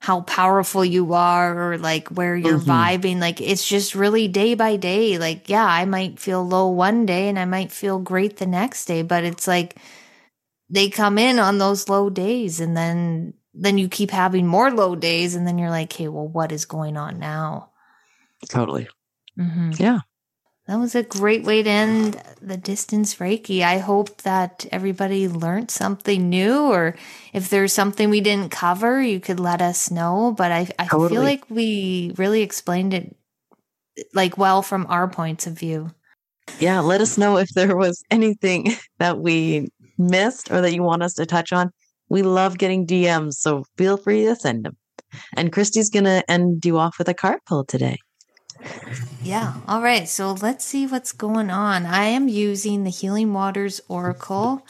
how 0.00 0.22
powerful 0.22 0.84
you 0.84 1.14
are 1.14 1.72
or 1.72 1.78
like 1.78 2.08
where 2.08 2.36
you're 2.36 2.58
Mhm. 2.58 2.66
vibing. 2.66 3.20
Like 3.20 3.40
it's 3.40 3.66
just 3.66 3.94
really 3.94 4.28
day 4.28 4.54
by 4.54 4.76
day. 4.76 5.16
Like, 5.18 5.48
yeah, 5.48 5.64
I 5.64 5.84
might 5.84 6.18
feel 6.18 6.44
low 6.46 6.68
one 6.68 7.06
day 7.06 7.28
and 7.28 7.38
I 7.38 7.44
might 7.44 7.72
feel 7.72 7.98
great 8.00 8.36
the 8.38 8.46
next 8.46 8.86
day, 8.86 9.02
but 9.02 9.24
it's 9.24 9.46
like 9.46 9.76
they 10.70 10.88
come 10.88 11.18
in 11.18 11.38
on 11.38 11.58
those 11.58 11.88
low 11.88 12.10
days 12.10 12.60
and 12.60 12.76
then 12.76 13.34
then 13.54 13.78
you 13.78 13.88
keep 13.88 14.10
having 14.10 14.46
more 14.46 14.70
low 14.70 14.96
days 14.96 15.34
and 15.34 15.46
then 15.46 15.58
you're 15.58 15.70
like, 15.70 15.92
hey, 15.92 16.08
well, 16.08 16.28
what 16.28 16.52
is 16.52 16.64
going 16.64 16.96
on 16.96 17.18
now? 17.18 17.70
Totally. 18.48 18.88
Mm-hmm. 19.38 19.72
Yeah. 19.78 20.00
That 20.68 20.78
was 20.78 20.94
a 20.94 21.02
great 21.02 21.42
way 21.42 21.62
to 21.62 21.68
end 21.68 22.22
the 22.40 22.56
distance 22.56 23.16
Reiki. 23.16 23.62
I 23.62 23.78
hope 23.78 24.22
that 24.22 24.64
everybody 24.70 25.26
learned 25.26 25.72
something 25.72 26.30
new, 26.30 26.70
or 26.70 26.94
if 27.32 27.50
there's 27.50 27.72
something 27.72 28.10
we 28.10 28.20
didn't 28.20 28.52
cover, 28.52 29.02
you 29.02 29.18
could 29.18 29.40
let 29.40 29.60
us 29.60 29.90
know. 29.90 30.32
But 30.36 30.52
I, 30.52 30.68
I 30.78 30.86
Totally. 30.86 31.10
feel 31.10 31.22
like 31.22 31.50
we 31.50 32.14
really 32.16 32.42
explained 32.42 32.94
it 32.94 33.16
like 34.14 34.38
well 34.38 34.62
from 34.62 34.86
our 34.88 35.08
points 35.08 35.48
of 35.48 35.58
view. 35.58 35.90
Yeah. 36.60 36.78
Let 36.78 37.00
us 37.00 37.18
know 37.18 37.38
if 37.38 37.48
there 37.50 37.76
was 37.76 38.04
anything 38.10 38.72
that 38.98 39.18
we 39.18 39.68
missed 39.98 40.50
or 40.50 40.60
that 40.60 40.74
you 40.74 40.84
want 40.84 41.02
us 41.02 41.14
to 41.14 41.26
touch 41.26 41.52
on. 41.52 41.72
We 42.12 42.20
love 42.20 42.58
getting 42.58 42.86
DMs, 42.86 43.36
so 43.36 43.64
feel 43.78 43.96
free 43.96 44.26
to 44.26 44.36
send 44.36 44.66
them. 44.66 44.76
And 45.34 45.50
Kristi's 45.50 45.88
going 45.88 46.04
to 46.04 46.22
end 46.30 46.62
you 46.62 46.76
off 46.76 46.98
with 46.98 47.08
a 47.08 47.14
card 47.14 47.38
pull 47.46 47.64
today. 47.64 47.96
Yeah. 49.22 49.54
All 49.66 49.80
right. 49.80 50.06
So 50.06 50.32
let's 50.32 50.62
see 50.62 50.86
what's 50.86 51.12
going 51.12 51.48
on. 51.48 51.86
I 51.86 52.04
am 52.04 52.28
using 52.28 52.84
the 52.84 52.90
Healing 52.90 53.32
Waters 53.32 53.80
Oracle 53.88 54.66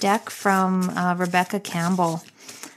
deck 0.00 0.28
from 0.28 0.90
uh, 0.90 1.14
Rebecca 1.14 1.60
Campbell. 1.60 2.22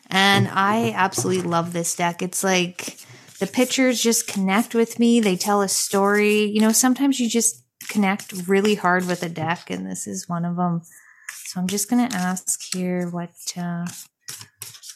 And 0.09 0.47
I 0.47 0.93
absolutely 0.95 1.43
love 1.43 1.73
this 1.73 1.93
deck. 1.93 2.21
It's 2.21 2.41
like 2.41 2.97
the 3.41 3.47
pictures 3.47 4.01
just 4.01 4.27
connect 4.27 4.73
with 4.73 4.97
me. 4.97 5.19
They 5.19 5.35
tell 5.35 5.61
a 5.61 5.67
story. 5.67 6.45
You 6.45 6.61
know, 6.61 6.71
sometimes 6.71 7.19
you 7.19 7.27
just 7.27 7.65
connect 7.89 8.47
really 8.47 8.75
hard 8.75 9.07
with 9.07 9.23
a 9.23 9.29
deck, 9.29 9.69
and 9.69 9.85
this 9.85 10.07
is 10.07 10.29
one 10.29 10.45
of 10.45 10.55
them. 10.55 10.83
So 11.55 11.61
I'm 11.61 11.67
just 11.67 11.89
going 11.89 12.09
to 12.09 12.17
ask 12.17 12.73
here 12.73 13.07
what 13.07 13.29
uh, 13.57 13.87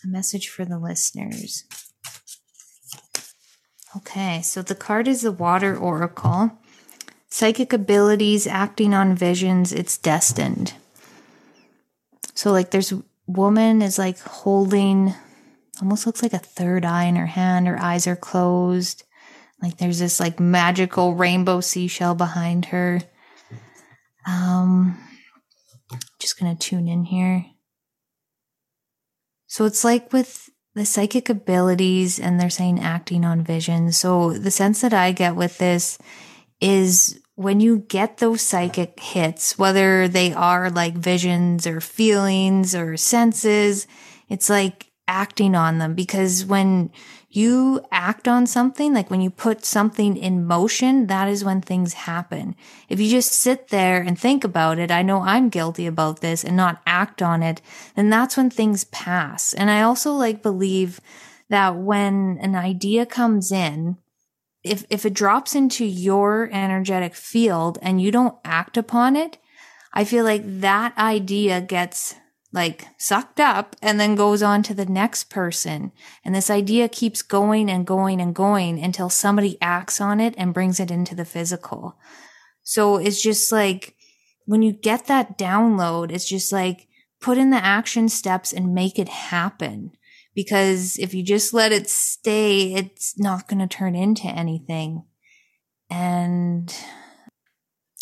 a 0.03 0.07
message 0.07 0.49
for 0.49 0.65
the 0.65 0.77
listeners. 0.77 1.63
Okay, 3.95 4.41
so 4.41 4.61
the 4.61 4.75
card 4.75 5.07
is 5.07 5.21
the 5.21 5.31
Water 5.31 5.77
Oracle. 5.77 6.51
Psychic 7.29 7.71
abilities, 7.71 8.45
acting 8.45 8.93
on 8.93 9.15
visions, 9.15 9.71
it's 9.71 9.97
destined. 9.97 10.73
So, 12.33 12.51
like, 12.51 12.71
there's 12.71 12.93
woman 13.25 13.81
is 13.81 13.97
like 13.97 14.19
holding 14.19 15.13
almost 15.81 16.05
looks 16.05 16.21
like 16.21 16.33
a 16.33 16.39
third 16.39 16.83
eye 16.83 17.05
in 17.05 17.15
her 17.15 17.25
hand. 17.25 17.69
Her 17.69 17.81
eyes 17.81 18.05
are 18.05 18.17
closed. 18.17 19.05
Like, 19.61 19.77
there's 19.77 19.99
this 19.99 20.19
like 20.19 20.41
magical 20.41 21.15
rainbow 21.15 21.61
seashell 21.61 22.15
behind 22.15 22.65
her. 22.65 22.99
Um, 24.27 24.97
just 26.39 26.41
gonna 26.41 26.55
tune 26.55 26.87
in 26.87 27.05
here. 27.05 27.45
So, 29.47 29.65
it's 29.65 29.83
like 29.83 30.13
with 30.13 30.49
the 30.75 30.85
psychic 30.85 31.29
abilities 31.29 32.19
and 32.19 32.39
they're 32.39 32.49
saying 32.49 32.79
acting 32.79 33.25
on 33.25 33.43
visions. 33.43 33.97
So 33.97 34.33
the 34.33 34.51
sense 34.51 34.81
that 34.81 34.93
I 34.93 35.11
get 35.11 35.35
with 35.35 35.57
this 35.57 35.97
is 36.61 37.19
when 37.35 37.59
you 37.59 37.79
get 37.79 38.17
those 38.17 38.41
psychic 38.41 38.99
hits, 38.99 39.57
whether 39.57 40.07
they 40.07 40.31
are 40.31 40.69
like 40.69 40.93
visions 40.93 41.65
or 41.65 41.81
feelings 41.81 42.75
or 42.75 42.95
senses, 42.95 43.87
it's 44.29 44.49
like 44.49 44.91
acting 45.07 45.55
on 45.55 45.79
them 45.79 45.95
because 45.95 46.45
when 46.45 46.91
you 47.31 47.85
act 47.91 48.27
on 48.27 48.47
something, 48.47 48.93
like 48.93 49.11
when 49.11 49.21
you 49.21 49.29
put 49.29 49.63
something 49.63 50.17
in 50.17 50.45
motion, 50.45 51.05
that 51.07 51.27
is 51.29 51.43
when 51.43 51.61
things 51.61 51.93
happen. 51.93 52.55
If 52.89 52.99
you 52.99 53.07
just 53.07 53.31
sit 53.31 53.67
there 53.67 54.01
and 54.01 54.17
think 54.17 54.43
about 54.43 54.79
it, 54.79 54.89
I 54.89 55.03
know 55.03 55.21
I'm 55.21 55.49
guilty 55.49 55.85
about 55.85 56.21
this 56.21 56.43
and 56.43 56.57
not 56.57 56.81
act 56.87 57.21
on 57.21 57.43
it, 57.43 57.61
then 57.95 58.09
that's 58.09 58.35
when 58.35 58.49
things 58.49 58.85
pass. 58.85 59.53
And 59.53 59.69
I 59.69 59.83
also 59.83 60.11
like 60.13 60.41
believe 60.41 60.99
that 61.49 61.75
when 61.75 62.39
an 62.41 62.55
idea 62.55 63.05
comes 63.05 63.51
in, 63.51 63.97
if, 64.63 64.85
if 64.89 65.05
it 65.05 65.13
drops 65.13 65.53
into 65.53 65.85
your 65.85 66.49
energetic 66.51 67.13
field 67.13 67.77
and 67.81 68.01
you 68.01 68.11
don't 68.11 68.37
act 68.43 68.75
upon 68.75 69.15
it, 69.15 69.37
I 69.93 70.03
feel 70.03 70.23
like 70.23 70.43
that 70.61 70.97
idea 70.97 71.61
gets 71.61 72.15
like 72.51 72.87
sucked 72.97 73.39
up 73.39 73.75
and 73.81 73.99
then 73.99 74.15
goes 74.15 74.41
on 74.41 74.63
to 74.63 74.73
the 74.73 74.85
next 74.85 75.25
person. 75.25 75.91
And 76.25 76.33
this 76.33 76.49
idea 76.49 76.89
keeps 76.89 77.21
going 77.21 77.69
and 77.69 77.85
going 77.85 78.19
and 78.19 78.33
going 78.33 78.83
until 78.83 79.09
somebody 79.09 79.57
acts 79.61 80.01
on 80.01 80.19
it 80.19 80.33
and 80.37 80.53
brings 80.53 80.79
it 80.79 80.89
into 80.89 81.13
the 81.13 81.25
physical. 81.25 81.97
So 82.63 82.97
it's 82.97 83.21
just 83.21 83.51
like 83.51 83.95
when 84.45 84.61
you 84.61 84.73
get 84.73 85.05
that 85.05 85.37
download, 85.37 86.11
it's 86.11 86.27
just 86.27 86.51
like 86.51 86.87
put 87.21 87.37
in 87.37 87.51
the 87.51 87.63
action 87.63 88.09
steps 88.09 88.51
and 88.51 88.73
make 88.73 88.97
it 88.97 89.09
happen. 89.09 89.91
Because 90.33 90.97
if 90.97 91.13
you 91.13 91.23
just 91.23 91.53
let 91.53 91.71
it 91.71 91.89
stay, 91.89 92.73
it's 92.73 93.19
not 93.19 93.47
going 93.47 93.59
to 93.59 93.67
turn 93.67 93.95
into 93.95 94.27
anything. 94.27 95.03
And 95.89 96.73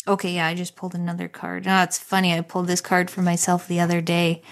Okay, 0.08 0.36
yeah, 0.36 0.46
I 0.46 0.54
just 0.54 0.74
pulled 0.74 0.94
another 0.94 1.28
card. 1.28 1.66
Oh, 1.66 1.82
it's 1.82 1.98
funny. 1.98 2.32
I 2.32 2.40
pulled 2.40 2.66
this 2.66 2.80
card 2.80 3.10
for 3.10 3.20
myself 3.20 3.68
the 3.68 3.80
other 3.80 4.00
day. 4.00 4.42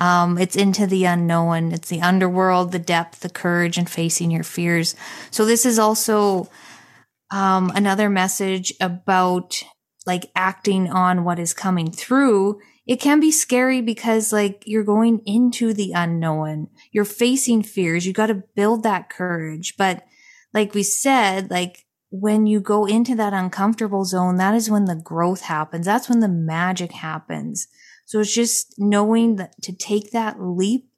Um, 0.00 0.38
it's 0.38 0.56
into 0.56 0.86
the 0.86 1.04
unknown. 1.04 1.72
It's 1.72 1.90
the 1.90 2.00
underworld, 2.00 2.72
the 2.72 2.78
depth, 2.78 3.20
the 3.20 3.28
courage, 3.28 3.76
and 3.76 3.88
facing 3.88 4.30
your 4.30 4.42
fears. 4.42 4.96
So 5.30 5.44
this 5.44 5.66
is 5.66 5.78
also 5.78 6.50
um, 7.30 7.70
another 7.74 8.08
message 8.08 8.72
about 8.80 9.62
like 10.06 10.30
acting 10.34 10.90
on 10.90 11.24
what 11.24 11.38
is 11.38 11.52
coming 11.52 11.92
through. 11.92 12.60
It 12.86 12.96
can 12.96 13.20
be 13.20 13.30
scary 13.30 13.82
because 13.82 14.32
like 14.32 14.64
you're 14.66 14.82
going 14.82 15.20
into 15.26 15.74
the 15.74 15.92
unknown. 15.92 16.68
You're 16.90 17.04
facing 17.04 17.62
fears. 17.62 18.06
You 18.06 18.14
got 18.14 18.26
to 18.26 18.42
build 18.56 18.82
that 18.82 19.10
courage. 19.10 19.76
But 19.76 20.04
like 20.54 20.72
we 20.72 20.82
said, 20.82 21.50
like 21.50 21.84
when 22.12 22.46
you 22.46 22.60
go 22.60 22.84
into 22.84 23.14
that 23.16 23.32
uncomfortable 23.32 24.04
zone, 24.04 24.36
that 24.36 24.54
is 24.54 24.70
when 24.70 24.84
the 24.84 24.94
growth 24.94 25.40
happens. 25.40 25.86
That's 25.86 26.10
when 26.10 26.20
the 26.20 26.28
magic 26.28 26.92
happens. 26.92 27.68
So 28.04 28.20
it's 28.20 28.34
just 28.34 28.74
knowing 28.78 29.36
that 29.36 29.60
to 29.62 29.72
take 29.72 30.10
that 30.10 30.36
leap 30.38 30.90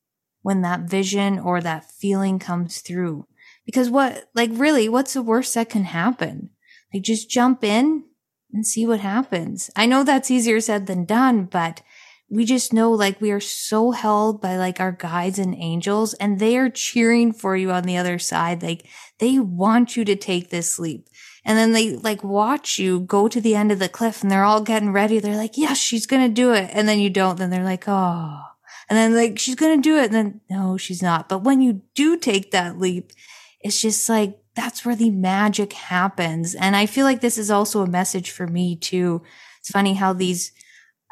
when 0.43 0.62
that 0.62 0.81
vision 0.81 1.39
or 1.39 1.61
that 1.61 1.89
feeling 1.89 2.41
comes 2.41 2.81
through. 2.81 3.28
Because 3.65 3.89
what, 3.91 4.28
like 4.35 4.51
really, 4.53 4.89
what's 4.89 5.12
the 5.12 5.23
worst 5.23 5.55
that 5.55 5.70
can 5.70 5.85
happen? 5.85 6.51
Like 6.93 7.05
just 7.05 7.31
jump 7.31 7.62
in 7.62 8.05
and 8.53 8.66
see 8.66 8.85
what 8.85 9.01
happens. 9.01 9.70
I 9.77 9.86
know 9.86 10.03
that's 10.03 10.32
easier 10.32 10.61
said 10.61 10.89
than 10.89 11.05
done, 11.05 11.45
but 11.45 11.81
we 12.30 12.44
just 12.44 12.72
know 12.72 12.90
like 12.90 13.20
we 13.20 13.30
are 13.30 13.40
so 13.40 13.90
held 13.90 14.40
by 14.40 14.56
like 14.56 14.80
our 14.80 14.92
guides 14.92 15.38
and 15.38 15.55
angels 15.55 16.14
and 16.14 16.38
they 16.38 16.56
are 16.56 16.70
cheering 16.70 17.32
for 17.32 17.56
you 17.56 17.70
on 17.70 17.84
the 17.84 17.96
other 17.96 18.18
side. 18.18 18.62
Like 18.62 18.86
they 19.18 19.38
want 19.38 19.96
you 19.96 20.05
to 20.06 20.16
take 20.16 20.51
this 20.51 20.78
leap. 20.78 21.09
And 21.44 21.59
then 21.59 21.72
they 21.72 21.96
like 21.96 22.24
watch 22.24 22.78
you 22.78 23.01
go 23.01 23.28
to 23.28 23.40
the 23.40 23.55
end 23.55 23.70
of 23.70 23.78
the 23.78 23.88
cliff 23.88 24.22
and 24.22 24.30
they're 24.30 24.44
all 24.44 24.62
getting 24.62 24.92
ready. 24.92 25.18
They're 25.18 25.36
like, 25.36 25.59
yes, 25.59 25.78
she's 25.78 26.06
going 26.06 26.26
to 26.26 26.34
do 26.34 26.55
it. 26.55 26.70
And 26.72 26.88
then 26.88 26.98
you 26.98 27.10
don't. 27.10 27.36
Then 27.36 27.51
they're 27.51 27.62
like, 27.62 27.84
oh, 27.86 28.40
and 28.88 28.96
then 28.96 29.14
like, 29.14 29.38
she's 29.38 29.55
going 29.55 29.80
to 29.80 29.88
do 29.88 29.98
it. 29.98 30.06
And 30.06 30.14
then 30.14 30.40
no, 30.51 30.76
she's 30.76 31.02
not. 31.02 31.28
But 31.28 31.44
when 31.44 31.60
you 31.60 31.82
do 31.94 32.16
take 32.18 32.51
that 32.51 32.78
leap, 32.78 33.12
it's 33.60 33.80
just 33.80 34.09
like 34.09 34.38
that's 34.55 34.84
where 34.84 34.96
the 34.96 35.10
magic 35.10 35.72
happens. 35.72 36.55
And 36.55 36.76
I 36.76 36.86
feel 36.86 37.05
like 37.05 37.20
this 37.20 37.38
is 37.38 37.51
also 37.51 37.82
a 37.82 37.88
message 37.88 38.30
for 38.30 38.46
me 38.46 38.76
too. 38.76 39.22
It's 39.60 39.70
funny 39.70 39.94
how 39.94 40.12
these 40.12 40.52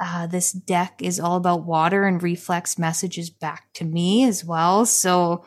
uh, 0.00 0.26
this 0.26 0.52
deck 0.52 1.00
is 1.00 1.20
all 1.20 1.36
about 1.36 1.66
water 1.66 2.04
and 2.04 2.22
reflects 2.22 2.78
messages 2.78 3.30
back 3.30 3.72
to 3.74 3.84
me 3.84 4.24
as 4.24 4.44
well. 4.44 4.86
So 4.86 5.44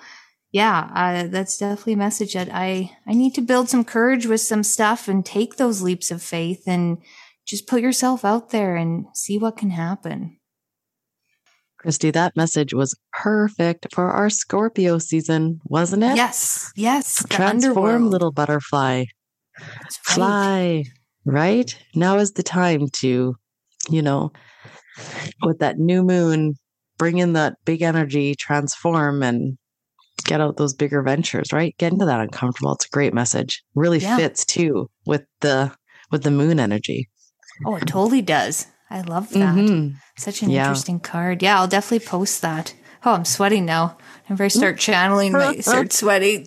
yeah, 0.51 0.89
uh, 0.95 1.27
that's 1.27 1.57
definitely 1.57 1.93
a 1.93 1.97
message 1.97 2.33
that 2.33 2.47
I, 2.49 2.95
I 3.05 3.13
need 3.13 3.35
to 3.35 3.41
build 3.41 3.67
some 3.69 3.83
courage 3.83 4.25
with 4.25 4.39
some 4.39 4.63
stuff 4.63 5.09
and 5.09 5.25
take 5.25 5.57
those 5.57 5.81
leaps 5.81 6.11
of 6.11 6.21
faith 6.21 6.63
and 6.65 6.99
just 7.45 7.67
put 7.67 7.81
yourself 7.81 8.23
out 8.23 8.51
there 8.51 8.77
and 8.77 9.05
see 9.13 9.37
what 9.37 9.57
can 9.57 9.71
happen. 9.71 10.37
Kristi, 11.83 12.11
that 12.13 12.37
message 12.37 12.73
was 12.73 12.97
perfect 13.11 13.87
for 13.93 14.09
our 14.09 14.29
Scorpio 14.29 14.97
season, 14.97 15.59
wasn't 15.65 16.03
it? 16.03 16.15
Yes, 16.15 16.71
yes. 16.75 17.25
Transform, 17.29 17.77
underworld. 17.77 18.11
little 18.11 18.31
butterfly. 18.31 19.03
Right. 19.59 19.93
Fly. 20.03 20.83
Right? 21.25 21.77
Now 21.93 22.17
is 22.17 22.31
the 22.31 22.43
time 22.43 22.87
to, 23.01 23.35
you 23.89 24.01
know, 24.01 24.31
with 25.43 25.59
that 25.59 25.77
new 25.77 26.03
moon, 26.03 26.55
bring 26.97 27.17
in 27.17 27.33
that 27.33 27.55
big 27.65 27.81
energy, 27.81 28.35
transform 28.35 29.21
and 29.23 29.57
get 30.23 30.41
out 30.41 30.57
those 30.57 30.73
bigger 30.73 31.01
ventures, 31.03 31.51
right? 31.53 31.75
Get 31.77 31.91
into 31.93 32.05
that 32.05 32.19
uncomfortable. 32.21 32.73
It's 32.73 32.85
a 32.85 32.89
great 32.89 33.13
message. 33.13 33.63
Really 33.75 33.99
Yeah. 33.99 34.15
fits 34.17 34.45
too 34.45 34.89
with 35.05 35.23
the 35.41 35.71
with 36.11 36.23
the 36.23 36.31
moon 36.31 36.59
energy. 36.59 37.09
Oh, 37.65 37.75
it 37.75 37.87
totally 37.87 38.21
does. 38.21 38.67
I 38.89 39.01
love 39.01 39.29
that. 39.31 39.55
Mhm. 39.55 39.95
Such 40.17 40.41
an 40.43 40.51
Yeah. 40.51 40.63
interesting 40.67 40.99
card. 40.99 41.41
Yeah, 41.41 41.59
I'll 41.59 41.67
definitely 41.67 42.05
post 42.07 42.41
that. 42.41 42.73
Oh, 43.03 43.13
I'm 43.13 43.25
sweating 43.25 43.65
now. 43.65 43.97
Whenever 44.27 44.45
I 44.45 44.47
start 44.47 44.77
channeling, 44.79 45.35
I 45.35 45.59
start 45.61 45.91
sweating. 45.93 46.45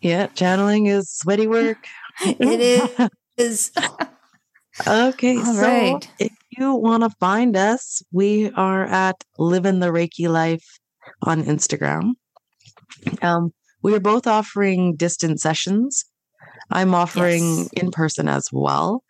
Yeah, 0.00 0.26
channeling 0.28 0.86
is 0.86 1.10
sweaty 1.10 1.46
work. 1.46 1.86
it 2.20 3.08
is. 3.38 3.70
Okay, 4.86 5.36
All 5.38 5.44
so 5.54 5.62
right. 5.62 6.08
if 6.18 6.32
you 6.50 6.74
want 6.74 7.04
to 7.04 7.10
find 7.20 7.56
us, 7.56 8.02
we 8.12 8.50
are 8.52 8.84
at 8.84 9.22
Living 9.38 9.78
the 9.78 9.86
Reiki 9.88 10.28
Life 10.28 10.64
on 11.22 11.44
Instagram. 11.44 12.12
Um, 13.22 13.52
we 13.82 13.94
are 13.94 14.00
both 14.00 14.26
offering 14.26 14.96
distant 14.96 15.40
sessions. 15.40 16.04
I'm 16.70 16.94
offering 16.94 17.58
Yes. 17.58 17.68
in 17.74 17.90
person 17.92 18.28
as 18.28 18.48
well. 18.52 19.04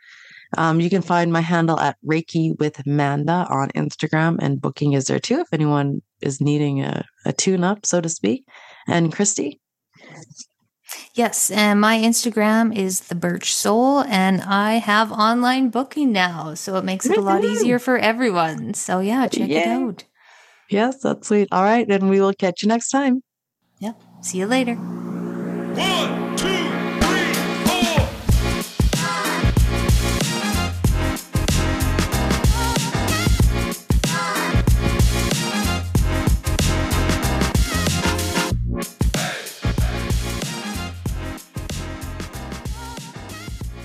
Um, 0.58 0.80
you 0.80 0.90
can 0.90 1.02
find 1.02 1.32
my 1.32 1.40
handle 1.40 1.80
at 1.80 1.96
Reiki 2.06 2.56
with 2.58 2.86
Manda 2.86 3.46
on 3.48 3.70
Instagram, 3.70 4.36
and 4.40 4.60
booking 4.60 4.92
is 4.92 5.06
there 5.06 5.18
too 5.18 5.40
if 5.40 5.48
anyone 5.52 6.02
is 6.20 6.40
needing 6.40 6.82
a, 6.82 7.04
a 7.24 7.32
tune 7.32 7.64
up, 7.64 7.86
so 7.86 8.00
to 8.00 8.08
speak. 8.08 8.44
And 8.86 9.12
Kristi, 9.12 9.58
Yes, 11.14 11.48
and 11.52 11.80
my 11.80 11.96
Instagram 11.98 12.76
is 12.76 13.02
the 13.02 13.14
Birch 13.14 13.54
Soul, 13.54 14.00
and 14.02 14.42
I 14.42 14.74
have 14.74 15.12
online 15.12 15.70
booking 15.70 16.10
now, 16.10 16.54
so 16.54 16.74
it 16.74 16.84
makes 16.84 17.06
it 17.06 17.16
a 17.16 17.20
lot 17.20 17.44
easier 17.44 17.78
for 17.78 17.96
everyone. 17.96 18.74
So 18.74 18.98
yeah, 18.98 19.28
check 19.28 19.48
it 19.48 19.64
Yay. 19.64 19.70
out. 19.70 20.02
yes, 20.68 21.00
that's 21.02 21.28
sweet. 21.28 21.46
All 21.52 21.62
right, 21.62 21.86
then 21.86 22.08
we 22.08 22.20
will 22.20 22.34
catch 22.34 22.64
you 22.64 22.68
next 22.68 22.88
time. 22.88 23.22
Yep. 23.78 24.02
See 24.22 24.38
you 24.38 24.46
later. 24.46 24.74
One, 24.74 26.36
two, 26.36 26.46